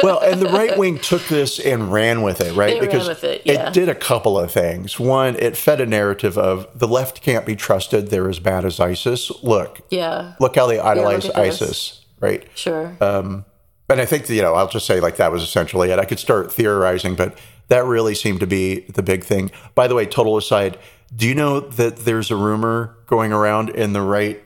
Well, 0.00 0.20
and 0.20 0.40
the 0.40 0.48
right 0.48 0.78
wing 0.78 0.98
took 0.98 1.22
this 1.26 1.58
and 1.58 1.92
ran 1.92 2.22
with 2.22 2.40
it, 2.40 2.54
right? 2.54 2.80
They 2.80 2.86
because 2.86 3.08
it, 3.24 3.42
yeah. 3.44 3.70
did 3.70 3.88
a 3.88 3.94
couple 3.96 4.38
of 4.38 4.52
things. 4.52 4.98
One, 5.00 5.34
it 5.36 5.56
fed 5.56 5.80
a 5.80 5.86
narrative 5.86 6.38
of 6.38 6.68
the 6.78 6.86
left 6.86 7.20
can't 7.20 7.44
be 7.44 7.56
trusted. 7.56 8.08
They're 8.08 8.28
as 8.28 8.38
bad 8.38 8.64
as 8.64 8.78
ISIS. 8.78 9.32
Look, 9.42 9.80
yeah, 9.90 10.34
look 10.38 10.54
how 10.54 10.66
they 10.68 10.78
idolize 10.78 11.24
this. 11.24 11.34
ISIS, 11.36 12.04
right? 12.20 12.46
sure. 12.54 12.96
Um, 13.00 13.44
And 13.88 14.00
I 14.00 14.04
think, 14.06 14.28
you 14.28 14.42
know, 14.42 14.54
I'll 14.54 14.68
just 14.68 14.86
say 14.86 15.00
like 15.00 15.16
that 15.16 15.32
was 15.32 15.42
essentially 15.42 15.90
it. 15.90 15.98
I 15.98 16.04
could 16.04 16.18
start 16.20 16.52
theorizing, 16.52 17.14
but 17.16 17.36
that 17.68 17.84
really 17.84 18.14
seemed 18.14 18.40
to 18.40 18.46
be 18.46 18.80
the 18.92 19.02
big 19.02 19.24
thing. 19.24 19.50
By 19.74 19.86
the 19.88 19.94
way, 19.94 20.06
total 20.06 20.36
aside, 20.36 20.78
do 21.14 21.26
you 21.26 21.34
know 21.34 21.60
that 21.60 21.96
there's 21.98 22.30
a 22.30 22.36
rumor 22.36 22.96
going 23.06 23.32
around 23.32 23.70
in 23.70 23.92
the 23.92 24.02
right 24.02 24.42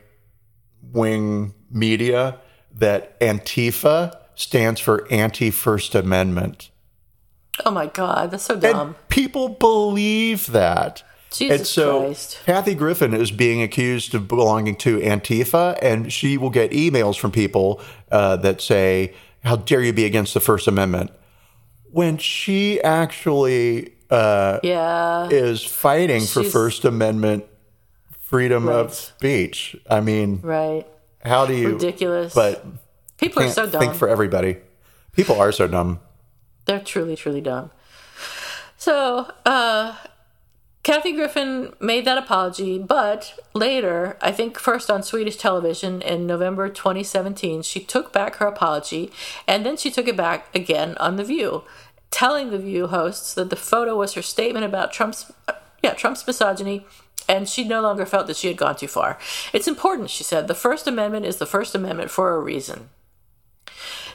wing 0.93 1.55
media 1.71 2.39
that 2.75 3.19
Antifa 3.21 4.17
stands 4.35 4.81
for 4.81 5.07
anti 5.11 5.51
First 5.51 5.95
Amendment? 5.95 6.71
oh 7.67 7.71
my 7.71 7.87
God, 7.87 8.31
that's 8.31 8.45
so 8.45 8.55
And 8.55 8.63
dumb. 8.63 8.97
people 9.09 9.51
believe 9.51 10.47
that. 10.49 11.03
Jesus 11.31 11.59
and 11.59 11.67
so 11.67 12.01
Christ. 12.07 12.41
Kathy 12.45 12.75
Griffin 12.75 13.15
is 13.15 13.31
being 13.31 13.63
accused 13.63 14.15
of 14.15 14.27
belonging 14.29 14.75
to 14.77 14.99
Antifa, 14.99 15.79
and 15.83 16.13
she 16.13 16.37
will 16.39 16.51
get 16.51 16.71
emails 16.73 17.19
from 17.19 17.31
people 17.31 17.81
uh, 18.11 18.37
that 18.37 18.61
say, 18.61 19.15
"How 19.45 19.57
dare 19.57 19.83
you 19.83 19.93
be 19.93 20.05
against 20.05 20.35
the 20.35 20.41
First 20.41 20.67
Amendment?" 20.67 21.11
When 21.93 22.19
she 22.19 22.81
actually 22.83 23.93
uh, 24.11 24.59
Yeah. 24.63 25.29
is 25.31 25.63
fighting 25.65 26.23
for 26.23 26.43
First 26.43 26.85
Amendment 26.85 27.45
freedom 28.21 28.69
Right. 28.69 28.77
of 28.81 28.95
speech. 28.95 29.77
I 29.89 30.01
mean, 30.01 30.41
right. 30.43 30.87
how 31.25 31.47
do 31.47 31.55
you? 31.55 31.69
Ridiculous. 31.75 32.35
But 32.35 32.65
People 33.19 33.43
are 33.45 33.49
so 33.51 33.67
dumb. 33.67 33.81
think 33.81 33.95
for 33.95 34.09
everybody. 34.09 34.57
People 35.13 35.39
are 35.41 35.53
so 35.53 35.67
dumb. 35.67 36.01
They're 36.65 36.81
truly, 36.81 37.15
truly 37.17 37.41
dumb. 37.41 37.71
So, 38.77 39.31
uh, 39.47 39.97
Kathy 40.83 41.13
Griffin 41.13 41.73
made 41.79 42.05
that 42.07 42.19
apology, 42.19 42.77
but 42.79 43.35
later, 43.55 44.17
I 44.21 44.33
think 44.33 44.59
first 44.59 44.91
on 44.91 45.05
Swedish 45.05 45.37
television 45.37 46.03
in 46.03 46.27
November 46.27 46.69
2017, 46.69 47.63
she 47.63 47.79
took 47.79 48.13
back 48.13 48.37
her 48.37 48.47
apology 48.47 49.13
and 49.47 49.65
then 49.65 49.77
she 49.77 49.93
took 49.93 50.09
it 50.09 50.17
back 50.17 50.53
again 50.57 50.97
on 50.99 51.15
The 51.17 51.23
View, 51.25 51.63
telling 52.13 52.51
The 52.51 52.59
View 52.59 52.87
hosts 52.87 53.35
that 53.35 53.51
the 53.51 53.57
photo 53.57 53.97
was 53.97 54.15
her 54.15 54.23
statement 54.23 54.65
about 54.65 54.93
Trump's, 54.93 55.33
yeah, 55.83 55.95
Trump's 55.95 56.25
misogyny. 56.25 56.87
And 57.29 57.49
she 57.49 57.65
no 57.65 57.81
longer 57.81 58.05
felt 58.05 58.27
that 58.27 58.37
she 58.37 58.49
had 58.49 58.57
gone 58.57 58.77
too 58.77 58.89
far. 58.89 59.19
It's 59.53 59.69
important, 59.69 60.11
she 60.11 60.25
said. 60.25 60.49
The 60.49 60.55
First 60.55 60.87
Amendment 60.87 61.25
is 61.25 61.37
the 61.37 61.47
First 61.47 61.75
Amendment 61.75 62.11
for 62.11 62.35
a 62.35 62.41
reason. 62.41 62.91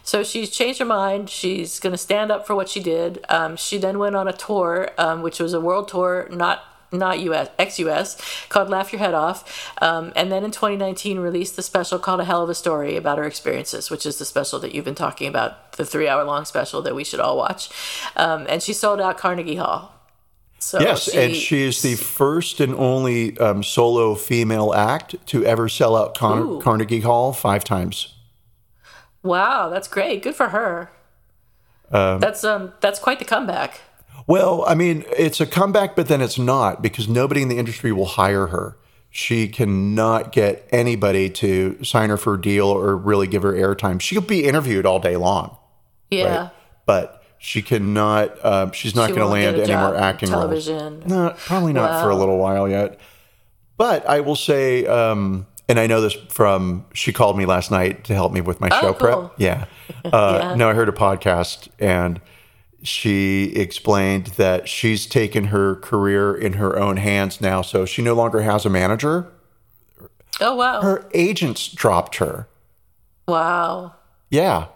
So 0.04 0.24
she's 0.24 0.50
changed 0.50 0.80
her 0.80 0.86
mind. 0.86 1.30
She's 1.30 1.80
going 1.80 1.92
to 1.92 1.98
stand 1.98 2.32
up 2.32 2.46
for 2.46 2.56
what 2.56 2.70
she 2.70 2.82
did. 2.82 3.26
Um, 3.30 3.56
she 3.56 3.78
then 3.78 3.98
went 3.98 4.16
on 4.16 4.28
a 4.28 4.34
tour, 4.34 4.90
um, 4.98 5.22
which 5.22 5.40
was 5.40 5.54
a 5.54 5.60
world 5.60 5.88
tour, 5.88 6.28
not 6.32 6.64
not 6.92 7.20
US 7.20 7.50
ex 7.60 7.80
US, 7.80 8.18
called 8.50 8.70
"Laugh 8.70 8.92
Your 8.92 9.00
Head 9.00 9.14
Off," 9.14 9.72
um, 9.82 10.14
and 10.16 10.32
then 10.32 10.44
in 10.44 10.52
2019 10.52 11.20
released 11.20 11.56
the 11.56 11.62
special 11.62 12.00
called 12.00 12.20
"A 12.20 12.26
Hell 12.26 12.44
of 12.44 12.50
a 12.50 12.56
Story" 12.56 12.96
about 12.96 13.18
her 13.18 13.26
experiences, 13.26 13.90
which 13.90 14.06
is 14.06 14.18
the 14.18 14.26
special 14.26 14.60
that 14.60 14.74
you've 14.74 14.86
been 14.86 14.96
talking 14.96 15.28
about, 15.28 15.74
the 15.74 15.86
three 15.86 16.08
hour 16.08 16.24
long 16.24 16.46
special 16.46 16.82
that 16.82 16.96
we 16.96 17.04
should 17.04 17.20
all 17.20 17.38
watch. 17.38 17.70
Um, 18.16 18.46
and 18.50 18.62
she 18.64 18.74
sold 18.74 19.02
out 19.02 19.18
Carnegie 19.18 19.56
Hall. 19.56 19.94
So 20.60 20.80
Yes, 20.80 21.08
and 21.08 21.36
she 21.36 21.62
is 21.64 21.82
the 21.84 21.96
first 21.96 22.60
and 22.60 22.74
only 22.74 23.38
um, 23.38 23.62
solo 23.62 24.16
female 24.16 24.74
act 24.74 25.16
to 25.28 25.46
ever 25.46 25.70
sell 25.70 25.96
out 25.96 26.18
Con- 26.18 26.60
Carnegie 26.62 27.02
Hall 27.02 27.32
five 27.32 27.64
times. 27.64 28.16
wow, 29.22 29.70
that's 29.70 29.88
great. 29.88 30.24
Good 30.24 30.36
for 30.36 30.50
her. 30.50 30.90
that's 31.92 32.44
um 32.44 32.74
that's 32.82 33.00
quite 33.00 33.20
the 33.20 33.26
comeback. 33.26 33.82
Well, 34.26 34.64
I 34.68 34.76
mean, 34.76 35.06
it's 35.18 35.40
a 35.40 35.46
comeback, 35.46 35.96
but 35.96 36.08
then 36.08 36.22
it's 36.22 36.38
not 36.40 36.82
because 36.82 37.08
nobody 37.08 37.42
in 37.42 37.50
the 37.50 37.58
industry 37.58 37.92
will 37.92 38.06
hire 38.06 38.48
her. 38.48 38.78
She 39.10 39.48
cannot 39.48 40.32
get 40.32 40.68
anybody 40.72 41.30
to 41.32 41.82
sign 41.84 42.10
her 42.10 42.18
for 42.18 42.34
a 42.34 42.42
deal 42.42 42.68
or 42.68 42.96
really 42.98 43.26
give 43.28 43.44
her 43.44 43.54
airtime. 43.54 44.02
She'll 44.02 44.22
be 44.22 44.44
interviewed 44.44 44.86
all 44.86 45.00
day 45.00 45.16
long, 45.16 45.56
Yeah. 46.12 46.38
right? 46.38 46.50
but 46.86 47.24
she 47.40 47.62
cannot. 47.62 48.44
Um, 48.44 48.72
she's 48.74 48.96
not 48.96 49.10
She 49.10 49.16
going 49.16 49.26
to 49.28 49.32
land 49.32 49.58
any 49.58 49.76
more 49.76 49.96
in 49.96 50.04
acting 50.04 50.30
roles. 50.32 50.42
television. 50.66 51.04
No, 51.06 51.34
probably 51.46 51.72
not 51.74 52.02
for 52.02 52.10
a 52.10 52.16
little 52.16 52.38
while 52.38 52.68
yet. 52.68 53.00
But 53.78 54.08
I 54.10 54.22
will 54.22 54.36
say, 54.36 54.86
um, 54.88 55.46
and 55.70 55.80
I 55.80 55.86
know 55.88 56.02
this 56.02 56.14
from 56.30 56.86
she 56.94 57.14
called 57.14 57.38
me 57.38 57.46
last 57.46 57.70
night 57.72 58.04
to 58.06 58.14
help 58.16 58.32
me 58.34 58.42
with 58.42 58.60
my 58.60 58.70
show 58.70 58.88
Oh, 58.90 58.94
cool. 58.94 59.30
prep. 59.30 59.32
Yeah. 59.38 59.66
Uh, 60.06 60.40
Yeah. 60.42 60.56
No, 60.56 60.70
I 60.70 60.74
heard 60.74 60.90
a 60.90 60.94
podcast 60.94 61.68
and 61.80 62.20
she 62.88 63.54
explained 63.56 64.28
that 64.38 64.68
she's 64.70 65.06
taken 65.06 65.46
her 65.46 65.76
career 65.76 66.36
in 66.36 66.54
her 66.54 66.78
own 66.80 66.98
hands 66.98 67.42
now. 67.42 67.62
So 67.62 67.86
she 67.86 68.02
no 68.02 68.14
longer 68.14 68.42
has 68.42 68.66
a 68.66 68.70
manager. 68.70 69.28
Oh 70.40 70.56
wow. 70.56 70.82
Her 70.82 71.10
agents 71.14 71.68
dropped 71.68 72.16
her. 72.18 72.48
wow. 73.28 73.94
Yeah. 74.30 74.68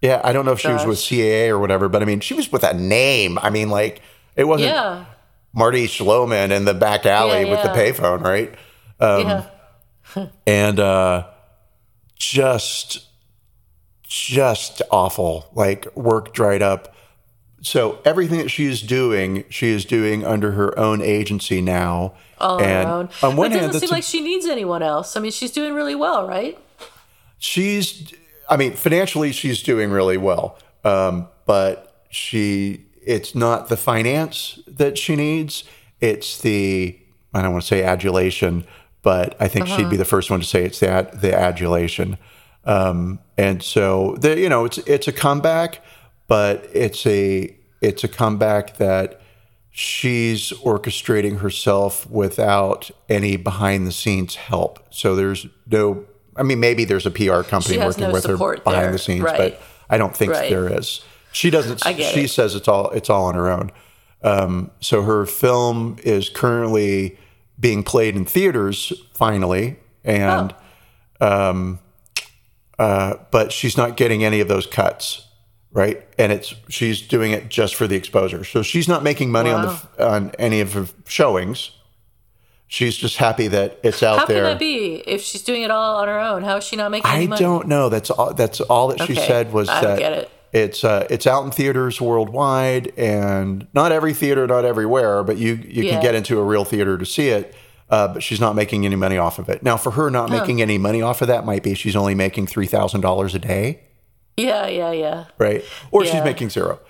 Yeah. 0.00 0.20
I 0.24 0.32
don't 0.32 0.44
know 0.44 0.52
if 0.52 0.60
she 0.60 0.68
was 0.68 0.84
with 0.86 0.98
CAA 0.98 1.48
or 1.48 1.58
whatever, 1.58 1.88
but 1.88 2.02
I 2.02 2.04
mean, 2.04 2.20
she 2.20 2.34
was 2.34 2.50
with 2.52 2.62
a 2.62 2.74
name. 2.74 3.38
I 3.38 3.50
mean, 3.50 3.68
like, 3.70 4.00
it 4.36 4.44
wasn't 4.44 4.70
Yeah. 4.70 5.04
Marty 5.54 5.86
Schloman 5.86 6.50
in 6.50 6.64
the 6.64 6.74
back 6.74 7.04
alley 7.06 7.44
Yeah, 7.44 7.50
with 7.50 7.62
the 7.62 7.68
payphone, 7.68 8.22
right? 8.22 8.54
Um, 9.00 9.44
yeah. 10.16 10.26
and 10.46 10.80
uh, 10.80 11.26
just 12.16 13.06
just 14.04 14.82
awful 14.90 15.48
like 15.54 15.94
work 15.96 16.34
dried 16.34 16.60
up 16.62 16.94
so 17.64 18.00
everything 18.04 18.38
that 18.38 18.50
she 18.50 18.64
is 18.66 18.82
doing 18.82 19.44
she 19.48 19.68
is 19.68 19.84
doing 19.84 20.24
under 20.26 20.52
her 20.52 20.76
own 20.78 21.00
agency 21.00 21.60
now 21.62 22.12
All 22.38 22.60
and 22.60 22.88
her 22.88 22.94
own. 22.94 23.08
on 23.22 23.36
one 23.36 23.50
but 23.50 23.56
it 23.56 23.60
hand 23.60 23.72
doesn't 23.72 23.80
seem 23.88 23.94
a- 23.94 23.98
like 23.98 24.02
she 24.04 24.20
needs 24.20 24.46
anyone 24.46 24.82
else. 24.82 25.16
I 25.16 25.20
mean, 25.20 25.30
she's 25.32 25.52
doing 25.52 25.72
really 25.74 25.94
well, 25.94 26.26
right? 26.26 26.58
she's 27.38 28.12
i 28.48 28.56
mean 28.56 28.72
financially 28.74 29.32
she's 29.32 29.62
doing 29.62 29.90
really 29.90 30.16
well 30.16 30.58
um, 30.84 31.26
but 31.46 32.04
she 32.10 32.84
it's 33.04 33.34
not 33.34 33.68
the 33.68 33.76
finance 33.76 34.60
that 34.68 34.96
she 34.98 35.16
needs 35.16 35.64
it's 36.00 36.40
the 36.42 36.96
i 37.34 37.42
don't 37.42 37.52
want 37.52 37.62
to 37.62 37.66
say 37.68 37.82
adulation 37.82 38.64
but 39.02 39.34
i 39.40 39.48
think 39.48 39.66
she'd 39.66 39.90
be 39.90 39.96
the 39.96 40.04
first 40.04 40.30
one 40.30 40.38
to 40.40 40.46
say 40.46 40.64
it's 40.64 40.78
the 40.80 40.88
ad, 40.88 41.20
the 41.20 41.34
adulation 41.34 42.16
um, 42.64 43.18
and 43.36 43.60
so 43.62 44.14
the 44.20 44.38
you 44.38 44.48
know 44.48 44.64
it's 44.64 44.78
it's 44.78 45.08
a 45.08 45.12
comeback 45.12 45.80
but 46.28 46.68
it's 46.72 47.06
a 47.06 47.56
it's 47.80 48.04
a 48.04 48.08
comeback 48.08 48.76
that 48.76 49.20
she's 49.70 50.50
orchestrating 50.64 51.38
herself 51.40 52.08
without 52.10 52.90
any 53.08 53.36
behind 53.36 53.86
the 53.86 53.92
scenes 53.92 54.34
help. 54.36 54.78
So 54.90 55.16
there's 55.16 55.46
no, 55.70 56.04
I 56.36 56.42
mean, 56.42 56.60
maybe 56.60 56.84
there's 56.84 57.06
a 57.06 57.10
PR 57.10 57.40
company 57.42 57.78
working 57.78 58.04
no 58.04 58.12
with 58.12 58.26
her 58.26 58.36
behind 58.36 58.64
there. 58.84 58.92
the 58.92 58.98
scenes, 58.98 59.22
Right. 59.22 59.38
but 59.38 59.62
I 59.90 59.96
don't 59.98 60.14
think 60.16 60.32
Right. 60.32 60.50
there 60.50 60.68
is. 60.78 61.00
She 61.32 61.48
doesn't. 61.50 61.82
She 61.82 62.24
it. 62.24 62.28
says 62.30 62.54
it's 62.54 62.68
all 62.68 62.90
it's 62.90 63.08
all 63.10 63.24
on 63.24 63.34
her 63.34 63.50
own. 63.50 63.70
Um, 64.22 64.70
so 64.80 65.02
her 65.02 65.26
film 65.26 65.96
is 66.04 66.28
currently 66.28 67.18
being 67.58 67.82
played 67.82 68.14
in 68.14 68.24
theaters 68.24 68.92
finally, 69.14 69.76
and 70.04 70.54
um, 71.20 71.78
uh, 72.78 73.14
but 73.30 73.52
she's 73.52 73.76
not 73.76 73.96
getting 73.96 74.22
any 74.24 74.40
of 74.40 74.48
those 74.48 74.66
cuts, 74.66 75.26
right? 75.72 76.06
And 76.18 76.32
it's 76.32 76.54
she's 76.68 77.00
doing 77.02 77.32
it 77.32 77.48
just 77.48 77.74
for 77.74 77.86
the 77.86 77.96
exposure. 77.96 78.44
So 78.44 78.62
she's 78.62 78.88
not 78.88 79.02
making 79.02 79.30
money 79.30 79.50
on 79.50 79.62
the 79.96 80.06
on 80.08 80.30
any 80.38 80.60
of 80.60 80.72
her 80.74 80.86
showings. 81.06 81.70
She's 82.68 82.96
just 82.96 83.18
happy 83.18 83.48
that 83.48 83.78
it's 83.82 84.02
out 84.02 84.20
How 84.20 84.24
there. 84.26 84.36
can 84.44 84.52
that 84.52 84.58
be 84.58 84.94
if 85.06 85.20
she's 85.22 85.42
doing 85.42 85.60
it 85.62 85.70
all 85.70 85.96
on 85.98 86.08
her 86.08 86.18
own? 86.18 86.42
How 86.42 86.56
is 86.56 86.64
she 86.64 86.76
not 86.76 86.90
making 86.90 87.10
I 87.10 87.16
any 87.16 87.26
money? 87.26 87.40
don't 87.40 87.68
know. 87.68 87.90
That's 87.90 88.08
all. 88.10 88.32
That's 88.32 88.60
all 88.62 88.88
that 88.88 88.98
she 89.02 89.12
Okay. 89.12 89.26
said 89.26 89.52
was 89.52 89.68
I 89.68 89.80
that 89.82 89.98
get 89.98 90.12
it. 90.14 90.30
it's 90.54 90.82
uh, 90.82 91.06
it's 91.10 91.26
out 91.26 91.44
in 91.44 91.50
theaters 91.50 92.00
worldwide, 92.00 92.92
and 92.96 93.66
not 93.74 93.92
every 93.92 94.14
theater, 94.14 94.46
not 94.46 94.64
everywhere, 94.64 95.22
but 95.22 95.36
you 95.36 95.54
you 95.68 95.82
Yeah. 95.82 95.92
can 95.92 96.02
get 96.02 96.14
into 96.14 96.38
a 96.40 96.42
real 96.44 96.64
theater 96.64 96.96
to 96.96 97.04
see 97.04 97.28
it. 97.28 97.54
Uh, 97.90 98.08
but 98.08 98.22
she's 98.22 98.40
not 98.40 98.54
making 98.56 98.86
any 98.86 98.96
money 98.96 99.18
off 99.18 99.38
of 99.38 99.50
it. 99.50 99.62
Now, 99.62 99.76
for 99.76 99.90
her, 99.90 100.08
not 100.08 100.30
making 100.30 100.62
any 100.62 100.78
money 100.78 101.02
off 101.02 101.20
of 101.20 101.28
that 101.28 101.44
might 101.44 101.62
be 101.62 101.74
she's 101.74 101.94
only 101.94 102.14
making 102.14 102.46
three 102.46 102.66
thousand 102.66 103.02
dollars 103.02 103.34
a 103.34 103.38
day, 103.38 103.80
Yeah, 104.36 104.66
yeah, 104.66 104.92
yeah, 104.92 105.24
right? 105.38 105.64
Or 105.90 106.04
she's 106.04 106.14
Yeah. 106.14 106.24
making 106.24 106.50
zero. 106.50 106.80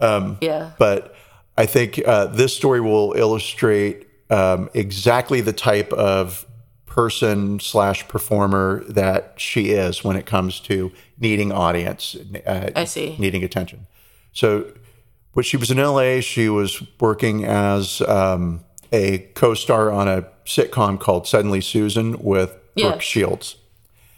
yeah. 0.00 0.70
But 0.78 1.14
I 1.58 1.66
think 1.66 2.00
uh, 2.06 2.26
this 2.26 2.54
story 2.56 2.80
will 2.80 3.12
illustrate 3.16 4.06
um, 4.30 4.70
exactly 4.74 5.40
the 5.40 5.52
type 5.52 5.92
of 5.92 6.46
person 6.86 7.58
slash 7.60 8.06
performer 8.08 8.84
that 8.88 9.34
she 9.36 9.70
is 9.70 10.04
when 10.04 10.16
it 10.16 10.26
comes 10.26 10.60
to 10.60 10.92
needing 11.18 11.50
audience. 11.52 12.16
Uh, 12.46 12.70
I 12.76 12.84
see. 12.84 13.16
Needing 13.18 13.42
attention. 13.44 13.86
So, 14.32 14.66
when 15.34 15.44
she 15.44 15.56
was 15.56 15.70
in 15.70 15.78
LA, 15.78 16.20
she 16.20 16.48
was 16.50 16.82
working 17.00 17.44
as 17.44 18.00
um, 18.02 18.60
a 18.92 19.18
co-star 19.34 19.90
on 19.90 20.06
a 20.08 20.22
sitcom 20.44 21.00
called 21.00 21.26
Suddenly 21.26 21.60
Susan 21.62 22.18
with 22.18 22.54
Yeah. 22.74 22.88
Brooke 22.90 23.02
Shields 23.02 23.56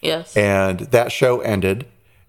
Yes. 0.02 0.36
and 0.36 0.80
that 0.80 1.12
show 1.12 1.40
ended 1.40 1.86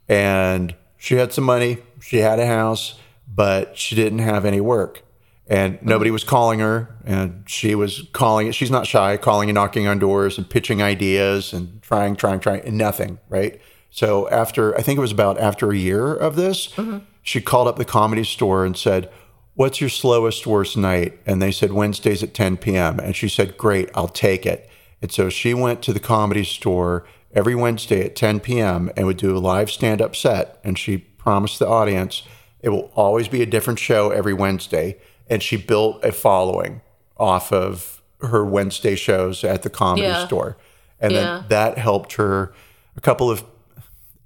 and 0.08 0.76
she 0.97 1.16
had 1.16 1.34
some 1.34 1.43
money 1.43 1.78
she 1.99 2.18
had 2.18 2.39
a 2.39 2.45
house 2.45 2.99
but 3.28 3.78
she 3.78 3.95
didn't 3.95 4.20
have 4.20 4.45
any 4.45 4.62
work. 4.62 5.01
And 5.47 5.78
nobody 5.84 6.10
was 6.10 6.24
calling 6.24 6.60
her 6.60 6.95
and 7.03 7.43
she 7.45 7.76
was 7.76 8.08
calling 8.14 8.51
she's 8.51 8.72
not 8.72 8.88
shy 8.88 9.16
calling 9.16 9.47
and 9.47 9.56
knocking 9.56 9.86
on 9.88 9.99
doors 9.99 10.39
and 10.39 10.49
pitching 10.49 10.82
ideas 10.82 11.53
and 11.53 11.84
trying 11.84 12.16
trying 12.16 12.39
trying 12.39 12.62
and 12.62 12.78
nothing 12.80 13.20
right? 13.30 13.62
So 13.91 14.28
after 14.30 14.76
i 14.76 14.82
think 14.82 14.97
it 14.97 15.01
was 15.01 15.12
about 15.12 15.39
after 15.39 15.70
a 15.70 15.78
year 15.78 16.16
of 16.16 16.36
this 16.36 16.70
mm-hmm. 16.70 16.97
she 17.22 17.41
called 17.41 17.68
up 17.68 17.76
the 17.76 17.86
comedy 17.86 18.24
store 18.24 18.66
and 18.66 18.76
said 18.76 19.12
what's 19.53 19.80
your 19.80 19.89
slowest 19.89 20.47
worst 20.47 20.76
night? 20.76 21.20
And 21.28 21.39
they 21.43 21.51
said 21.51 21.74
wednesdays 21.74 22.24
at 22.24 22.34
10 22.34 22.58
p.m 22.58 22.99
and 22.99 23.16
she 23.16 23.30
said 23.30 23.56
great 23.56 23.91
i'll 23.93 24.08
take 24.08 24.47
it. 24.47 24.68
And 24.99 25.12
so 25.12 25.30
she 25.30 25.53
went 25.53 25.84
to 25.84 25.93
the 25.93 25.99
comedy 25.99 26.43
store 26.43 27.06
every 27.36 27.53
Wednesday 27.53 28.05
at 28.05 28.15
10 28.15 28.39
p.m. 28.39 28.89
and 28.97 29.05
would 29.05 29.17
do 29.17 29.36
a 29.36 29.39
live 29.39 29.69
stand 29.69 30.01
up 30.01 30.15
set. 30.15 30.59
And 30.63 30.79
she 30.79 30.97
promised 30.97 31.59
the 31.59 31.67
audience 31.67 32.23
it 32.61 32.69
will 32.69 32.89
always 32.95 33.27
be 33.27 33.43
a 33.43 33.45
different 33.45 33.77
show 33.77 34.09
every 34.09 34.33
Wednesday. 34.33 34.97
And 35.29 35.43
she 35.43 35.55
built 35.57 36.03
a 36.03 36.11
following 36.11 36.81
off 37.17 37.51
of 37.53 38.01
her 38.21 38.43
Wednesday 38.43 38.95
shows 38.95 39.43
at 39.43 39.61
the 39.61 39.69
comedy 39.69 40.07
Yeah. 40.07 40.25
store. 40.25 40.57
And 40.99 41.13
Yeah. 41.13 41.19
then 41.19 41.45
that 41.49 41.77
helped 41.77 42.13
her 42.13 42.53
a 42.97 43.01
couple 43.01 43.29
of 43.29 43.43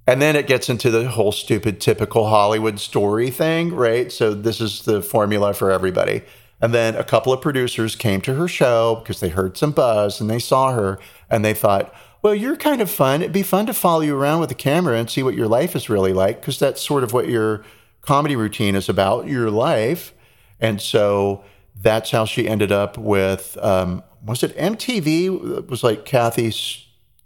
and 0.06 0.20
then 0.20 0.34
it 0.34 0.48
gets 0.48 0.68
into 0.68 0.90
the 0.90 1.08
whole 1.08 1.30
stupid 1.30 1.80
typical 1.80 2.28
Hollywood 2.28 2.80
story 2.80 3.30
thing, 3.30 3.72
right? 3.74 4.10
So 4.10 4.34
this 4.34 4.60
is 4.60 4.82
the 4.82 5.02
formula 5.02 5.52
for 5.52 5.70
everybody. 5.70 6.22
And 6.60 6.74
then 6.74 6.96
a 6.96 7.04
couple 7.04 7.32
of 7.32 7.40
producers 7.40 7.94
came 7.94 8.20
to 8.22 8.34
her 8.34 8.48
show 8.48 8.96
because 8.96 9.20
they 9.20 9.28
heard 9.28 9.56
some 9.56 9.70
buzz 9.70 10.20
and 10.20 10.28
they 10.28 10.40
saw 10.40 10.72
her 10.72 10.98
and 11.30 11.44
they 11.44 11.54
thought, 11.54 11.94
well, 12.22 12.34
you're 12.34 12.56
kind 12.56 12.80
of 12.82 12.90
fun. 12.90 13.22
It'd 13.22 13.32
be 13.32 13.42
fun 13.42 13.66
to 13.66 13.74
follow 13.74 14.00
you 14.00 14.16
around 14.16 14.40
with 14.40 14.50
a 14.50 14.54
camera 14.54 14.96
and 14.98 15.08
see 15.10 15.22
what 15.22 15.34
your 15.34 15.48
life 15.48 15.74
is 15.74 15.88
really 15.88 16.12
like 16.12 16.40
because 16.40 16.58
that's 16.58 16.80
sort 16.82 17.02
of 17.04 17.12
what 17.12 17.28
your 17.28 17.64
comedy 18.02 18.36
routine 18.36 18.74
is 18.74 18.88
about, 18.88 19.26
your 19.28 19.50
life. 19.50 20.12
And 20.60 20.80
so 20.80 21.42
that's 21.80 22.10
how 22.10 22.24
she 22.26 22.46
ended 22.48 22.70
up 22.72 22.98
with, 22.98 23.56
um, 23.62 24.02
was 24.24 24.42
it 24.42 24.54
MTV? 24.56 25.58
It 25.58 25.68
was 25.70 25.82
like 25.82 26.04
Kathy, 26.04 26.52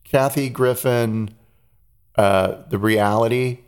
Kathy 0.04 0.48
Griffin 0.48 1.30
uh, 2.16 2.62
the 2.68 2.78
reality, 2.78 3.58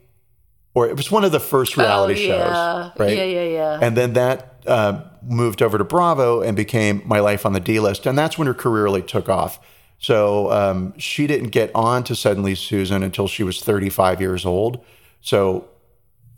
or 0.74 0.86
it 0.88 0.96
was 0.96 1.10
one 1.10 1.24
of 1.24 1.32
the 1.32 1.40
first 1.40 1.76
reality 1.76 2.30
Oh, 2.30 2.36
yeah. 2.36 2.82
shows, 2.90 2.92
right? 3.00 3.16
Yeah, 3.16 3.24
yeah, 3.24 3.44
yeah. 3.44 3.78
And 3.82 3.96
then 3.96 4.12
that 4.12 4.62
uh, 4.66 5.02
moved 5.22 5.62
over 5.62 5.78
to 5.78 5.84
Bravo 5.84 6.42
and 6.42 6.56
became 6.56 7.02
My 7.04 7.18
Life 7.18 7.44
on 7.44 7.54
the 7.54 7.60
D 7.60 7.80
List, 7.80 8.06
and 8.06 8.16
that's 8.16 8.38
when 8.38 8.46
her 8.46 8.54
career 8.54 8.84
really 8.84 9.02
took 9.02 9.28
off. 9.28 9.58
So 9.98 10.50
um, 10.52 10.98
she 10.98 11.26
didn't 11.26 11.50
get 11.50 11.70
on 11.74 12.04
to 12.04 12.14
Suddenly 12.14 12.54
Susan 12.54 13.02
until 13.02 13.28
she 13.28 13.42
was 13.42 13.60
35 13.62 14.20
years 14.20 14.44
old. 14.44 14.84
So, 15.20 15.68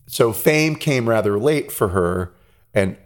so 0.07 0.33
fame 0.33 0.77
came 0.77 1.09
rather 1.09 1.39
late 1.39 1.71
for 1.73 1.89
her, 1.89 2.33
and 2.73 2.97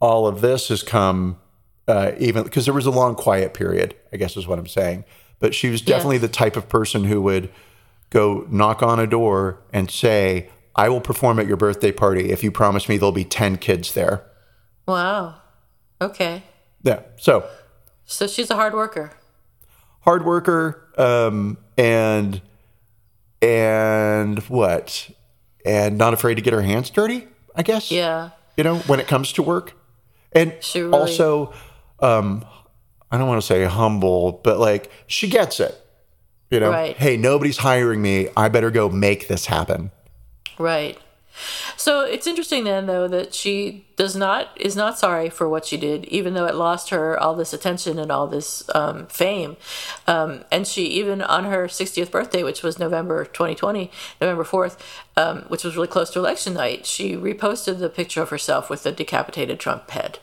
all 0.00 0.26
of 0.26 0.40
this 0.40 0.68
has 0.68 0.82
come 0.82 1.38
uh, 1.86 2.12
even 2.18 2.44
because 2.44 2.64
there 2.64 2.74
was 2.74 2.86
a 2.86 2.90
long 2.90 3.14
quiet 3.14 3.52
period. 3.52 3.96
I 4.12 4.16
guess 4.16 4.36
is 4.36 4.46
what 4.46 4.58
I'm 4.58 4.66
saying. 4.66 5.04
But 5.38 5.54
she 5.54 5.70
was 5.70 5.80
definitely 5.80 6.18
the 6.18 6.28
type 6.28 6.56
of 6.56 6.68
person 6.68 7.04
who 7.04 7.20
would 7.22 7.50
go 8.10 8.46
knock 8.50 8.82
on 8.82 9.00
a 9.00 9.06
door 9.06 9.62
and 9.72 9.90
say, 9.90 10.50
I 10.76 10.88
will 10.88 11.00
perform 11.00 11.38
at 11.38 11.46
your 11.46 11.56
birthday 11.56 11.92
party 11.92 12.30
if 12.30 12.44
you 12.44 12.50
promise 12.50 12.88
me 12.88 12.98
there'll 12.98 13.12
be 13.12 13.24
10 13.24 13.56
kids 13.56 13.94
there. 13.94 14.24
Wow. 14.86 15.36
Okay. 16.00 16.42
Yeah. 16.82 17.00
So 17.16 17.48
So 18.04 18.26
she's 18.26 18.50
a 18.50 18.56
hard 18.56 18.74
worker. 18.74 19.12
Hard 20.00 20.24
worker, 20.24 20.88
um, 20.98 21.56
and, 21.76 22.40
and 23.42 24.38
what? 24.44 25.10
And 25.64 25.98
not 25.98 26.14
afraid 26.14 26.36
to 26.36 26.40
get 26.42 26.52
her 26.52 26.62
hands 26.62 26.90
dirty, 26.90 27.28
I 27.54 27.62
guess. 27.62 27.90
Yeah. 27.90 28.30
You 28.56 28.64
know, 28.64 28.76
when 28.80 29.00
it 29.00 29.06
comes 29.08 29.32
to 29.34 29.42
work. 29.42 29.74
And 30.32 30.54
She 30.60 30.80
really- 30.80 30.96
also, 30.98 31.52
um, 32.00 32.44
I 33.10 33.18
don't 33.18 33.28
want 33.28 33.40
to 33.40 33.46
say 33.46 33.64
humble, 33.64 34.32
but 34.44 34.58
like 34.58 34.90
she 35.06 35.28
gets 35.28 35.60
it. 35.60 35.76
You 36.50 36.60
know, 36.60 36.70
Right. 36.70 36.96
hey, 36.96 37.16
nobody's 37.16 37.58
hiring 37.58 38.02
me. 38.02 38.28
I 38.36 38.48
better 38.48 38.70
go 38.70 38.88
make 38.88 39.28
this 39.28 39.46
happen. 39.46 39.90
Right. 40.58 40.98
So 41.76 42.00
it's 42.02 42.26
interesting 42.26 42.64
then, 42.64 42.86
though, 42.86 43.08
that 43.08 43.34
she 43.34 43.86
does 43.96 44.16
not 44.16 44.48
is 44.56 44.76
not 44.76 44.98
sorry 44.98 45.30
for 45.30 45.48
what 45.48 45.66
she 45.66 45.76
did, 45.76 46.04
even 46.06 46.34
though 46.34 46.46
it 46.46 46.54
lost 46.54 46.90
her 46.90 47.18
all 47.18 47.34
this 47.34 47.52
attention 47.52 47.98
and 47.98 48.10
all 48.10 48.26
this 48.26 48.62
um, 48.74 49.06
fame. 49.06 49.56
Um, 50.06 50.44
and 50.50 50.66
she 50.66 50.86
even 50.86 51.22
on 51.22 51.44
her 51.44 51.66
60th 51.66 52.10
birthday, 52.10 52.42
which 52.42 52.62
was 52.62 52.78
November 52.78 53.24
2020, 53.24 53.90
November 54.20 54.44
4th, 54.44 54.78
um, 55.16 55.42
which 55.48 55.64
was 55.64 55.76
really 55.76 55.88
close 55.88 56.10
to 56.10 56.18
election 56.18 56.54
night, 56.54 56.86
she 56.86 57.14
reposted 57.14 57.78
the 57.78 57.88
picture 57.88 58.22
of 58.22 58.30
herself 58.30 58.68
with 58.68 58.82
the 58.82 58.92
decapitated 58.92 59.58
Trump 59.58 59.90
head. 59.90 60.18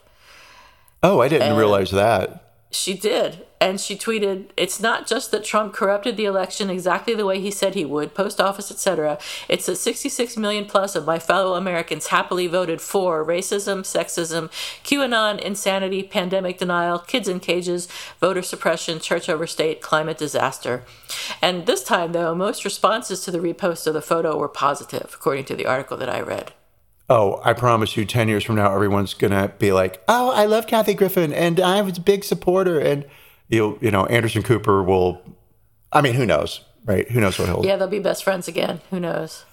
Oh, 1.02 1.22
I 1.22 1.28
didn't 1.28 1.58
realize 1.58 1.92
that. 1.92 2.44
She 2.72 2.94
did. 2.94 3.47
And 3.60 3.80
she 3.80 3.98
tweeted, 3.98 4.50
It's 4.56 4.80
not 4.80 5.08
just 5.08 5.32
that 5.32 5.44
Trump 5.44 5.74
corrupted 5.74 6.16
the 6.16 6.26
election 6.26 6.70
exactly 6.70 7.16
the 7.16 7.26
way 7.26 7.40
he 7.40 7.50
said 7.50 7.74
he 7.74 7.86
would, 7.86 8.14
post 8.14 8.40
office, 8.40 8.70
etc. 8.70 9.18
It's 9.50 9.66
that 9.66 9.78
66 9.78 10.38
million 10.38 10.66
plus 10.66 10.96
of 10.96 11.06
my 11.06 11.18
fellow 11.18 11.56
Americans 11.56 12.08
happily 12.08 12.46
voted 12.48 12.82
for 12.82 13.26
racism, 13.26 13.80
sexism, 13.80 14.50
QAnon, 14.84 15.40
insanity, 15.40 16.04
pandemic 16.04 16.60
denial, 16.60 17.00
kids 17.00 17.28
in 17.28 17.40
cages, 17.40 17.88
voter 18.20 18.44
suppression, 18.44 19.00
church 19.00 19.28
over 19.28 19.48
state, 19.48 19.82
climate 19.82 20.20
disaster. 20.20 20.84
And 21.42 21.66
this 21.66 21.84
time, 21.84 22.12
though, 22.12 22.36
most 22.36 22.64
responses 22.64 23.22
to 23.22 23.32
the 23.32 23.40
repost 23.40 23.88
of 23.88 23.94
the 23.96 24.02
photo 24.02 24.38
were 24.38 24.50
positive, 24.50 25.12
according 25.16 25.46
to 25.46 25.56
the 25.56 25.66
article 25.66 25.98
that 25.98 26.10
I 26.10 26.22
read. 26.22 26.54
Oh, 27.10 27.40
I 27.44 27.54
promise 27.54 27.96
you, 27.96 28.06
10 28.06 28.28
years 28.28 28.44
from 28.44 28.56
now, 28.56 28.74
everyone's 28.74 29.14
going 29.14 29.32
to 29.32 29.52
be 29.58 29.72
like, 29.72 30.04
oh, 30.10 30.32
I 30.32 30.46
love 30.46 30.68
Kathy 30.68 30.94
Griffin 30.94 31.32
and 31.32 31.60
I 31.60 31.82
was 31.82 31.98
a 31.98 32.02
big 32.02 32.26
supporter. 32.26 32.80
And, 32.80 33.06
you, 33.50 33.78
you 33.82 33.92
know, 33.92 34.06
Anderson 34.06 34.44
Cooper 34.44 34.84
will, 34.84 35.22
I 35.92 36.02
mean, 36.02 36.14
who 36.14 36.26
knows, 36.26 36.62
right? 36.86 37.10
Who 37.10 37.20
knows 37.22 37.40
what 37.40 37.48
he'll 37.48 37.66
Yeah, 37.66 37.76
they'll 37.78 37.88
be 37.88 38.00
best 38.00 38.24
friends 38.24 38.48
again. 38.48 38.82
Who 38.90 39.00
knows? 39.00 39.46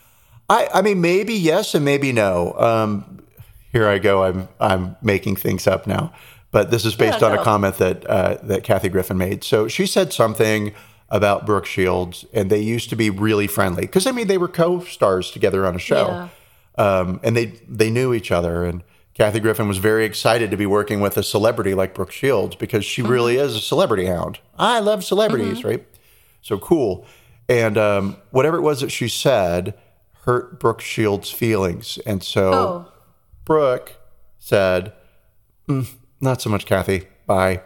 I, 0.49 0.69
I 0.75 0.83
mean, 0.83 1.01
maybe 1.01 1.35
yes 1.35 1.75
and 1.75 1.85
maybe 1.85 2.13
no. 2.13 2.53
Um, 2.59 3.25
here 3.73 3.89
I 3.89 3.99
go. 3.99 4.23
I'm 4.23 4.49
I'm 4.61 4.97
making 5.03 5.37
things 5.37 5.67
up 5.67 5.87
now, 5.87 6.13
but 6.53 6.71
this 6.71 6.85
is 6.85 6.95
based 6.95 7.21
Yeah, 7.21 7.29
on 7.29 7.39
a 7.39 7.43
comment 7.43 7.79
that 7.79 8.07
uh, 8.07 8.39
that 8.45 8.63
Kathy 8.63 8.89
Griffin 8.89 9.19
made. 9.19 9.43
So 9.43 9.69
she 9.69 9.87
said 9.87 10.13
something 10.13 10.73
about 11.09 11.45
Brooke 11.45 11.67
Shields, 11.67 12.25
and 12.33 12.51
they 12.51 12.61
used 12.61 12.89
to 12.91 12.97
be 12.97 13.11
really 13.11 13.47
friendly 13.47 13.83
because 13.83 14.07
I 14.07 14.13
mean 14.13 14.27
they 14.29 14.39
were 14.39 14.49
co-stars 14.49 15.31
together 15.31 15.67
on 15.67 15.75
a 15.75 15.79
show, 15.79 16.29
um, 16.77 17.21
and 17.23 17.37
they 17.37 17.47
they 17.69 17.91
knew 17.91 18.15
each 18.15 18.31
other. 18.31 18.65
And 18.65 18.83
Kathy 19.15 19.39
Griffin 19.39 19.69
was 19.69 19.79
very 19.79 20.05
excited 20.05 20.51
to 20.51 20.57
be 20.57 20.67
working 20.67 21.01
with 21.01 21.17
a 21.17 21.23
celebrity 21.23 21.73
like 21.73 21.95
Brooke 21.95 22.11
Shields 22.11 22.57
because 22.57 22.85
she 22.85 23.01
really 23.01 23.37
is 23.37 23.55
a 23.55 23.61
celebrity 23.61 24.07
hound. 24.07 24.41
I 24.59 24.81
love 24.81 25.05
celebrities, 25.05 25.63
right? 25.63 25.87
So 26.43 26.59
cool. 26.59 27.07
And 27.49 27.79
um, 27.79 28.17
whatever 28.31 28.57
it 28.57 28.63
was 28.63 28.81
that 28.81 28.91
she 28.91 29.07
said 29.09 29.75
hurt 30.25 30.59
Brooke 30.59 30.81
Shields' 30.81 31.31
feelings. 31.31 31.99
And 32.07 32.23
so 32.25 32.53
Oh, 32.53 32.93
Brooke 33.45 33.95
said, 34.39 34.93
"Mm, 35.69 35.87
Not 36.21 36.41
so 36.43 36.51
much, 36.51 36.67
Kathy. 36.67 37.05
Bye. 37.27 37.63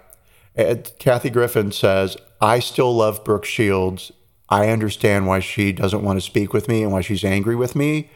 And 0.54 0.90
Kathy 0.98 1.30
Griffin 1.30 1.72
says, 1.72 2.16
I 2.40 2.58
still 2.58 2.94
love 2.94 3.24
Brooke 3.24 3.44
Shields. 3.44 4.12
I 4.48 4.68
understand 4.68 5.26
why 5.26 5.40
she 5.40 5.72
doesn't 5.72 6.02
want 6.02 6.18
to 6.18 6.24
speak 6.26 6.52
with 6.52 6.68
me 6.68 6.82
and 6.82 6.92
why 6.92 7.00
she's 7.00 7.24
angry 7.24 7.54
with 7.56 7.74
me, 7.76 8.10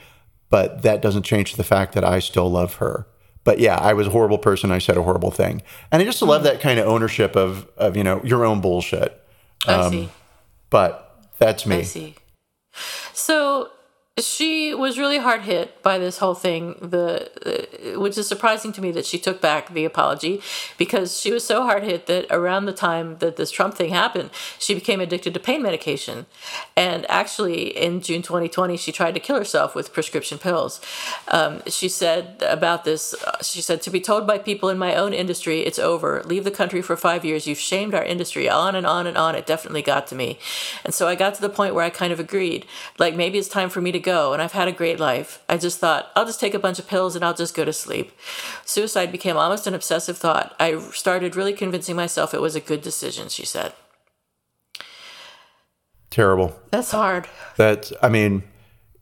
but 0.50 0.82
that 0.82 1.00
doesn't 1.00 1.22
change 1.24 1.54
the 1.54 1.64
fact 1.64 1.94
that 1.94 2.04
I 2.04 2.18
still 2.18 2.50
love 2.50 2.74
her. 2.74 3.06
But 3.44 3.58
yeah, 3.58 3.76
I 3.76 3.92
was 3.92 4.06
a 4.06 4.10
horrible 4.10 4.38
person. 4.38 4.70
I 4.70 4.78
said 4.78 4.96
a 4.96 5.02
horrible 5.02 5.30
thing. 5.30 5.62
And 5.90 6.00
I 6.00 6.04
just 6.04 6.20
hmm. 6.20 6.26
love 6.26 6.44
that 6.44 6.60
kind 6.60 6.78
of 6.78 6.86
ownership 6.86 7.36
of, 7.36 7.68
of 7.76 7.96
you 7.96 8.04
know, 8.04 8.22
your 8.24 8.44
own 8.44 8.60
bullshit. 8.60 9.20
I 9.66 9.74
um, 9.74 9.92
see. 9.92 10.08
But 10.70 11.26
that's 11.38 11.66
me. 11.66 11.78
I 11.78 11.82
see. 11.82 12.14
So 13.12 13.68
she 14.20 14.74
was 14.74 14.98
really 14.98 15.16
hard 15.16 15.40
hit 15.42 15.82
by 15.82 15.96
this 15.96 16.18
whole 16.18 16.34
thing. 16.34 16.76
The 16.82 17.30
which 17.96 18.18
is 18.18 18.28
surprising 18.28 18.70
to 18.72 18.82
me 18.82 18.90
that 18.90 19.06
she 19.06 19.18
took 19.18 19.40
back 19.40 19.72
the 19.72 19.86
apology 19.86 20.42
because 20.76 21.18
she 21.18 21.32
was 21.32 21.44
so 21.44 21.62
hard 21.62 21.82
hit 21.82 22.06
that 22.06 22.26
around 22.30 22.66
the 22.66 22.74
time 22.74 23.16
that 23.18 23.36
this 23.36 23.50
Trump 23.50 23.74
thing 23.74 23.90
happened, 23.90 24.28
she 24.58 24.74
became 24.74 25.00
addicted 25.00 25.32
to 25.32 25.40
pain 25.40 25.62
medication, 25.62 26.26
and 26.76 27.10
actually 27.10 27.68
in 27.68 28.02
June 28.02 28.20
2020 28.20 28.76
she 28.76 28.92
tried 28.92 29.14
to 29.14 29.20
kill 29.20 29.38
herself 29.38 29.74
with 29.74 29.94
prescription 29.94 30.36
pills. 30.36 30.82
Um, 31.28 31.62
she 31.66 31.88
said 31.88 32.42
about 32.46 32.84
this, 32.84 33.14
she 33.40 33.62
said 33.62 33.80
to 33.80 33.90
be 33.90 34.00
told 34.00 34.26
by 34.26 34.36
people 34.36 34.68
in 34.68 34.76
my 34.76 34.94
own 34.94 35.14
industry 35.14 35.60
it's 35.60 35.78
over, 35.78 36.22
leave 36.24 36.44
the 36.44 36.50
country 36.50 36.82
for 36.82 36.98
five 36.98 37.24
years, 37.24 37.46
you've 37.46 37.58
shamed 37.58 37.94
our 37.94 38.04
industry, 38.04 38.46
on 38.46 38.74
and 38.74 38.86
on 38.86 39.06
and 39.06 39.16
on. 39.16 39.34
It 39.34 39.46
definitely 39.46 39.82
got 39.82 40.06
to 40.08 40.14
me, 40.14 40.38
and 40.84 40.92
so 40.92 41.08
I 41.08 41.14
got 41.14 41.34
to 41.36 41.40
the 41.40 41.48
point 41.48 41.74
where 41.74 41.84
I 41.84 41.88
kind 41.88 42.12
of 42.12 42.20
agreed, 42.20 42.66
like 42.98 43.16
maybe 43.16 43.38
it's 43.38 43.48
time 43.48 43.70
for 43.70 43.80
me 43.80 43.90
to 43.90 44.01
go 44.02 44.32
and 44.32 44.42
I've 44.42 44.52
had 44.52 44.68
a 44.68 44.72
great 44.72 45.00
life. 45.00 45.42
I 45.48 45.56
just 45.56 45.78
thought, 45.78 46.10
I'll 46.14 46.26
just 46.26 46.40
take 46.40 46.54
a 46.54 46.58
bunch 46.58 46.78
of 46.78 46.86
pills 46.86 47.16
and 47.16 47.24
I'll 47.24 47.34
just 47.34 47.54
go 47.54 47.64
to 47.64 47.72
sleep. 47.72 48.12
Suicide 48.64 49.10
became 49.10 49.36
almost 49.36 49.66
an 49.66 49.74
obsessive 49.74 50.18
thought. 50.18 50.54
I 50.60 50.78
started 50.90 51.36
really 51.36 51.54
convincing 51.54 51.96
myself 51.96 52.34
it 52.34 52.40
was 52.40 52.54
a 52.54 52.60
good 52.60 52.82
decision, 52.82 53.28
she 53.28 53.46
said. 53.46 53.72
Terrible. 56.10 56.60
That's 56.70 56.90
hard. 56.90 57.26
That 57.56 57.90
I 58.02 58.10
mean, 58.10 58.42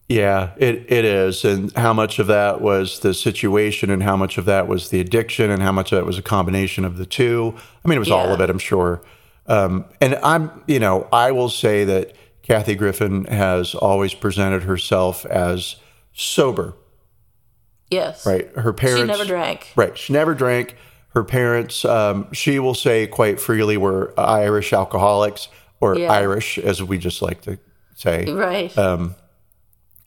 yeah, 0.09 0.53
it, 0.57 0.91
it 0.91 1.05
is. 1.05 1.45
And 1.45 1.73
how 1.77 1.93
much 1.93 2.19
of 2.19 2.27
that 2.29 2.61
was 2.61 3.01
the 3.01 3.15
situation 3.15 3.91
and 3.91 4.03
how 4.03 4.17
much 4.17 4.39
of 4.39 4.45
that 4.45 4.69
was 4.69 4.91
the 4.91 5.01
addiction 5.01 5.51
and 5.51 5.63
how 5.63 5.73
much 5.73 5.93
of 5.93 5.97
that 5.97 6.05
was 6.05 6.19
a 6.19 6.23
combination 6.23 6.85
of 6.85 6.99
the 6.99 7.07
two. 7.07 7.55
I 7.85 7.89
mean, 7.89 7.97
it 7.97 8.01
was 8.01 8.11
all 8.11 8.33
of 8.33 8.41
it, 8.41 8.51
I'm 8.51 8.59
sure. 8.59 9.03
Um, 9.47 9.85
and 10.01 10.17
I'm, 10.17 10.63
you 10.67 10.79
know, 10.79 11.09
I 11.13 11.33
will 11.33 11.49
say 11.49 11.85
that 11.85 12.15
Kathy 12.43 12.75
Griffin 12.75 13.25
has 13.27 13.75
always 13.75 14.15
presented 14.15 14.63
herself 14.65 15.25
as 15.27 15.77
sober, 16.13 16.75
Yes. 17.91 18.25
right? 18.27 18.51
Her 18.57 18.73
parents 18.73 19.01
She 19.03 19.07
never 19.07 19.25
drank. 19.25 19.69
Right. 19.77 19.97
She 19.97 20.13
never 20.13 20.35
drank. 20.35 20.75
Her 21.15 21.25
parents, 21.25 21.85
um, 21.85 22.33
she 22.33 22.59
will 22.59 22.75
say 22.75 23.07
quite 23.07 23.41
freely, 23.41 23.77
were 23.77 24.15
Irish 24.19 24.73
alcoholics 24.73 25.49
or 25.81 25.97
Yeah. 25.99 26.13
Irish, 26.13 26.59
as 26.59 26.83
we 26.83 26.99
just 26.99 27.21
like 27.23 27.41
to 27.43 27.59
say. 27.95 28.25
Right. 28.33 28.77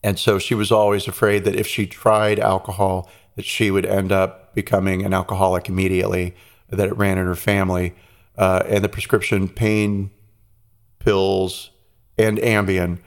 And 0.06 0.20
so 0.20 0.38
she 0.38 0.54
was 0.56 0.72
always 0.72 1.08
afraid 1.08 1.46
that 1.46 1.56
if 1.56 1.66
she 1.66 1.88
tried 1.88 2.38
alcohol, 2.40 3.10
that 3.38 3.46
she 3.46 3.72
would 3.72 3.86
end 3.86 4.12
up 4.12 4.54
becoming 4.54 5.04
an 5.06 5.14
alcoholic 5.14 5.70
immediately, 5.70 6.36
that 6.70 6.88
it 6.90 6.98
ran 6.98 7.18
in 7.18 7.26
her 7.26 7.36
family. 7.36 7.94
uh, 8.36 8.64
and 8.68 8.84
the 8.84 8.90
prescription 8.90 9.48
pain 9.48 10.10
pills 10.98 11.70
and 12.18 12.38
Ambien 12.38 13.00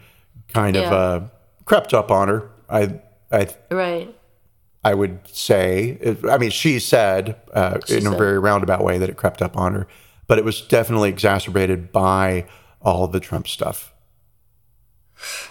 kind 0.48 0.76
of 0.76 0.92
uh, 0.92 1.20
crept 1.64 1.94
up 1.94 2.10
on 2.10 2.28
her. 2.28 2.50
I 2.68 3.00
I 3.30 3.48
Right. 3.70 4.14
I 4.84 4.94
would 4.94 5.20
say. 5.26 6.16
I 6.30 6.38
mean, 6.38 6.50
she 6.50 6.78
said 6.78 7.40
uh, 7.52 7.78
in 7.88 8.06
a 8.06 8.10
very 8.10 8.38
roundabout 8.38 8.84
way 8.84 8.98
that 8.98 9.08
it 9.08 9.16
crept 9.16 9.42
up 9.42 9.56
on 9.56 9.74
her, 9.74 9.88
but 10.28 10.38
it 10.38 10.44
was 10.44 10.60
definitely 10.60 11.08
exacerbated 11.08 11.90
by 11.90 12.46
all 12.80 13.08
the 13.08 13.18
Trump 13.18 13.48
stuff. 13.48 13.92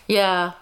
Yeah, 0.07 0.53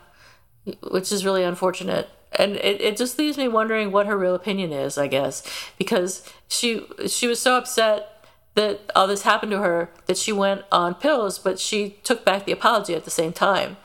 which 0.89 1.11
is 1.11 1.23
really 1.23 1.43
unfortunate. 1.43 2.09
And 2.31 2.55
it, 2.55 2.81
it 2.81 2.97
just 2.97 3.19
leaves 3.19 3.37
me 3.37 3.47
wondering 3.47 3.91
what 3.91 4.07
her 4.07 4.17
real 4.17 4.33
opinion 4.33 4.71
is, 4.71 4.97
I 4.97 5.05
guess, 5.05 5.43
because 5.77 6.27
she 6.47 6.87
she 7.07 7.27
was 7.27 7.39
so 7.39 7.57
upset 7.57 8.12
that 8.55 8.91
all 8.95 9.07
this 9.07 9.23
happened 9.23 9.51
to 9.51 9.59
her 9.59 9.89
that 10.05 10.17
she 10.17 10.31
went 10.31 10.63
on 10.71 10.95
pills, 10.95 11.39
but 11.39 11.59
she 11.59 11.97
took 12.03 12.23
back 12.23 12.45
the 12.45 12.51
apology 12.51 12.93
at 12.93 13.05
the 13.05 13.11
same 13.11 13.33
time. 13.33 13.77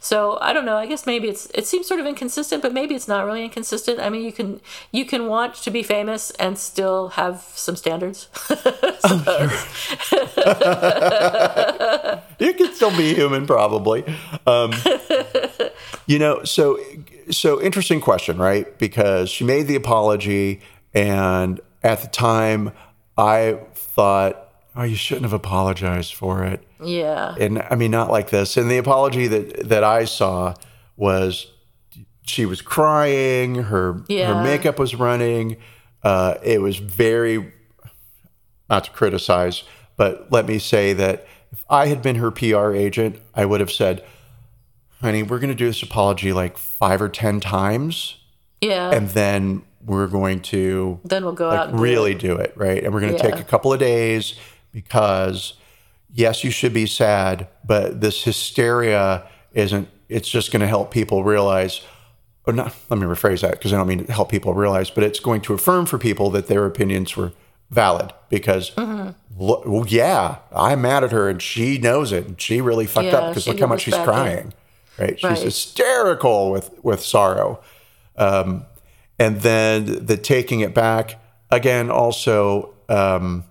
So 0.00 0.38
I 0.40 0.54
don't 0.54 0.64
know. 0.64 0.76
I 0.76 0.86
guess 0.86 1.04
maybe 1.04 1.28
it's 1.28 1.46
it 1.54 1.66
seems 1.66 1.86
sort 1.86 2.00
of 2.00 2.06
inconsistent, 2.06 2.62
but 2.62 2.72
maybe 2.72 2.94
it's 2.94 3.08
not 3.08 3.26
really 3.26 3.44
inconsistent. 3.44 4.00
I 4.00 4.08
mean, 4.08 4.24
you 4.24 4.32
can 4.32 4.62
you 4.92 5.04
can 5.04 5.26
want 5.26 5.54
to 5.56 5.70
be 5.70 5.82
famous 5.82 6.30
and 6.32 6.58
still 6.58 7.08
have 7.08 7.42
some 7.54 7.76
standards. 7.76 8.28
You 12.38 12.54
can 12.54 12.72
still 12.72 12.96
be 12.96 13.14
human, 13.14 13.46
probably. 13.46 14.04
Um, 14.46 14.72
you 16.06 16.18
know, 16.18 16.44
so 16.44 16.78
so 17.30 17.60
interesting 17.60 18.00
question, 18.00 18.38
right? 18.38 18.78
Because 18.78 19.28
she 19.28 19.44
made 19.44 19.66
the 19.66 19.74
apology, 19.74 20.60
and 20.94 21.60
at 21.82 22.00
the 22.00 22.08
time, 22.08 22.72
I 23.16 23.58
thought, 23.98 24.48
oh, 24.76 24.84
you 24.84 24.94
shouldn't 24.94 25.24
have 25.24 25.32
apologized 25.32 26.14
for 26.14 26.44
it. 26.44 26.62
yeah. 26.80 27.34
and 27.40 27.60
I 27.68 27.74
mean 27.74 27.90
not 27.90 28.10
like 28.12 28.30
this. 28.30 28.56
And 28.56 28.70
the 28.70 28.78
apology 28.78 29.26
that 29.26 29.68
that 29.68 29.82
I 29.82 30.04
saw 30.04 30.54
was 30.96 31.48
she 32.22 32.46
was 32.46 32.62
crying, 32.62 33.56
her 33.56 34.02
Yeah. 34.08 34.32
her 34.34 34.42
makeup 34.44 34.78
was 34.78 34.94
running. 34.94 35.56
Uh, 36.04 36.34
it 36.44 36.60
was 36.62 36.76
very 36.76 37.52
not 38.70 38.84
to 38.84 38.90
criticize, 38.92 39.64
but 39.96 40.30
let 40.30 40.46
me 40.46 40.58
say 40.60 40.92
that 40.92 41.26
if 41.50 41.64
I 41.68 41.86
had 41.88 42.00
been 42.00 42.16
her 42.16 42.30
PR 42.30 42.72
agent, 42.74 43.16
I 43.34 43.46
would 43.46 43.58
have 43.60 43.72
said, 43.72 44.04
"Honey, 45.00 45.24
we're 45.24 45.38
going 45.40 45.48
to 45.48 45.56
do 45.56 45.66
this 45.66 45.82
apology 45.82 46.32
like 46.32 46.56
five 46.56 47.02
or 47.02 47.08
ten 47.08 47.40
times, 47.40 48.18
Yeah. 48.60 48.90
and 48.92 49.08
then 49.08 49.62
we're 49.88 50.06
going 50.06 50.40
to 50.40 51.00
then 51.04 51.24
we'll 51.24 51.32
go 51.32 51.50
out 51.50 51.68
and 51.68 51.76
do 51.78 51.82
really 51.82 52.14
do 52.14 52.36
it, 52.36 52.52
right? 52.56 52.82
And 52.84 52.92
we're 52.94 53.00
going 53.00 53.16
to 53.16 53.18
Yeah. 53.18 53.30
take 53.30 53.40
a 53.40 53.44
couple 53.44 53.72
of 53.72 53.80
days 53.80 54.34
because 54.72 55.54
yes, 56.12 56.44
you 56.44 56.50
should 56.50 56.72
be 56.72 56.86
sad, 56.86 57.48
but 57.64 58.00
this 58.00 58.22
hysteria 58.24 59.24
isn't, 59.52 59.88
it's 60.08 60.28
just 60.28 60.52
going 60.52 60.60
to 60.60 60.66
help 60.66 60.90
people 60.90 61.24
realize, 61.24 61.80
or 62.46 62.52
not, 62.52 62.74
let 62.90 62.98
me 62.98 63.06
rephrase 63.06 63.40
that 63.42 63.52
because 63.52 63.72
I 63.72 63.76
don't 63.76 63.86
mean 63.88 64.06
to 64.06 64.12
help 64.12 64.30
people 64.30 64.54
realize, 64.54 64.90
but 64.90 65.04
it's 65.04 65.20
going 65.20 65.40
to 65.42 65.54
affirm 65.54 65.86
for 65.86 65.98
people 65.98 66.30
that 66.30 66.46
their 66.46 66.64
opinions 66.66 67.16
were 67.16 67.32
valid 67.70 68.12
because, 68.30 68.70
Mm-hmm. 68.72 69.10
well, 69.36 69.84
yeah, 69.88 70.36
I'm 70.54 70.80
mad 70.82 71.04
at 71.04 71.12
her 71.12 71.28
and 71.28 71.40
she 71.42 71.78
knows 71.78 72.12
it 72.12 72.26
and 72.26 72.40
she 72.40 72.60
really 72.60 72.86
fucked 72.86 73.12
up 73.14 73.30
because 73.30 73.46
look 73.46 73.60
how 73.60 73.66
much 73.66 73.82
she's 73.82 73.94
back 73.94 74.06
in. 74.06 74.12
crying, 74.12 74.54
right? 74.98 75.18
She's 75.20 75.24
Right. 75.30 75.38
hysterical 75.42 76.50
with, 76.50 76.70
with 76.82 77.00
sorrow 77.02 77.60
and 79.18 79.40
then 79.40 80.06
the 80.06 80.16
taking 80.16 80.60
it 80.60 80.74
back 80.74 81.20
again 81.50 81.90
also 81.90 82.74
um 82.88 83.44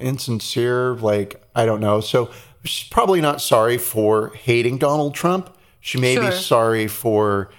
insincere 0.00 0.94
like 0.96 1.42
i 1.54 1.64
don't 1.64 1.80
know. 1.80 2.00
So 2.00 2.30
she's 2.64 2.88
probably 2.88 3.20
not 3.20 3.40
sorry 3.40 3.78
for 3.78 4.30
hating 4.34 4.78
donald 4.78 5.14
trump. 5.14 5.56
She 5.80 5.98
may 5.98 6.16
be 6.16 6.30
sorry 6.30 6.86
for 6.86 7.50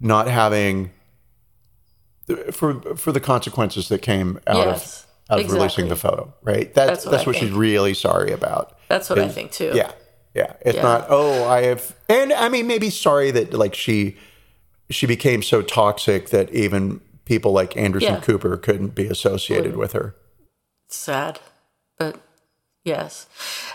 not 0.00 0.28
having 0.28 0.90
for 2.52 2.80
for 2.96 3.12
the 3.12 3.20
consequences 3.20 3.88
that 3.88 4.00
came 4.02 4.38
out 4.46 4.56
Yes, 4.66 5.06
of 5.28 5.38
out 5.38 5.44
of 5.44 5.52
releasing 5.52 5.88
the 5.88 5.96
photo 5.96 6.32
right? 6.42 6.72
That's 6.74 6.90
That's 6.90 7.04
that's 7.04 7.26
what 7.26 7.34
what, 7.34 7.36
she's 7.36 7.50
really 7.50 7.94
sorry 7.94 8.32
about. 8.32 8.76
That's 8.88 9.08
what 9.10 9.18
I 9.18 9.28
think 9.28 9.52
too. 9.52 9.72
yeah 9.74 9.92
yeah. 10.34 10.54
It's 10.62 10.76
Yeah. 10.76 10.82
not 10.82 11.06
oh 11.10 11.44
i 11.44 11.62
have 11.62 11.94
and 12.08 12.32
i 12.32 12.48
mean 12.48 12.66
maybe 12.66 12.90
sorry 12.90 13.30
that 13.32 13.52
like 13.52 13.74
she 13.74 14.16
she 14.94 15.06
became 15.06 15.42
so 15.42 15.62
toxic 15.62 16.30
that 16.30 16.50
even 16.52 17.00
people 17.24 17.52
like 17.52 17.76
Anderson 17.76 18.14
Yeah. 18.14 18.20
Cooper 18.20 18.56
couldn't 18.56 18.94
be 18.94 19.06
associated 19.06 19.76
with 19.76 19.92
her. 19.92 20.14
sad, 20.88 21.40
but 21.98 22.20
yes. 22.84 23.26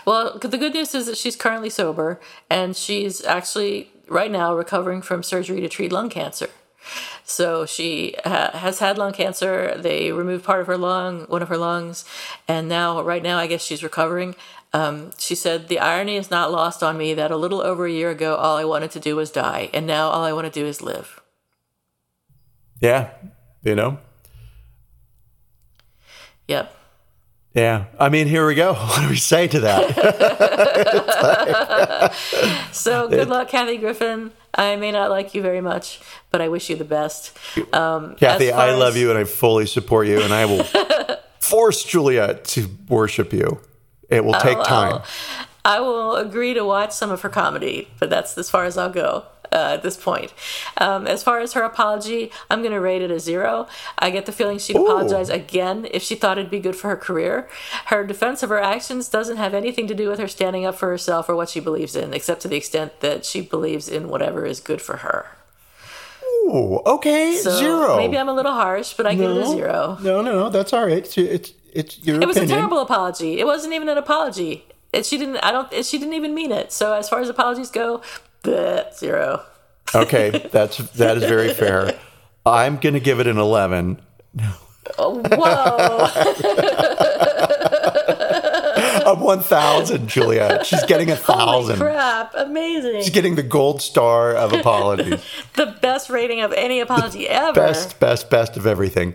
Well, 0.04 0.38
the 0.38 0.56
good 0.58 0.74
news 0.74 0.94
is 0.94 1.06
that 1.06 1.16
she's 1.18 1.34
currently 1.36 1.70
sober 1.70 2.20
and 2.48 2.76
she's 2.76 3.24
actually 3.24 3.90
right 4.08 4.30
now 4.30 4.54
recovering 4.54 5.02
from 5.02 5.22
surgery 5.22 5.60
to 5.60 5.68
treat 5.68 5.90
lung 5.92 6.08
cancer. 6.10 6.48
So 7.24 7.66
she 7.66 8.14
ha- 8.24 8.52
has 8.54 8.78
had 8.78 8.96
lung 8.96 9.12
cancer. 9.12 9.74
They 9.76 10.12
removed 10.12 10.44
part 10.44 10.60
of 10.62 10.66
her 10.68 10.78
lung, 10.78 11.22
one 11.28 11.42
of 11.42 11.48
her 11.48 11.58
lungs, 11.58 12.04
and 12.46 12.68
now, 12.68 13.02
right 13.02 13.22
now, 13.22 13.36
I 13.38 13.46
guess 13.46 13.62
she's 13.62 13.82
recovering. 13.82 14.34
Um, 14.72 15.10
she 15.18 15.34
said, 15.34 15.68
The 15.68 15.78
irony 15.78 16.16
is 16.16 16.30
not 16.30 16.50
lost 16.52 16.82
on 16.82 16.96
me 16.98 17.14
that 17.14 17.30
a 17.30 17.36
little 17.36 17.60
over 17.62 17.86
a 17.86 17.90
year 17.90 18.10
ago, 18.10 18.34
all 18.36 18.56
I 18.56 18.64
wanted 18.64 18.90
to 18.92 19.00
do 19.00 19.16
was 19.16 19.30
die, 19.30 19.70
and 19.72 19.86
now 19.86 20.08
all 20.08 20.24
I 20.24 20.32
want 20.32 20.46
to 20.52 20.60
do 20.60 20.66
is 20.66 20.82
live. 20.82 21.20
Yeah, 22.80 23.10
you 23.62 23.74
know. 23.74 23.98
Yep. 26.48 26.74
Yeah, 27.54 27.86
I 27.98 28.08
mean, 28.08 28.26
here 28.28 28.46
we 28.46 28.54
go. 28.54 28.72
What 28.74 29.00
do 29.02 29.08
we 29.08 29.16
say 29.16 29.48
to 29.48 29.60
that? 29.60 29.88
So 32.72 33.08
good 33.08 33.28
luck, 33.28 33.48
Kathy 33.48 33.76
Griffin. 33.76 34.30
I 34.54 34.76
may 34.76 34.92
not 34.92 35.10
like 35.10 35.34
you 35.34 35.42
very 35.42 35.60
much, 35.60 36.00
but 36.30 36.40
I 36.40 36.48
wish 36.48 36.70
you 36.70 36.76
the 36.76 36.84
best. 36.84 37.36
Um, 37.72 38.14
Kathy, 38.16 38.48
as 38.48 38.54
I 38.54 38.72
love 38.72 38.94
as- 38.94 39.00
you 39.00 39.10
and 39.10 39.18
I 39.18 39.24
fully 39.24 39.66
support 39.66 40.06
you, 40.06 40.20
and 40.22 40.32
I 40.32 40.44
will 40.46 40.64
force 41.40 41.82
Juliet 41.84 42.44
to 42.46 42.68
worship 42.88 43.32
you. 43.32 43.60
It 44.08 44.24
will 44.24 44.34
take 44.34 44.62
time. 44.64 45.02
I 45.64 45.80
will 45.80 46.16
agree 46.16 46.54
to 46.54 46.64
watch 46.64 46.92
some 46.92 47.10
of 47.10 47.20
her 47.22 47.28
comedy, 47.28 47.88
but 47.98 48.08
that's 48.08 48.38
as 48.38 48.48
far 48.48 48.64
as 48.64 48.78
I'll 48.78 48.90
go 48.90 49.24
uh, 49.52 49.74
at 49.74 49.82
this 49.82 49.96
point. 49.96 50.32
Um, 50.78 51.06
as 51.06 51.22
far 51.22 51.40
as 51.40 51.52
her 51.52 51.62
apology, 51.62 52.30
I'm 52.50 52.60
going 52.60 52.72
to 52.72 52.80
rate 52.80 53.02
it 53.02 53.10
a 53.10 53.20
zero. 53.20 53.66
I 53.98 54.10
get 54.10 54.26
the 54.26 54.32
feeling 54.32 54.58
she'd 54.58 54.76
apologize 54.76 55.28
again 55.28 55.86
if 55.90 56.02
she 56.02 56.14
thought 56.14 56.38
it'd 56.38 56.50
be 56.50 56.60
good 56.60 56.76
for 56.76 56.88
her 56.88 56.96
career. 56.96 57.48
Her 57.86 58.06
defense 58.06 58.42
of 58.42 58.48
her 58.48 58.60
actions 58.60 59.08
doesn't 59.08 59.36
have 59.36 59.52
anything 59.54 59.86
to 59.88 59.94
do 59.94 60.08
with 60.08 60.18
her 60.20 60.28
standing 60.28 60.64
up 60.64 60.76
for 60.76 60.88
herself 60.88 61.28
or 61.28 61.36
what 61.36 61.50
she 61.50 61.60
believes 61.60 61.94
in, 61.96 62.14
except 62.14 62.40
to 62.42 62.48
the 62.48 62.56
extent 62.56 63.00
that 63.00 63.24
she 63.24 63.40
believes 63.40 63.88
in 63.88 64.08
whatever 64.08 64.46
is 64.46 64.60
good 64.60 64.80
for 64.80 64.98
her. 64.98 65.26
Ooh, 66.24 66.80
okay, 66.86 67.36
So 67.36 67.58
zero. 67.58 67.96
maybe 67.98 68.16
I'm 68.16 68.28
a 68.28 68.32
little 68.32 68.52
harsh, 68.52 68.94
but 68.94 69.06
I 69.06 69.14
give 69.14 69.30
it 69.30 69.36
a 69.36 69.46
zero. 69.46 69.98
No, 70.00 70.22
no, 70.22 70.32
no, 70.32 70.48
that's 70.48 70.72
all 70.72 70.86
right. 70.86 70.96
It's 70.98 71.18
it's, 71.18 71.52
it's 71.78 71.98
your 72.04 72.20
It 72.20 72.26
was 72.26 72.36
opinion. 72.36 72.56
a 72.58 72.60
terrible 72.60 72.80
apology. 72.80 73.38
It 73.40 73.46
wasn't 73.46 73.72
even 73.74 73.88
an 73.88 73.96
apology. 73.98 74.64
It, 74.92 75.06
she 75.06 75.16
didn't. 75.18 75.36
I 75.38 75.52
don't. 75.52 75.72
She 75.84 75.98
didn't 75.98 76.14
even 76.14 76.34
mean 76.34 76.50
it. 76.52 76.72
So 76.72 76.92
as 76.94 77.08
far 77.08 77.20
as 77.20 77.28
apologies 77.28 77.70
go, 77.70 78.02
bleh, 78.42 78.92
zero. 78.96 79.42
Okay, 79.94 80.30
that's 80.52 80.78
that 80.92 81.16
is 81.18 81.24
very 81.24 81.52
fair. 81.54 81.98
I'm 82.46 82.76
going 82.78 82.94
to 82.94 83.00
give 83.00 83.20
it 83.20 83.26
an 83.26 83.36
11. 83.38 84.00
Oh, 84.98 85.22
whoa! 85.30 86.08
A 89.06 89.14
1,000, 89.14 90.06
Juliet. 90.08 90.66
She's 90.66 90.84
getting 90.84 91.10
a 91.10 91.16
Holy 91.16 91.64
1,000. 91.68 91.76
crap! 91.78 92.32
Amazing. 92.36 92.96
She's 93.02 93.10
getting 93.10 93.36
the 93.36 93.42
gold 93.42 93.80
star 93.80 94.34
of 94.34 94.52
apologies. 94.52 95.22
the 95.56 95.66
best 95.80 96.10
rating 96.10 96.40
of 96.42 96.52
any 96.52 96.80
apology 96.80 97.26
ever. 97.28 97.52
best, 97.54 97.98
best, 98.00 98.28
best 98.28 98.56
of 98.58 98.66
everything. 98.66 99.14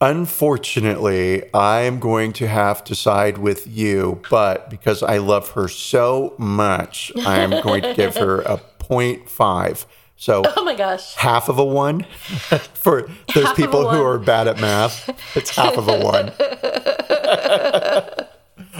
Unfortunately, 0.00 1.42
I'm 1.54 2.00
going 2.00 2.32
to 2.34 2.46
have 2.46 2.84
to 2.84 2.94
side 2.94 3.38
with 3.38 3.66
you, 3.66 4.20
but 4.28 4.68
because 4.68 5.02
I 5.02 5.18
love 5.18 5.52
her 5.52 5.68
so 5.68 6.34
much, 6.38 7.12
I'm 7.24 7.62
going 7.62 7.82
to 7.82 7.94
give 7.94 8.16
her 8.16 8.42
a 8.42 8.60
0.5. 8.78 9.86
So 10.16 10.42
Oh 10.56 10.64
my 10.64 10.74
gosh. 10.74 11.14
half 11.14 11.48
of 11.48 11.58
a 11.58 11.64
one 11.64 12.02
for 12.74 13.08
those 13.34 13.44
Half 13.46 13.56
people 13.56 13.88
who 13.88 14.02
are 14.02 14.18
bad 14.18 14.48
at 14.48 14.60
math. 14.60 15.08
It's 15.36 15.54
half 15.54 15.76
of 15.76 15.88
a 15.88 15.98
one 15.98 16.28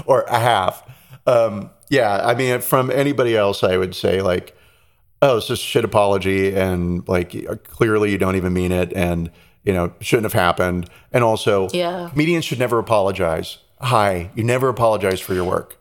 or 0.06 0.22
a 0.22 0.38
half. 0.38 0.82
Um, 1.26 1.70
yeah, 1.88 2.26
I 2.26 2.34
mean, 2.34 2.60
from 2.60 2.90
anybody 2.90 3.36
else, 3.36 3.62
I 3.62 3.76
would 3.76 3.94
say 3.94 4.22
like, 4.22 4.56
oh, 5.22 5.38
it's 5.38 5.46
just 5.46 5.62
shit 5.62 5.84
apology, 5.84 6.54
and 6.54 7.06
like 7.08 7.34
clearly 7.64 8.10
you 8.12 8.18
don't 8.18 8.36
even 8.36 8.52
mean 8.52 8.72
it, 8.72 8.92
and 8.92 9.30
you 9.66 9.72
know 9.74 9.92
shouldn't 10.00 10.24
have 10.24 10.32
happened. 10.32 10.88
And 11.12 11.22
also, 11.22 11.68
Yeah. 11.72 12.08
comedians 12.10 12.44
should 12.44 12.58
never 12.58 12.78
apologize. 12.78 13.58
Hi, 13.80 14.30
you 14.34 14.42
never 14.44 14.68
apologize 14.70 15.20
for 15.20 15.34
your 15.34 15.44
work, 15.44 15.76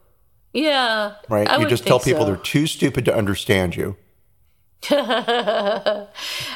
Yeah. 0.51 1.13
right? 1.29 1.49
I 1.49 1.57
you 1.59 1.67
just 1.67 1.85
tell 1.87 1.99
people 1.99 2.21
so. 2.23 2.25
they're 2.25 2.35
too 2.35 2.67
stupid 2.67 3.05
to 3.05 3.15
understand 3.15 3.75
you. 3.77 3.95
I 4.91 6.07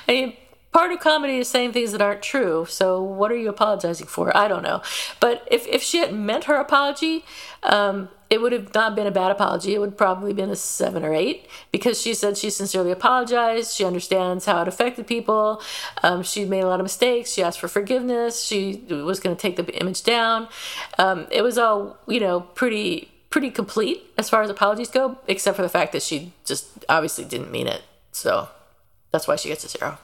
mean, 0.07 0.33
part 0.71 0.89
part 0.89 0.91
of 0.91 0.99
comedy 0.99 1.37
is 1.39 1.47
saying 1.47 1.71
things 1.73 1.91
that 1.93 2.01
aren't 2.01 2.21
true. 2.21 2.65
So 2.69 3.01
what 3.01 3.31
are 3.31 3.37
you 3.37 3.49
apologizing 3.49 4.07
for? 4.07 4.35
I 4.35 4.47
don't 4.47 4.63
know. 4.63 4.81
But 5.19 5.47
if 5.49 5.65
if 5.67 5.81
she 5.81 5.97
had 5.99 6.13
meant 6.13 6.43
her 6.45 6.55
apology, 6.55 7.25
um, 7.63 8.09
it 8.29 8.41
would 8.41 8.51
have 8.51 8.73
not 8.75 8.95
been 8.95 9.07
a 9.07 9.11
bad 9.11 9.31
apology. 9.31 9.73
It 9.73 9.79
would 9.79 9.97
probably 9.97 10.33
been 10.33 10.49
a 10.49 10.55
seven 10.55 11.03
or 11.03 11.13
eight 11.13 11.47
because 11.71 11.99
she 11.99 12.13
said 12.13 12.37
she 12.37 12.49
sincerely 12.49 12.91
apologized. 12.91 13.73
She 13.73 13.83
understands 13.83 14.45
how 14.45 14.61
it 14.61 14.67
affected 14.67 15.07
people. 15.07 15.61
Um, 16.03 16.21
she 16.21 16.45
made 16.45 16.61
a 16.61 16.67
lot 16.67 16.79
of 16.79 16.83
mistakes. 16.83 17.31
She 17.31 17.41
asked 17.41 17.59
for 17.59 17.67
forgiveness. 17.67 18.43
She 18.43 18.83
was 18.89 19.19
going 19.19 19.35
to 19.35 19.41
take 19.41 19.55
the 19.55 19.65
image 19.79 20.03
down. 20.03 20.47
Um, 20.97 21.27
it 21.31 21.41
was 21.41 21.57
all 21.57 21.97
you 22.07 22.19
know 22.19 22.41
pretty 22.41 23.11
pretty 23.31 23.49
complete 23.49 24.03
as 24.17 24.29
far 24.29 24.43
as 24.43 24.49
apologies 24.49 24.89
go, 24.89 25.17
except 25.27 25.55
for 25.55 25.63
the 25.63 25.69
fact 25.69 25.91
that 25.93 26.03
she 26.03 26.33
just 26.45 26.67
obviously 26.87 27.25
didn't 27.25 27.51
mean 27.51 27.67
it. 27.67 27.81
So 28.11 28.49
that's 29.11 29.27
why 29.27 29.37
she 29.37 29.49
gets 29.49 29.63
a 29.63 29.69
zero. 29.69 29.97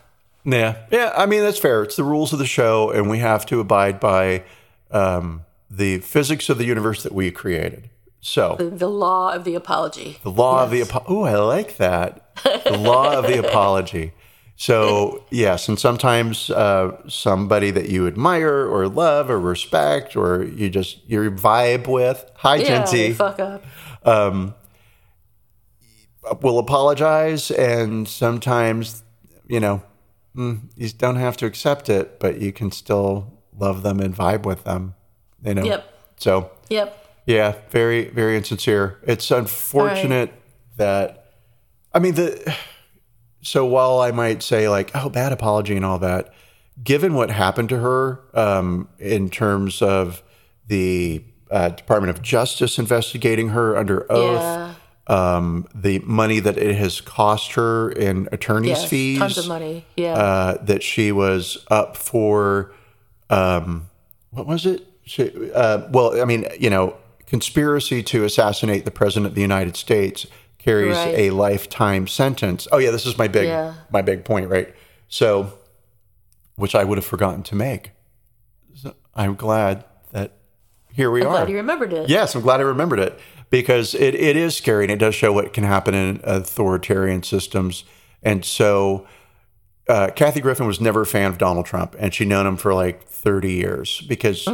Yeah, 0.44 0.78
yeah. 0.92 1.14
I 1.16 1.28
mean 1.28 1.42
that's 1.42 1.60
fair. 1.60 1.84
It's 1.84 1.96
the 1.96 2.04
rules 2.04 2.34
of 2.34 2.40
the 2.40 2.46
show, 2.48 2.90
and 2.90 3.08
we 3.08 3.20
have 3.20 3.46
to 3.48 3.60
abide 3.60 4.00
by 4.00 4.44
um, 4.90 5.44
the 5.70 6.00
physics 6.00 6.50
of 6.50 6.58
the 6.58 6.66
universe 6.66 7.04
that 7.04 7.12
we 7.12 7.30
created. 7.30 7.90
So 8.28 8.56
The, 8.58 8.72
the 8.72 8.90
law 8.90 9.34
of 9.34 9.44
the 9.44 9.54
apology. 9.54 10.18
the 10.24 10.32
law 10.32 10.64
of 10.64 10.72
the 10.72 10.82
apo- 10.82 11.04
oh, 11.08 11.24
I 11.26 11.36
like 11.36 11.78
that. 11.78 12.36
The 12.44 12.76
law 12.76 13.14
of 13.20 13.28
the 13.28 13.38
apology. 13.48 14.14
So 14.56 15.24
yes, 15.30 15.68
and 15.70 15.78
sometimes 15.78 16.50
uh, 16.50 16.98
somebody 17.08 17.70
that 17.70 17.90
you 17.90 18.08
admire 18.08 18.66
or 18.66 18.88
love 18.88 19.30
or 19.30 19.40
respect 19.40 20.16
or 20.16 20.44
you 20.44 20.72
just 20.72 21.08
you 21.08 21.20
vibe 21.30 21.88
with, 21.88 22.26
hi 22.36 22.56
Yeah, 22.56 22.84
Genty, 22.84 23.14
fuck 23.14 23.40
up. 23.40 23.64
um, 24.04 24.56
will 26.42 26.58
apologize, 26.58 27.52
and 27.52 28.08
sometimes 28.08 29.04
you 29.48 29.60
know 29.60 29.84
mm, 30.36 30.62
you 30.76 30.90
don't 30.90 31.18
have 31.18 31.38
to 31.38 31.46
accept 31.46 31.90
it, 31.90 32.20
but 32.20 32.40
you 32.42 32.52
can 32.52 32.72
still 32.72 33.34
love 33.56 33.84
them 33.84 34.00
and 34.00 34.16
vibe 34.16 34.44
with 34.48 34.64
them. 34.64 34.96
You 35.44 35.54
know. 35.54 35.64
Yep. 35.66 35.94
So 36.18 36.50
Yep. 36.70 37.05
Yeah, 37.26 37.56
very, 37.70 38.10
very 38.10 38.38
insincere. 38.38 39.00
It's 39.04 39.32
unfortunate 39.32 40.32
that, 40.78 41.32
I 41.94 42.00
mean, 42.00 42.14
the, 42.16 42.56
so 43.42 43.66
while 43.66 44.00
I 44.00 44.12
might 44.12 44.44
say, 44.44 44.70
like, 44.70 44.92
oh, 44.96 45.10
bad 45.10 45.32
apology 45.32 45.76
and 45.76 45.84
all 45.86 46.00
that, 46.00 46.34
given 46.84 47.14
what 47.16 47.32
happened 47.32 47.70
to 47.70 47.80
her 47.80 48.20
um, 48.34 48.90
in 49.00 49.30
terms 49.30 49.82
of 49.82 50.22
the 50.68 51.24
uh, 51.50 51.70
Department 51.70 52.16
of 52.16 52.22
Justice 52.22 52.78
investigating 52.78 53.50
her 53.50 53.76
under 53.78 54.12
oath, 54.12 54.42
Yeah. 54.42 54.74
um, 55.08 55.68
the 55.74 56.00
money 56.00 56.40
that 56.40 56.58
it 56.58 56.76
has 56.76 57.02
cost 57.02 57.54
her 57.54 57.92
in 57.92 58.28
attorney's 58.32 58.70
Yes. 58.82 58.86
fees, 58.90 59.20
Tons 59.20 59.38
of 59.38 59.48
money. 59.48 59.86
Yeah. 59.96 60.14
uh, 60.14 60.64
that 60.64 60.84
she 60.84 61.12
was 61.12 61.66
up 61.72 61.98
for 61.98 62.72
um, 63.30 63.90
what 64.32 64.46
was 64.46 64.66
it? 64.66 64.86
She, 65.06 65.32
uh, 65.54 65.88
well, 65.92 66.22
I 66.22 66.26
mean, 66.26 66.46
you 66.60 66.70
know, 66.70 66.98
conspiracy 67.28 68.04
to 68.04 68.24
assassinate 68.24 68.86
the 68.86 68.92
president 68.92 69.28
of 69.28 69.36
the 69.36 69.42
United 69.42 69.76
States 69.76 70.26
carries 70.58 70.96
Right. 70.96 71.16
a 71.16 71.30
lifetime 71.32 72.08
sentence. 72.08 72.68
Oh 72.72 72.78
yeah, 72.78 72.92
this 72.92 73.06
is 73.06 73.18
my 73.18 73.28
big 73.28 73.48
Yeah. 73.48 73.74
my 73.92 74.02
big 74.02 74.26
point, 74.26 74.50
right? 74.50 74.74
So, 75.08 75.54
which 76.56 76.74
I 76.76 76.84
would 76.84 76.98
have 76.98 77.06
forgotten 77.06 77.44
to 77.44 77.56
make. 77.56 77.92
So 78.74 78.96
I'm 79.14 79.36
glad 79.36 79.86
that 80.12 80.34
here 80.94 81.12
we 81.12 81.22
are. 81.22 81.30
Glad 81.30 81.50
you 81.50 81.58
remembered 81.58 81.94
it. 81.94 82.10
Yes, 82.10 82.34
I'm 82.36 82.42
glad 82.42 82.60
I 82.60 82.64
remembered 82.64 83.00
it 83.00 83.20
because 83.50 83.94
it, 83.94 84.16
it 84.16 84.36
is 84.36 84.56
scary 84.56 84.86
and 84.86 84.92
it 84.92 84.98
does 84.98 85.14
show 85.14 85.32
what 85.34 85.54
can 85.54 85.64
happen 85.64 85.94
in 85.94 86.20
authoritarian 86.24 87.22
systems. 87.24 87.84
And 88.24 88.44
so, 88.44 89.06
uh, 89.88 90.10
Kathy 90.16 90.42
Griffin 90.42 90.66
was 90.66 90.82
never 90.82 91.02
a 91.02 91.06
fan 91.06 91.30
of 91.30 91.38
Donald 91.38 91.68
Trump, 91.68 91.96
and 92.00 92.12
she'd 92.14 92.28
known 92.28 92.48
him 92.48 92.58
for 92.58 92.74
like 92.74 93.06
30 93.08 93.52
years 93.52 94.02
because 94.10 94.48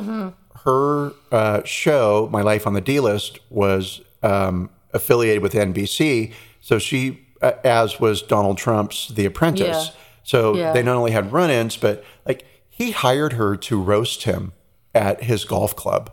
her 0.65 1.11
uh, 1.31 1.63
show, 1.63 2.29
My 2.31 2.41
Life 2.41 2.65
on 2.67 2.73
the 2.73 2.81
D 2.81 2.99
List, 2.99 3.39
was 3.49 4.01
um, 4.23 4.69
affiliated 4.93 5.41
with 5.41 5.53
NBC. 5.53 6.33
So 6.59 6.77
she, 6.79 7.25
uh, 7.41 7.53
as 7.63 7.99
was 7.99 8.21
Donald 8.21 8.57
Trump's 8.57 9.07
The 9.09 9.25
Apprentice. 9.25 9.87
Yeah. 9.87 9.93
So 10.23 10.55
Yeah. 10.55 10.73
they 10.73 10.83
not 10.83 10.95
only 10.95 11.11
had 11.11 11.31
run 11.31 11.49
ins, 11.49 11.77
but 11.77 12.03
like 12.25 12.45
he 12.69 12.91
hired 12.91 13.33
her 13.33 13.55
to 13.57 13.81
roast 13.81 14.23
him 14.23 14.53
at 14.93 15.23
his 15.23 15.45
golf 15.45 15.75
club 15.75 16.11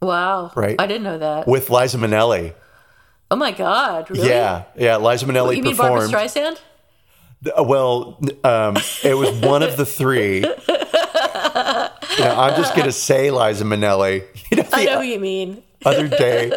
Wow. 0.00 0.50
Right. 0.56 0.74
I 0.80 0.86
didn't 0.86 1.04
know 1.04 1.18
that. 1.18 1.46
with 1.46 1.70
Liza 1.70 1.96
Minnelli. 1.98 2.54
Oh 3.30 3.36
my 3.36 3.52
God. 3.52 4.10
Really? 4.10 4.28
Yeah, 4.28 4.64
yeah. 4.76 4.96
Liza 4.96 5.26
Minnelli 5.26 5.56
You 5.58 5.62
mean 5.62 5.76
Barbra. 5.76 6.08
Streisand? 6.08 6.58
Uh, 7.56 7.62
Well, 7.62 8.20
um, 8.44 8.76
it 9.04 9.16
was 9.16 9.30
one 9.40 9.62
of 9.62 9.76
the 9.76 9.86
three. 9.86 10.44
Know, 11.54 12.34
I'm 12.38 12.56
just 12.60 12.74
gonna 12.76 12.92
say 12.92 13.30
Liza 13.30 13.64
Minnelli. 13.64 14.24
You 14.50 14.58
know, 14.58 14.68
I 14.72 14.84
know 14.84 14.98
who 15.00 15.06
you 15.06 15.18
mean. 15.18 15.62
other 15.86 16.06
day 16.08 16.52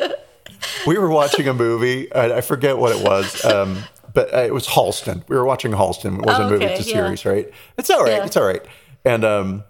we 0.85 0.97
were 0.97 1.09
watching 1.09 1.47
a 1.47 1.53
movie. 1.53 2.11
and 2.11 2.33
I 2.33 2.41
forget 2.41 2.77
what 2.77 2.93
it 2.95 3.01
was, 3.05 3.45
um, 3.45 3.77
but 4.13 4.33
uh, 4.33 4.39
it 4.39 4.53
was 4.53 4.67
Halston. 4.67 5.23
We 5.29 5.35
were 5.37 5.45
watching 5.45 5.71
Halston. 5.71 6.19
It 6.19 6.25
wasn't 6.25 6.45
Oh, 6.45 6.47
a 6.47 6.49
movie; 6.51 6.65
it's 6.65 6.85
a 6.85 6.89
yeah. 6.89 6.95
series, 6.95 7.25
right? 7.25 7.49
It's 7.77 7.89
all 7.89 8.03
right. 8.03 8.11
Yeah. 8.17 8.25
It's 8.25 8.35
all 8.35 8.45
right. 8.45 8.61
And 9.05 9.23
um, 9.23 9.63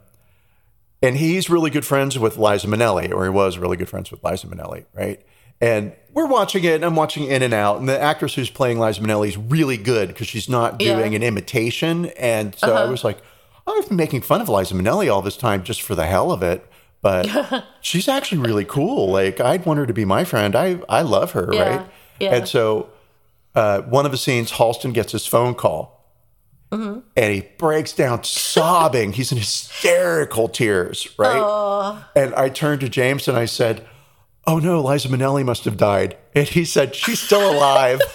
and 1.04 1.16
he's 1.18 1.50
really 1.50 1.70
good 1.70 1.86
friends 1.86 2.18
with 2.18 2.38
Liza 2.38 2.68
Minnelli, 2.68 3.12
or 3.14 3.24
he 3.26 3.30
was 3.30 3.58
really 3.60 3.78
good 3.78 3.90
friends 3.90 4.10
with 4.12 4.24
Liza 4.24 4.48
Minnelli, 4.48 4.86
right? 4.96 5.24
And 5.62 5.94
we're 6.14 6.26
watching 6.28 6.64
it, 6.64 6.74
and 6.76 6.84
I'm 6.86 6.96
watching 6.96 7.26
In 7.28 7.44
and 7.44 7.54
Out, 7.54 7.80
and 7.80 7.88
the 7.88 8.00
actress 8.00 8.34
who's 8.34 8.50
playing 8.50 8.80
Liza 8.80 9.02
Minnelli 9.02 9.28
is 9.30 9.38
really 9.38 9.78
good 9.78 10.08
because 10.10 10.28
she's 10.28 10.50
not 10.50 10.82
Yeah. 10.82 10.96
doing 10.98 11.14
an 11.16 11.22
imitation. 11.24 12.08
And 12.18 12.56
so 12.56 12.74
I 12.76 12.86
was 12.90 13.04
like, 13.04 13.20
I've 13.68 13.88
been 13.88 13.98
making 13.98 14.22
fun 14.22 14.42
of 14.42 14.50
Liza 14.50 14.74
Minnelli 14.76 15.12
all 15.12 15.22
this 15.22 15.38
time 15.38 15.64
just 15.64 15.82
for 15.82 15.96
the 15.96 16.06
hell 16.06 16.32
of 16.32 16.44
it. 16.44 16.66
But 17.02 17.64
she's 17.82 18.08
actually 18.08 18.40
really 18.40 18.66
cool. 18.66 19.10
Like 19.12 19.40
I'd 19.40 19.66
want 19.66 19.80
her 19.80 19.86
to 19.86 19.94
be 19.94 20.06
my 20.06 20.24
friend. 20.24 20.56
I 20.56 20.80
I 20.90 21.02
love 21.02 21.32
her, 21.32 21.50
Yeah, 21.54 21.78
right? 21.78 21.88
yeah. 22.20 22.36
And 22.36 22.48
so 22.48 22.90
uh, 23.54 23.82
one 23.82 24.06
of 24.06 24.12
the 24.12 24.18
scenes, 24.18 24.52
Halston 24.54 24.94
gets 24.94 25.12
his 25.12 25.26
phone 25.26 25.56
call. 25.56 25.94
Mm-hmm. 26.72 27.00
And 27.16 27.34
he 27.34 27.42
breaks 27.58 27.94
down 27.94 28.24
sobbing. 28.24 29.14
He's 29.14 29.32
in 29.32 29.38
hysterical 29.38 30.50
tears, 30.50 31.08
right? 31.18 32.02
And 32.16 32.34
I 32.34 32.50
turned 32.50 32.82
to 32.82 32.90
James 32.90 33.28
and 33.28 33.38
I 33.38 33.46
said, 33.46 33.86
Oh 34.48 34.58
no, 34.60 34.82
Liza 34.82 35.08
Minnelli 35.10 35.46
must 35.46 35.64
have 35.66 35.78
died. 35.78 36.18
And 36.34 36.48
he 36.48 36.66
said, 36.66 36.96
She's 36.96 37.20
still 37.22 37.50
alive. 37.52 38.00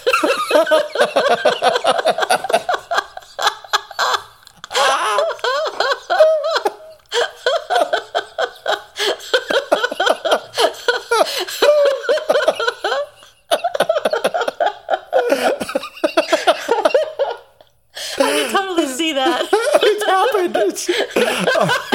I 18.17 18.43
can 18.43 18.51
totally 18.51 18.87
see 18.87 19.13
that. 19.13 19.47
It's 19.83 20.05
happened. 20.05 20.55
It's, 20.57 21.91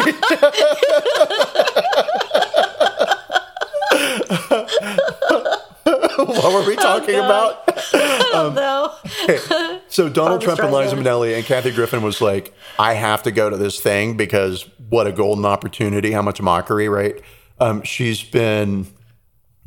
what 6.16 6.45
were 6.61 6.66
we 6.66 6.76
talking 6.90 7.14
God. 7.16 7.24
about? 7.64 7.78
I 7.94 8.28
don't 8.32 8.54
know. 8.54 9.80
So 9.88 10.09
Donald 10.20 10.40
Trump 10.42 10.61
and 10.61 10.72
Liza. 10.72 10.96
Minnelli 10.96 11.36
and 11.36 11.44
Kathy 11.44 11.70
Griffin 11.72 12.02
was 12.02 12.20
like, 12.20 12.52
I 12.78 12.94
have 12.94 13.22
to 13.24 13.30
go 13.30 13.48
to 13.50 13.57
this 13.57 13.80
thing 13.80 14.16
because 14.16 14.68
what 14.88 15.07
a 15.07 15.12
golden 15.12 15.44
opportunity, 15.44 16.12
how 16.12 16.22
much 16.22 16.40
mockery, 16.40 16.88
right? 16.88 17.20
Um, 17.59 17.82
she's 17.82 18.22
been 18.22 18.86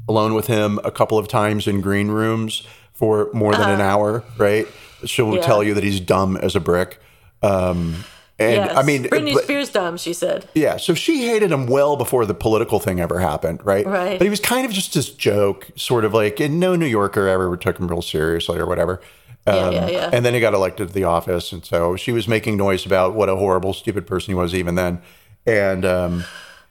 alone 0.07 0.33
with 0.33 0.47
him 0.47 0.79
a 0.83 0.91
couple 0.91 1.17
of 1.17 1.27
times 1.27 1.67
in 1.67 1.81
green 1.81 2.09
rooms 2.09 2.65
for 2.93 3.29
more 3.33 3.53
than 3.55 3.69
an 3.69 3.81
hour, 3.81 4.23
right? 4.37 4.67
She'll 5.05 5.27
Uh-huh. 5.27 5.35
Yeah. 5.37 5.41
tell 5.45 5.63
you 5.63 5.73
that 5.75 5.83
he's 5.83 5.99
dumb 5.99 6.35
as 6.37 6.55
a 6.55 6.59
brick. 6.59 6.99
Um, 7.41 8.03
and 8.39 8.55
Yes. 8.55 8.77
I 8.77 8.83
mean, 8.83 9.03
Britney 9.03 9.33
but- 9.33 9.43
Spears 9.43 9.69
dumb, 9.69 9.97
she 9.97 10.13
said. 10.13 10.47
yeah, 10.53 10.77
so 10.77 10.93
she 10.93 11.27
hated 11.27 11.51
him 11.51 11.67
well 11.67 11.95
before 11.97 12.25
the 12.25 12.33
political 12.33 12.79
thing 12.79 12.99
ever 12.99 13.19
happened, 13.19 13.59
right? 13.65 13.85
Right. 13.85 14.17
But 14.17 14.23
he 14.25 14.29
was 14.29 14.39
kind 14.39 14.65
of 14.65 14.71
just 14.71 14.93
this 14.93 15.09
joke, 15.09 15.69
sort 15.75 16.05
of 16.05 16.13
like, 16.13 16.39
and 16.39 16.59
no 16.59 16.75
New 16.75 16.85
Yorker 16.85 17.27
ever 17.27 17.55
took 17.57 17.77
him 17.79 17.87
real 17.87 18.01
seriously 18.01 18.57
or 18.57 18.65
whatever. 18.65 19.01
Yeah, 19.47 19.69
yeah, 19.71 19.87
yeah. 19.89 20.09
And 20.13 20.23
then 20.23 20.33
he 20.35 20.39
got 20.39 20.53
elected 20.53 20.89
to 20.89 20.93
the 20.93 21.05
office, 21.05 21.51
and 21.51 21.65
so 21.65 21.95
she 21.95 22.11
was 22.11 22.27
making 22.27 22.55
noise 22.55 22.85
about 22.85 23.15
what 23.15 23.29
a 23.29 23.35
horrible, 23.35 23.73
stupid 23.73 24.05
person 24.05 24.31
he 24.31 24.35
was 24.35 24.53
even 24.53 24.75
then. 24.75 25.01
And 25.47 25.85
um, 25.85 26.23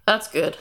That's 0.07 0.29
good. 0.29 0.57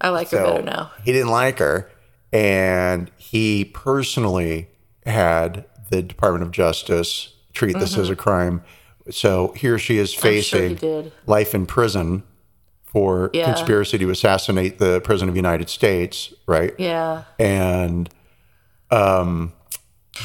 I 0.00 0.10
like 0.10 0.28
her 0.30 0.44
better 0.44 0.62
now. 0.62 0.90
he 1.02 1.12
didn't 1.12 1.30
like 1.30 1.58
her, 1.60 1.90
and 2.30 3.10
he 3.16 3.64
personally 3.64 4.68
had 5.06 5.64
the 5.88 6.02
Department 6.02 6.42
of 6.44 6.50
Justice 6.50 7.32
treat 7.54 7.78
this 7.78 7.96
as 7.96 8.10
a 8.10 8.16
crime. 8.16 8.62
So 9.10 9.52
here 9.56 9.78
she 9.78 9.98
is 9.98 10.12
Mm-hmm. 10.14 10.20
sure 10.20 10.68
facing 10.70 11.12
life 11.26 11.54
in 11.54 11.66
prison 11.66 12.22
for 12.84 13.30
Yeah. 13.32 13.44
conspiracy 13.52 13.98
to 13.98 14.10
assassinate 14.10 14.78
the 14.78 15.00
president 15.02 15.30
of 15.30 15.34
the 15.34 15.38
United 15.38 15.68
States, 15.68 16.32
right? 16.46 16.74
Yeah. 16.78 17.24
And 17.38 18.08
um, 18.90 19.52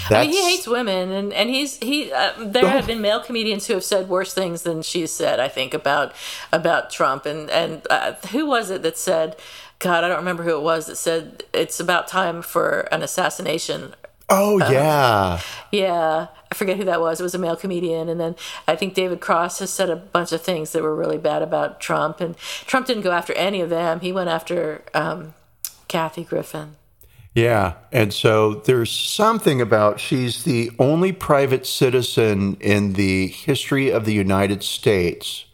That's, 0.09 0.11
I 0.13 0.21
mean, 0.21 0.32
he 0.32 0.43
hates 0.51 0.67
women, 0.67 1.11
and 1.11 1.34
and 1.34 1.49
he's 1.49 1.77
he. 1.77 2.11
Uh, 2.13 2.32
there 2.39 2.67
have 2.67 2.88
been 2.88 3.01
male 3.01 3.19
comedians 3.19 3.67
who 3.67 3.73
have 3.73 3.84
said 3.84 4.07
worse 4.07 4.34
things 4.34 4.61
than 4.61 4.82
she's 4.84 5.11
said. 5.11 5.39
I 5.39 5.47
think 5.49 5.73
about 5.73 6.13
about 6.53 6.89
Trump, 6.91 7.25
and 7.25 7.49
and 7.49 7.86
uh, 7.89 8.13
who 8.32 8.45
was 8.45 8.69
it 8.69 8.84
that 8.84 8.97
said? 8.97 9.36
God, 9.79 10.03
I 10.03 10.07
don't 10.07 10.17
remember 10.19 10.43
who 10.43 10.55
it 10.55 10.61
was 10.61 10.86
that 10.86 10.95
said 10.95 11.43
it's 11.53 11.79
about 11.79 12.07
time 12.07 12.41
for 12.43 12.82
an 12.91 13.01
assassination. 13.01 13.95
Oh 14.32 14.57
yeah, 14.71 15.41
Yeah, 15.71 16.27
I 16.51 16.55
forget 16.55 16.77
who 16.77 16.86
that 16.86 17.01
was. 17.01 17.19
It 17.19 17.23
was 17.23 17.36
a 17.36 17.38
male 17.38 17.55
comedian, 17.57 18.07
and 18.09 18.19
then 18.19 18.36
I 18.67 18.75
think 18.75 18.93
David 18.93 19.19
Cross 19.19 19.59
has 19.59 19.69
said 19.69 19.89
a 19.89 19.95
bunch 19.95 20.32
of 20.32 20.41
things 20.41 20.71
that 20.71 20.82
were 20.82 20.95
really 20.95 21.17
bad 21.17 21.41
about 21.41 21.79
Trump, 21.82 22.21
and 22.21 22.38
Trump 22.38 22.88
didn't 22.88 23.03
go 23.03 23.11
after 23.11 23.34
any 23.34 23.61
of 23.61 23.69
them. 23.69 23.99
He 23.99 24.11
went 24.11 24.29
after 24.29 24.84
um, 24.93 25.34
Kathy 25.88 26.23
Griffin. 26.23 26.77
yeah. 27.36 27.73
And 27.91 28.13
so 28.13 28.55
there's 28.55 28.91
something 28.91 29.59
about 29.61 29.99
she's 29.99 30.43
the 30.43 30.71
only 30.79 31.11
private 31.11 31.67
citizen 31.67 32.55
in 32.61 32.93
the 32.93 33.27
history 33.27 33.91
of 33.91 34.05
the 34.05 34.13
United 34.13 34.63
States 34.63 35.45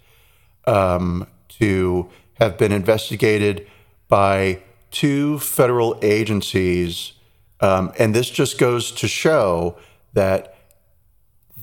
um, 0.68 1.26
to 1.50 2.10
have 2.36 2.58
been 2.58 2.72
investigated 2.72 3.68
by 4.08 4.62
two 4.92 5.40
federal 5.40 5.98
agencies, 6.02 7.14
um, 7.62 7.92
and 7.98 8.14
this 8.14 8.30
just 8.30 8.58
goes 8.58 8.92
to 8.92 9.08
show 9.08 9.78
that 10.14 10.56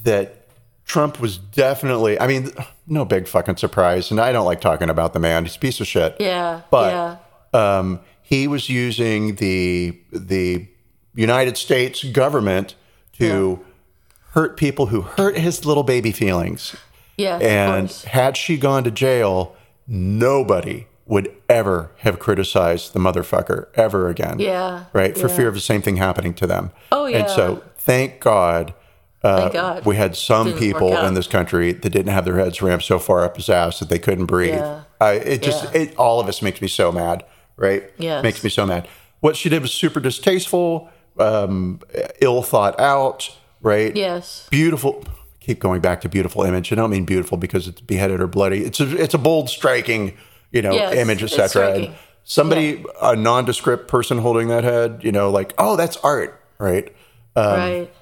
that 0.05 0.47
Trump 0.85 1.21
was 1.21 1.39
definitely. 1.39 2.19
I 2.21 2.27
mean, 2.27 2.51
no 2.87 3.05
big 3.05 3.27
fucking 3.27 3.57
surprise, 3.57 4.11
and 4.11 4.21
I 4.21 4.33
don't 4.33 4.45
like 4.45 4.61
talking 4.61 4.91
about 4.91 5.13
the 5.13 5.21
man. 5.21 5.45
He's 5.45 5.57
a 5.57 5.59
piece 5.59 5.81
of 5.81 5.87
shit. 5.87 6.17
Yeah, 6.21 6.63
But 6.71 7.21
yeah, 7.55 7.79
um, 7.79 8.01
he 8.23 8.47
was 8.47 8.69
using 8.69 9.37
the 9.37 9.99
the 10.13 10.69
United 11.15 11.57
States 11.57 12.05
government 12.05 12.75
to 13.15 13.65
hurt 14.33 14.57
people 14.57 14.87
who 14.87 15.03
hurt 15.03 15.39
his 15.39 15.65
little 15.65 15.85
baby 15.85 16.11
feelings. 16.11 16.75
Yeah, 17.17 17.39
And 17.39 17.91
had 17.91 18.37
she 18.37 18.57
gone 18.57 18.83
to 18.85 18.91
jail, 18.91 19.55
nobody 19.87 20.87
would 21.07 21.35
ever 21.49 21.91
have 21.99 22.19
criticized 22.19 22.93
the 22.95 22.99
motherfucker 22.99 23.67
ever 23.75 24.09
again. 24.09 24.39
Yeah, 24.39 24.85
Right? 24.93 25.17
For 25.17 25.29
yeah. 25.29 25.37
fear 25.37 25.49
of 25.49 25.55
the 25.55 25.61
same 25.61 25.83
thing 25.83 25.97
happening 25.97 26.33
to 26.35 26.47
them. 26.47 26.71
Oh, 26.91 27.07
yeah. 27.07 27.19
And 27.19 27.31
so 27.31 27.63
thank 27.77 28.21
God 28.21 28.73
Thank 29.23 29.53
God. 29.55 29.85
we 29.87 29.97
had 29.97 30.17
some 30.17 30.53
people 30.55 30.95
in 30.99 31.15
this 31.15 31.27
country 31.27 31.73
that 31.73 31.91
didn't 31.91 32.13
have 32.13 32.25
their 32.25 32.37
heads 32.39 32.61
rammed 32.63 32.83
so 32.83 32.99
far 32.99 33.25
up 33.25 33.37
his 33.37 33.49
ass 33.49 33.79
that 33.81 33.89
they 33.89 33.99
couldn't 33.99 34.27
breathe. 34.27 34.55
Yeah. 34.55 34.83
I, 35.01 35.13
it 35.13 35.43
just, 35.43 35.65
Yeah. 35.75 35.81
it, 35.83 35.97
all 35.97 36.21
of 36.21 36.29
us 36.29 36.41
makes 36.43 36.61
me 36.63 36.69
so 36.69 36.91
mad, 36.93 37.25
right? 37.57 37.85
Yes. 37.99 38.23
Makes 38.23 38.43
me 38.45 38.51
so 38.51 38.65
mad. 38.67 38.87
What 39.21 39.37
she 39.37 39.49
did 39.49 39.63
was 39.63 39.73
super 39.73 39.99
distasteful, 40.01 40.91
um, 41.19 41.81
ill 42.21 42.43
thought 42.43 42.79
out, 42.81 43.35
right? 43.63 43.95
Yes. 43.97 44.47
Beautiful. 44.51 45.05
Keep 45.41 45.59
going 45.61 45.81
back 45.81 46.01
to 46.03 46.09
beautiful 46.09 46.43
image. 46.45 46.73
I 46.73 46.77
don't 46.77 46.91
mean 46.91 47.05
beautiful 47.05 47.37
because 47.39 47.69
it's 47.69 47.81
beheaded 47.81 48.21
or 48.21 48.27
bloody. 48.27 48.65
It's 48.65 48.81
a, 48.81 48.97
it's 49.03 49.15
a 49.15 49.19
bold, 49.19 49.49
striking, 49.51 50.17
you 50.55 50.63
know, 50.63 50.73
Yes, 50.73 50.95
image, 50.95 51.23
etc. 51.23 51.95
Somebody, 52.27 52.83
a 53.03 53.15
nondescript 53.15 53.87
person 53.87 54.17
holding 54.19 54.49
that 54.49 54.65
head, 54.65 55.01
you 55.05 55.13
know, 55.13 55.31
like, 55.31 55.53
oh, 55.59 55.77
that's 55.77 55.99
art, 55.99 56.41
right? 56.59 56.89
Um, 57.37 57.45
right. 57.59 57.93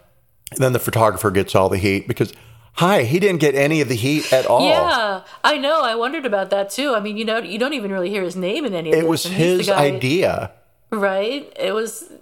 And 0.52 0.58
then 0.60 0.72
the 0.72 0.78
photographer 0.78 1.30
gets 1.32 1.56
all 1.56 1.68
the 1.68 1.78
heat 1.78 2.06
because, 2.06 2.32
hi, 2.74 3.02
he 3.02 3.18
didn't 3.18 3.40
get 3.40 3.56
any 3.56 3.80
of 3.80 3.88
the 3.88 3.96
heat 3.96 4.32
at 4.32 4.46
all. 4.46 4.68
Yeah, 4.68 5.22
I 5.42 5.56
know. 5.58 5.80
I 5.82 5.96
wondered 5.96 6.24
about 6.26 6.50
that 6.50 6.70
too. 6.70 6.94
I 6.94 7.00
mean, 7.00 7.16
you 7.16 7.24
know, 7.24 7.38
you 7.38 7.58
don't 7.58 7.72
even 7.72 7.90
really 7.90 8.10
hear 8.10 8.22
his 8.22 8.36
name 8.36 8.64
in 8.64 8.74
any 8.74 8.90
of 8.92 8.94
It 8.96 9.00
this. 9.00 9.08
was 9.08 9.24
and 9.26 9.34
he's 9.34 9.50
the 9.52 9.58
his 9.58 9.68
idea. 9.70 10.52
right? 10.90 11.52
It 11.58 11.72
was 11.74 12.12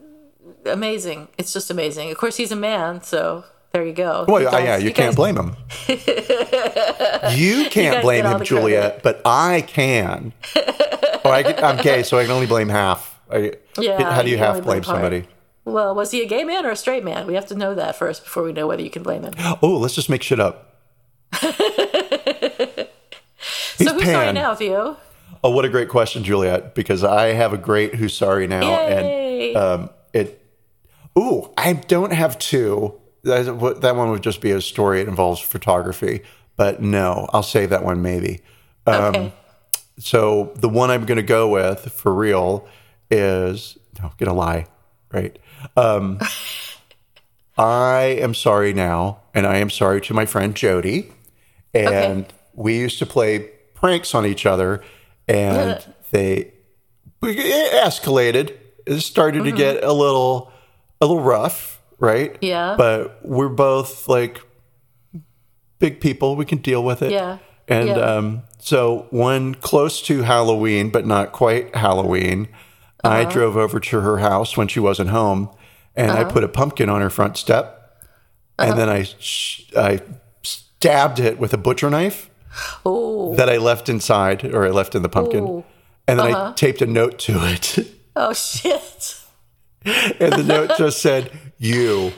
amazing. 0.64 1.28
It's 1.36 1.52
just 1.52 1.70
amazing. 1.70 2.10
Of 2.10 2.16
course, 2.18 2.36
he's 2.36 2.52
a 2.52 2.56
man, 2.56 3.02
so 3.02 3.44
there 3.72 3.84
you 3.84 3.92
go. 3.92 4.24
Well, 4.28 4.40
You 4.40 4.46
yeah, 4.46 4.50
guys- 4.52 4.64
yeah, 4.64 4.76
you, 4.78 4.84
you 4.88 4.92
can't 4.94 5.08
guys- 5.08 5.16
blame 5.16 5.36
him. 5.36 5.56
you 7.36 7.68
can't 7.70 7.94
guys 7.96 8.02
blame 8.02 8.24
him, 8.26 8.42
Juliet, 8.44 9.02
but 9.02 9.20
I 9.24 9.60
can. 9.62 10.32
oh, 10.56 11.30
I, 11.30 11.40
am 11.62 11.76
gay, 11.82 12.02
so 12.02 12.18
I 12.18 12.22
can 12.24 12.32
only 12.32 12.46
blame 12.46 12.68
half. 12.68 13.20
I, 13.30 13.52
Yeah, 13.78 14.12
how 14.12 14.22
do 14.22 14.28
you 14.28 14.36
you 14.36 14.38
half 14.42 14.54
blame 14.56 14.64
blame 14.64 14.84
somebody? 14.84 15.26
Well, 15.64 15.94
was 15.94 16.10
he 16.10 16.22
a 16.22 16.26
gay 16.26 16.42
man 16.42 16.64
or 16.66 16.70
a 16.70 16.76
straight 16.76 17.04
man? 17.04 17.26
We 17.26 17.34
have 17.34 17.46
to 17.46 17.54
know 17.54 17.74
that 17.74 17.94
first 17.96 18.24
before 18.24 18.42
we 18.42 18.52
know 18.52 18.66
whether 18.66 18.82
you 18.82 18.90
can 18.90 19.02
blame 19.02 19.22
him. 19.22 19.34
Oh, 19.62 19.76
let's 19.78 19.94
just 19.94 20.08
make 20.10 20.22
shit 20.22 20.40
up. 20.40 20.76
So 23.76 23.94
who's 23.94 24.04
sorry 24.04 24.26
pan. 24.26 24.34
now, 24.34 24.54
Theo? 24.54 24.98
Oh, 25.42 25.50
what 25.50 25.64
a 25.64 25.68
great 25.70 25.88
question, 25.88 26.22
Juliet, 26.22 26.74
because 26.74 27.02
I 27.02 27.28
have 27.28 27.54
a 27.54 27.56
great 27.56 27.94
who's 27.94 28.12
sorry 28.12 28.46
now. 28.46 28.60
Yay! 28.60 29.54
And 29.54 29.56
um, 29.56 29.90
it, 30.12 30.44
ooh, 31.18 31.50
I 31.56 31.72
don't 31.72 32.12
have 32.12 32.38
two. 32.38 32.99
That, 33.22 33.80
that 33.82 33.96
one 33.96 34.10
would 34.10 34.22
just 34.22 34.40
be 34.40 34.50
a 34.50 34.60
story. 34.60 35.00
It 35.00 35.08
involves 35.08 35.40
photography. 35.40 36.22
But 36.56 36.82
no, 36.82 37.28
I'll 37.32 37.42
save 37.42 37.70
that 37.70 37.84
one 37.84 38.02
maybe. 38.02 38.40
Um, 38.86 38.94
okay. 38.94 39.32
So 39.98 40.52
the 40.56 40.68
one 40.68 40.90
I'm 40.90 41.04
going 41.04 41.16
to 41.16 41.22
go 41.22 41.48
with 41.48 41.92
for 41.92 42.14
real 42.14 42.66
is 43.10 43.78
no, 44.00 44.12
gonna 44.18 44.34
lie, 44.34 44.66
right? 45.12 45.38
Um, 45.76 46.20
I 47.58 48.18
am 48.20 48.34
sorry 48.34 48.72
now, 48.72 49.20
and 49.34 49.46
I 49.46 49.56
am 49.56 49.70
sorry 49.70 50.00
to 50.02 50.14
my 50.14 50.26
friend 50.26 50.54
Jody. 50.54 51.12
And 51.74 52.26
we 52.54 52.78
used 52.78 52.98
to 52.98 53.06
play 53.06 53.50
pranks 53.74 54.14
on 54.14 54.26
each 54.26 54.46
other, 54.46 54.82
and 55.28 55.84
they 56.10 56.52
it 57.22 57.84
escalated. 57.84 58.56
It 58.86 59.00
started 59.00 59.44
to 59.44 59.52
get 59.52 59.84
a 59.84 59.92
little 59.92 60.52
a 61.00 61.06
little 61.06 61.22
rough, 61.22 61.79
right? 62.00 62.36
Yeah. 62.40 62.74
But 62.76 63.20
we're 63.24 63.48
both 63.48 64.08
like 64.08 64.40
big 65.78 66.00
people. 66.00 66.34
We 66.36 66.44
can 66.44 66.58
deal 66.58 66.82
with 66.82 67.02
it. 67.02 67.12
Yeah. 67.12 67.38
And 67.68 67.88
Yeah. 67.88 67.94
um, 67.98 68.42
so, 68.58 69.06
one 69.10 69.54
close 69.54 70.02
to 70.02 70.22
Halloween, 70.22 70.90
but 70.90 71.06
not 71.06 71.30
quite 71.32 71.74
Halloween, 71.76 72.48
I 73.04 73.22
Uh-huh. 73.22 73.30
drove 73.30 73.56
over 73.56 73.78
to 73.80 74.00
her 74.00 74.18
house 74.18 74.56
when 74.56 74.66
she 74.68 74.80
wasn't 74.80 75.10
home, 75.10 75.48
and 75.96 76.10
I 76.10 76.24
put 76.24 76.42
a 76.44 76.48
pumpkin 76.48 76.88
on 76.90 77.00
her 77.00 77.08
front 77.10 77.36
step, 77.38 77.94
Uh-huh. 78.58 78.70
and 78.70 78.78
then 78.78 78.88
I 78.90 79.04
sh- 79.18 79.70
I 79.76 80.00
stabbed 80.42 81.20
it 81.20 81.38
with 81.38 81.54
a 81.54 81.56
butcher 81.56 81.88
knife 81.88 82.28
Oh, 82.84 83.34
that 83.36 83.48
I 83.48 83.56
left 83.56 83.88
inside, 83.88 84.44
or 84.52 84.66
I 84.66 84.70
left 84.70 84.94
in 84.94 85.02
the 85.02 85.08
pumpkin, 85.08 85.44
Ooh. 85.44 85.64
and 86.08 86.18
then 86.18 86.34
Uh-huh. 86.34 86.48
I 86.50 86.52
taped 86.52 86.82
a 86.82 86.86
note 86.86 87.18
to 87.20 87.32
it, 87.46 87.86
oh 88.16 88.32
shit! 88.34 89.19
and 89.84 90.32
the 90.34 90.44
note 90.44 90.78
just 90.78 91.02
said 91.02 91.30
"you." 91.58 92.12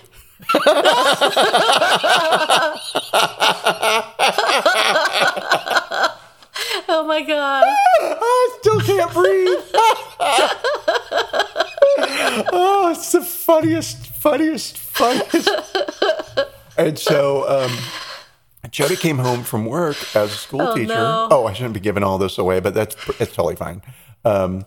Oh 6.89 7.05
my 7.07 7.23
god! 7.23 7.65
I 8.01 8.57
still 8.61 8.81
can't 8.81 9.13
breathe. 9.13 9.59
oh, 12.53 12.91
it's 12.95 13.13
the 13.13 13.23
funniest, 13.23 14.07
funniest, 14.09 14.77
funniest. 14.79 15.49
and 16.77 16.99
so, 16.99 17.49
um, 17.49 17.73
Jody 18.71 18.97
came 18.97 19.19
home 19.19 19.43
from 19.43 19.65
work 19.67 19.97
as 20.15 20.33
a 20.33 20.37
school 20.37 20.63
Oh, 20.63 20.75
teacher. 20.75 20.95
no. 20.95 21.29
Oh, 21.31 21.47
I 21.47 21.53
shouldn't 21.55 21.75
be 21.75 21.81
giving 21.81 22.03
all 22.03 22.19
this 22.19 22.37
away, 22.39 22.61
but 22.61 22.75
that's 22.75 22.95
it's 23.19 23.35
totally 23.35 23.57
fine. 23.57 23.83
Um, 24.25 24.65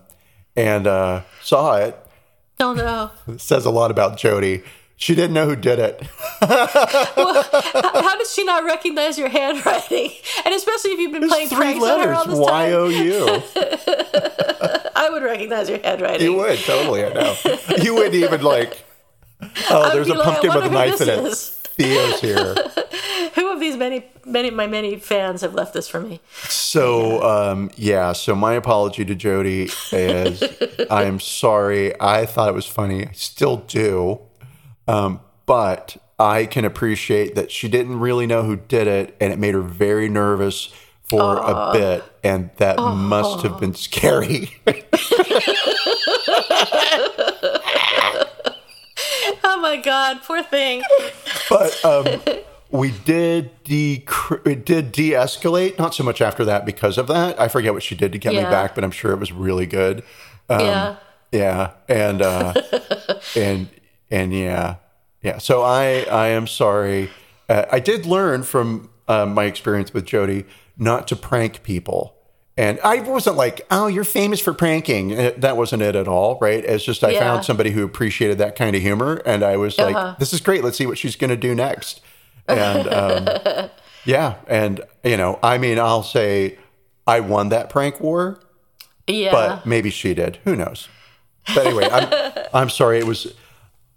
and 0.55 0.87
uh, 0.87 1.21
saw 1.43 1.75
it. 1.77 1.97
No! 2.59 3.11
It 3.27 3.41
says 3.41 3.65
a 3.65 3.71
lot 3.71 3.91
about 3.91 4.17
Jody. 4.17 4.63
She 4.97 5.13
didn't 5.13 5.33
know 5.33 5.45
who 5.45 5.57
did 5.57 5.77
it. 5.77 6.01
How 6.41 8.17
does 8.17 8.33
she 8.33 8.45
not 8.45 8.63
recognize 8.63 9.17
your 9.17 9.27
handwriting? 9.27 10.11
And 10.45 10.55
especially 10.55 10.91
if 10.91 10.99
you've 10.99 11.11
been 11.11 11.27
playing 11.27 11.49
Three 11.49 11.57
pranks 11.57 11.83
on 11.83 11.99
her 11.99 12.05
letters. 12.05 12.17
all 12.17 12.25
this 12.25 12.39
Y 12.39 12.69
time, 12.69 12.73
O 12.73 12.87
U. 12.87 13.41
I 14.95 15.09
would 15.11 15.23
recognize 15.23 15.69
your 15.69 15.79
handwriting. 15.79 16.21
You 16.21 16.37
would 16.37 16.57
totally. 16.59 17.03
I 17.03 17.09
know. 17.09 17.35
You 17.81 17.95
wouldn't 17.95 18.15
even 18.15 18.41
like. 18.41 18.85
Oh, 19.69 19.89
there's 19.93 20.07
a 20.07 20.13
like, 20.13 20.23
pumpkin 20.23 20.53
with 20.53 20.63
a 20.63 20.69
knife 20.69 21.01
in 21.01 21.09
it. 21.09 21.19
is. 21.25 21.54
Theo's 21.75 22.21
here. 22.21 22.55
Who 23.35 23.51
of 23.51 23.59
these 23.59 23.75
many, 23.75 24.05
many, 24.25 24.49
my 24.49 24.65
many 24.65 24.95
fans 24.97 25.41
have 25.41 25.53
left 25.53 25.73
this 25.73 25.87
for 25.89 25.99
me? 25.99 26.21
So 26.47 27.21
um, 27.23 27.69
yeah. 27.75 28.13
So 28.13 28.33
my 28.33 28.53
apology 28.53 29.03
to 29.05 29.15
Jody 29.15 29.69
is 29.91 30.41
I 30.89 31.03
am 31.03 31.19
sorry. 31.19 31.99
I 31.99 32.25
thought 32.25 32.47
it 32.47 32.55
was 32.55 32.65
funny. 32.65 33.07
I 33.07 33.11
still 33.11 33.57
do, 33.57 34.21
um, 34.87 35.19
but 35.45 35.97
I 36.17 36.45
can 36.45 36.63
appreciate 36.63 37.35
that 37.35 37.51
she 37.51 37.67
didn't 37.67 37.99
really 37.99 38.25
know 38.25 38.43
who 38.43 38.55
did 38.55 38.87
it, 38.87 39.15
and 39.19 39.33
it 39.33 39.39
made 39.39 39.53
her 39.53 39.61
very 39.61 40.07
nervous 40.07 40.73
for 41.03 41.37
a 41.37 41.71
bit, 41.73 42.03
and 42.23 42.49
that 42.57 42.77
must 42.77 43.43
have 43.43 43.59
been 43.59 43.73
scary. 43.75 44.49
Oh 49.47 49.54
my 49.65 49.77
god, 49.77 50.21
poor 50.23 50.43
thing. 50.43 50.83
but 51.49 51.83
um, 51.83 52.05
we 52.69 52.91
did 52.91 53.63
de 53.63 54.05
it 54.45 54.65
did 54.65 54.91
de-escalate. 54.91 55.77
Not 55.79 55.95
so 55.95 56.03
much 56.03 56.21
after 56.21 56.45
that 56.45 56.65
because 56.65 56.97
of 56.97 57.07
that. 57.07 57.39
I 57.39 57.47
forget 57.47 57.73
what 57.73 57.81
she 57.81 57.95
did 57.95 58.11
to 58.11 58.19
get 58.19 58.33
me 58.33 58.41
back, 58.41 58.75
but 58.75 58.83
I'm 58.83 58.91
sure 58.91 59.11
it 59.11 59.19
was 59.19 59.31
really 59.31 59.65
good. 59.65 60.03
Um, 60.49 60.59
yeah. 60.59 60.95
Yeah, 61.31 61.71
and 61.89 62.21
uh, 62.21 62.53
and 63.35 63.67
and 64.11 64.33
yeah, 64.33 64.75
Yeah. 65.21 65.39
So 65.39 65.63
I 65.63 66.05
I 66.11 66.27
am 66.27 66.47
sorry. 66.47 67.09
Uh, 67.49 67.65
I 67.71 67.79
did 67.79 68.05
learn 68.05 68.43
from 68.43 68.89
uh, 69.07 69.25
my 69.25 69.45
experience 69.45 69.93
with 69.93 70.05
Jody 70.05 70.45
not 70.77 71.07
to 71.07 71.15
prank 71.15 71.63
people. 71.63 72.14
And 72.57 72.79
I 72.85 73.01
wasn't 73.01 73.35
like, 73.35 73.65
oh, 73.69 73.87
you're 73.87 74.05
famous 74.05 74.39
for 74.39 74.53
pranking. 74.53 75.11
Uh, 75.17 75.31
That 75.37 75.57
wasn't 75.57 75.81
it 75.81 75.95
at 75.95 76.07
all, 76.07 76.37
right? 76.39 76.63
It's 76.63 76.85
just 76.85 77.03
I 77.03 77.09
Yeah. 77.11 77.19
found 77.19 77.43
somebody 77.45 77.71
who 77.71 77.83
appreciated 77.83 78.37
that 78.37 78.55
kind 78.55 78.75
of 78.75 78.81
humor, 78.81 79.21
and 79.25 79.43
I 79.43 79.57
was 79.57 79.77
like, 79.77 79.95
Uh-huh. 79.95 80.15
this 80.19 80.31
is 80.31 80.39
great. 80.39 80.63
Let's 80.63 80.77
see 80.77 80.85
what 80.87 80.97
she's 80.97 81.15
going 81.17 81.31
to 81.31 81.35
do 81.37 81.53
next. 81.53 81.99
And 82.47 82.87
um, 82.93 83.27
yeah, 84.05 84.35
and 84.47 84.81
you 85.03 85.17
know, 85.17 85.37
I 85.43 85.57
mean, 85.57 85.79
I'll 85.79 86.03
say 86.03 86.57
I 87.05 87.19
won 87.19 87.49
that 87.49 87.69
prank 87.69 87.99
war, 87.99 88.39
Yeah. 89.05 89.31
but 89.31 89.65
maybe 89.65 89.89
she 89.89 90.13
did. 90.13 90.37
Who 90.45 90.55
knows? 90.55 90.87
But 91.53 91.65
anyway, 91.67 91.89
I'm 91.91 92.45
I'm 92.53 92.69
sorry. 92.69 92.99
It 92.99 93.05
was 93.05 93.33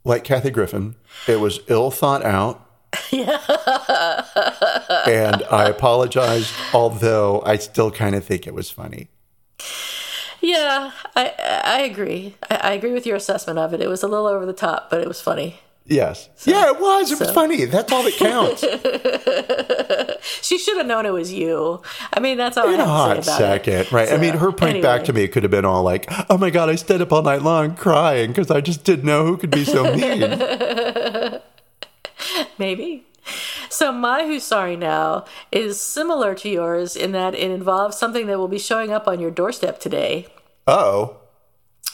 like 0.04 0.24
Kathy 0.24 0.50
Griffin. 0.50 0.96
It 1.28 1.38
was 1.40 1.60
ill 1.68 1.90
thought 1.92 2.24
out. 2.24 2.67
Yeah. 3.10 3.38
and 5.06 5.42
I 5.50 5.68
apologized, 5.68 6.52
although 6.72 7.42
I 7.44 7.56
still 7.56 7.90
kind 7.90 8.14
of 8.14 8.24
think 8.24 8.46
it 8.46 8.54
was 8.54 8.70
funny. 8.70 9.08
yeah, 10.40 10.92
I 11.16 11.32
I 11.64 11.80
agree. 11.82 12.36
I, 12.50 12.54
I 12.56 12.72
agree 12.72 12.92
with 12.92 13.06
your 13.06 13.16
assessment 13.16 13.58
of 13.58 13.74
it. 13.74 13.80
It 13.80 13.88
was 13.88 14.02
a 14.02 14.08
little 14.08 14.26
over 14.26 14.46
the 14.46 14.52
top, 14.52 14.88
but 14.90 15.00
it 15.00 15.08
was 15.08 15.20
funny. 15.20 15.60
Yes. 15.86 16.28
yeah, 16.44 16.68
it 16.68 16.78
was. 16.80 17.10
It 17.10 17.18
was 17.18 17.30
funny. 17.30 17.64
That's 17.64 17.90
all 17.90 18.02
that 18.02 18.16
counts. 18.16 18.62
She 20.42 20.58
should 20.58 20.76
have 20.78 20.86
known 20.86 21.06
it 21.06 21.12
was 21.12 21.32
you. 21.32 21.80
I 22.12 22.20
mean, 22.20 22.36
that's 22.36 22.56
all 22.56 22.68
In 22.72 22.80
I 22.80 22.82
a 22.82 22.86
hot 22.86 23.24
second, 23.24 23.72
it. 23.74 23.92
right? 23.92 24.10
I 24.12 24.16
mean, 24.16 24.34
her 24.34 24.52
prank 24.52 24.82
back 24.82 25.04
to 25.04 25.12
me 25.12 25.28
could 25.28 25.42
have 25.42 25.50
been 25.50 25.64
all 25.64 25.82
like, 25.82 26.06
"Oh 26.30 26.36
my 26.36 26.50
god, 26.50 26.68
I 26.68 26.74
stayed 26.74 27.00
up 27.00 27.12
all 27.12 27.22
night 27.22 27.42
long 27.42 27.74
crying 27.76 28.28
because 28.30 28.50
I 28.50 28.60
just 28.60 28.84
didn't 28.84 29.04
know 29.04 29.24
who 29.24 29.36
could 29.36 29.50
be 29.50 29.64
so 29.64 29.84
mean." 29.94 30.20
Maybe. 32.58 33.04
So 33.68 33.92
my 33.92 34.24
who's 34.26 34.44
sorry 34.44 34.76
now 34.76 35.24
is 35.52 35.80
similar 35.80 36.34
to 36.36 36.48
yours 36.48 36.96
in 36.96 37.12
that 37.12 37.34
it 37.34 37.50
involves 37.50 37.98
something 37.98 38.26
that 38.26 38.38
will 38.38 38.48
be 38.48 38.58
showing 38.58 38.90
up 38.92 39.06
on 39.06 39.20
your 39.20 39.30
doorstep 39.30 39.80
today. 39.80 40.26
oh, 40.66 41.16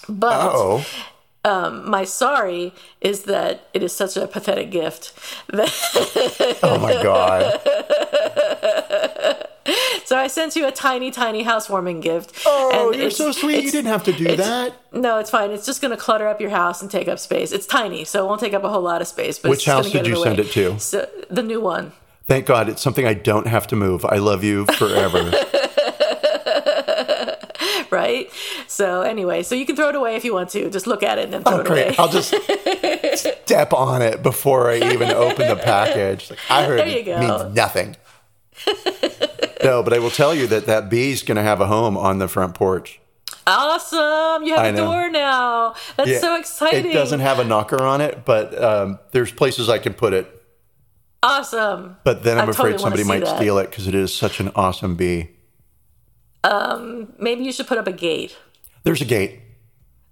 But 0.08 0.86
oh, 1.44 1.70
my 1.70 2.04
sorry 2.04 2.72
is 3.00 3.24
that 3.24 3.68
it 3.72 3.82
is 3.82 3.94
such 3.94 4.16
a 4.16 4.26
pathetic 4.26 4.70
gift 4.70 5.12
oh 6.62 6.78
my 6.80 7.02
god! 7.02 7.60
so 10.04 10.18
I 10.18 10.26
sent 10.26 10.56
you 10.56 10.66
a 10.66 10.72
tiny, 10.72 11.10
tiny 11.10 11.42
housewarming 11.42 12.00
gift. 12.00 12.42
Oh, 12.46 12.90
and 12.92 13.00
you're 13.00 13.10
so 13.10 13.32
sweet. 13.32 13.64
You 13.64 13.70
didn't 13.70 13.90
have 13.90 14.04
to 14.04 14.12
do 14.12 14.36
that. 14.36 14.74
No, 14.92 15.18
it's 15.18 15.30
fine. 15.30 15.50
It's 15.50 15.66
just 15.66 15.80
going 15.80 15.90
to 15.90 15.96
clutter 15.96 16.28
up 16.28 16.40
your 16.40 16.50
house 16.50 16.82
and 16.82 16.90
take 16.90 17.08
up 17.08 17.18
space. 17.18 17.52
It's 17.52 17.66
tiny, 17.66 18.04
so 18.04 18.24
it 18.24 18.28
won't 18.28 18.40
take 18.40 18.54
up 18.54 18.64
a 18.64 18.68
whole 18.68 18.82
lot 18.82 19.00
of 19.00 19.08
space. 19.08 19.38
But 19.38 19.50
Which 19.50 19.64
house 19.64 19.90
did 19.90 20.06
you 20.06 20.22
send 20.22 20.38
way. 20.38 20.44
it 20.44 20.52
to? 20.52 20.78
So, 20.78 21.08
the 21.30 21.42
new 21.42 21.60
one. 21.60 21.92
Thank 22.26 22.46
God, 22.46 22.68
it's 22.68 22.82
something 22.82 23.06
I 23.06 23.14
don't 23.14 23.46
have 23.46 23.66
to 23.68 23.76
move. 23.76 24.04
I 24.04 24.16
love 24.16 24.42
you 24.44 24.64
forever. 24.66 25.30
right? 27.90 28.30
So 28.66 29.02
anyway, 29.02 29.42
so 29.42 29.54
you 29.54 29.66
can 29.66 29.76
throw 29.76 29.88
it 29.88 29.94
away 29.94 30.16
if 30.16 30.24
you 30.24 30.32
want 30.34 30.50
to. 30.50 30.70
Just 30.70 30.86
look 30.86 31.02
at 31.02 31.18
it 31.18 31.24
and 31.24 31.32
then 31.34 31.42
throw 31.42 31.58
Oh, 31.58 31.60
it 31.60 31.68
away. 31.68 31.94
I'll 31.98 32.08
just 32.08 32.34
step 33.44 33.72
on 33.72 34.02
it 34.02 34.22
before 34.22 34.70
I 34.70 34.76
even 34.76 35.10
open 35.10 35.48
the 35.48 35.56
package. 35.56 36.30
Like, 36.30 36.38
I 36.50 36.64
heard 36.64 36.80
it 36.80 37.04
go. 37.06 37.18
means 37.20 37.54
nothing. 37.54 37.96
no, 39.62 39.82
but 39.82 39.92
I 39.92 39.98
will 39.98 40.10
tell 40.10 40.34
you 40.34 40.46
that 40.48 40.66
that 40.66 40.88
bee's 40.88 41.22
going 41.22 41.36
to 41.36 41.42
have 41.42 41.60
a 41.60 41.66
home 41.66 41.96
on 41.96 42.18
the 42.18 42.28
front 42.28 42.54
porch. 42.54 43.00
Awesome! 43.46 44.42
You 44.44 44.54
have 44.56 44.74
a 44.74 44.76
door 44.76 45.10
now. 45.10 45.74
That's 45.96 46.08
Yeah, 46.08 46.18
so 46.20 46.36
exciting. 46.36 46.90
It 46.90 46.94
doesn't 46.94 47.20
have 47.20 47.38
a 47.38 47.44
knocker 47.44 47.82
on 47.82 48.00
it, 48.00 48.24
but 48.24 48.60
um, 48.62 48.98
there's 49.12 49.30
places 49.32 49.68
I 49.68 49.78
can 49.78 49.92
put 49.92 50.14
it. 50.14 50.42
awesome. 51.22 51.96
But 52.04 52.22
then 52.22 52.38
I'm 52.38 52.48
I 52.48 52.52
afraid 52.52 52.72
totally 52.78 52.82
somebody 52.82 53.04
might 53.04 53.24
that. 53.24 53.36
steal 53.36 53.58
it 53.58 53.68
because 53.70 53.86
it 53.86 53.94
is 53.94 54.14
such 54.14 54.40
an 54.40 54.50
awesome 54.54 54.94
bee. 54.96 55.33
Maybe 57.18 57.44
you 57.44 57.52
should 57.52 57.66
put 57.66 57.78
up 57.78 57.86
a 57.86 57.92
gate. 57.92 58.36
There's 58.84 59.00
a 59.00 59.04
gate. 59.06 59.40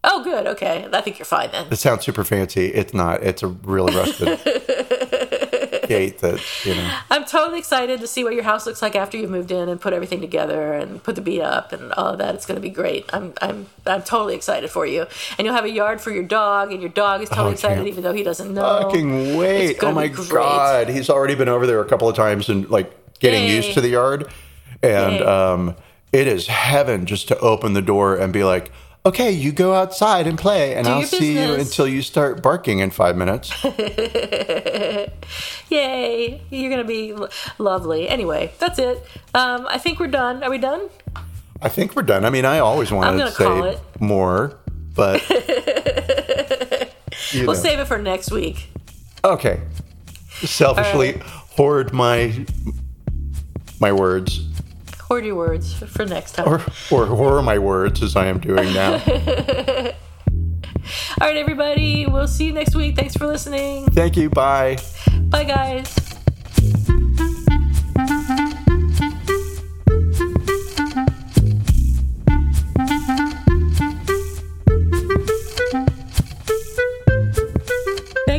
Oh, 0.05 0.25
good. 0.25 0.47
Okay, 0.49 0.89
I 0.93 1.01
think 1.01 1.19
you're 1.21 1.27
fine 1.27 1.51
then. 1.53 1.69
It 1.71 1.77
sounds 1.77 2.05
super 2.05 2.25
fancy. 2.25 2.67
It's 2.69 2.93
not. 2.93 3.23
It's 3.23 3.43
a 3.45 3.47
really 3.47 3.95
rusted 3.95 4.27
gate 5.87 6.19
that 6.19 6.41
you 6.65 6.75
know. 6.75 6.99
I'm 7.09 7.25
totally 7.25 7.59
excited 7.61 8.01
to 8.01 8.09
see 8.09 8.25
what 8.25 8.35
your 8.35 8.43
house 8.43 8.67
looks 8.67 8.83
like 8.83 8.97
after 8.97 9.17
you've 9.17 9.31
moved 9.31 9.53
in 9.53 9.69
and 9.69 9.81
put 9.81 9.93
everything 9.93 10.21
together 10.21 10.73
and 10.73 11.01
put 11.03 11.15
the 11.15 11.21
bee 11.21 11.41
up 11.41 11.73
and 11.73 11.93
all 11.93 12.07
of 12.09 12.19
that. 12.19 12.35
It's 12.35 12.47
going 12.47 12.57
to 12.57 12.61
be 12.61 12.71
great. 12.71 13.09
I'm 13.13 13.33
I'm 13.41 13.67
I'm 13.87 14.03
totally 14.03 14.35
excited 14.35 14.71
for 14.71 14.87
you. 14.87 15.07
And 15.39 15.45
you'll 15.47 15.55
have 15.55 15.65
a 15.67 15.71
yard 15.71 16.01
for 16.01 16.11
your 16.11 16.25
dog, 16.25 16.73
and 16.73 16.81
your 16.81 16.91
dog 16.91 17.23
is 17.23 17.29
totally 17.29 17.51
Oh, 17.51 17.53
excited, 17.53 17.87
even 17.87 18.03
though 18.03 18.13
he 18.15 18.25
doesn't 18.25 18.53
know. 18.53 18.83
Fucking 18.83 19.37
wait! 19.37 19.79
Oh 19.85 19.93
my 19.93 20.09
god, 20.09 20.89
he's 20.89 21.11
already 21.11 21.35
been 21.37 21.49
over 21.49 21.67
there 21.67 21.81
a 21.81 21.89
couple 21.89 22.09
of 22.09 22.17
times 22.17 22.49
and 22.49 22.69
like 22.71 22.91
getting 23.21 23.45
Yay. 23.45 23.55
used 23.57 23.75
to 23.75 23.81
the 23.81 23.89
yard, 23.91 24.33
and 24.83 25.13
Yay. 25.15 25.23
um, 25.25 25.77
it 26.13 26.27
is 26.27 26.47
heaven 26.47 27.07
just 27.07 27.29
to 27.29 27.39
open 27.39 27.73
the 27.73 27.83
door 27.83 28.17
and 28.17 28.33
be 28.33 28.45
like. 28.45 28.71
Okay, 29.05 29.33
you 29.33 29.51
go 29.51 29.75
outside 29.75 30.29
and 30.29 30.39
play, 30.39 30.77
and 30.77 30.87
Do 30.87 30.93
I'll 30.93 31.03
see 31.03 31.33
you 31.35 31.55
until 31.55 31.89
you 31.89 32.03
start 32.03 32.41
barking 32.41 32.79
in 32.79 32.93
five 32.93 33.17
minutes. 33.17 33.51
Yay! 35.71 36.41
You're 36.51 36.71
going 36.71 36.83
to 36.83 36.85
be 36.87 37.13
lovely. 37.59 38.09
Anyway, 38.09 38.53
that's 38.61 38.79
it. 38.79 38.99
Um, 39.35 39.67
I 39.69 39.79
think 39.79 39.99
we're 39.99 40.07
done. 40.07 40.45
Are 40.45 40.51
we 40.51 40.59
done? 40.59 40.89
I 41.61 41.69
think 41.69 41.97
we're 41.97 42.03
done. 42.03 42.25
I 42.25 42.31
mean, 42.31 42.45
I 42.45 42.61
always 42.61 42.93
wanted 42.93 43.19
to 43.25 43.31
say 43.33 43.77
more, 43.99 44.57
but 44.95 45.21
We'll 47.35 47.47
know. 47.47 47.55
save 47.55 47.79
it 47.81 47.87
for 47.89 47.99
next 47.99 48.31
week. 48.31 48.69
okay. 49.25 49.61
Selfishly 50.45 51.21
hoard 51.57 51.93
my 51.93 52.47
my 53.81 53.93
words, 53.93 54.47
Hoard 55.13 55.27
your 55.27 55.35
words 55.35 55.75
for 55.75 56.07
next 56.07 56.37
time. 56.37 56.49
or 56.49 57.07
or 57.07 57.43
my 57.43 57.59
words 57.59 58.03
as 58.03 58.17
I 58.17 58.29
am 58.29 58.41
doing 58.41 58.73
now. 58.73 58.93
All 58.97 59.03
right, 61.21 61.37
everybody. 61.37 62.07
We'll 62.07 62.27
see 62.27 62.47
you 62.47 62.53
next 62.55 62.75
week. 62.75 62.97
Thanks 62.97 63.15
for 63.15 63.27
listening. 63.27 63.85
Thank 63.91 64.17
you. 64.17 64.31
Bye. 64.31 64.79
Bye, 65.29 65.45
guys. 65.45 65.95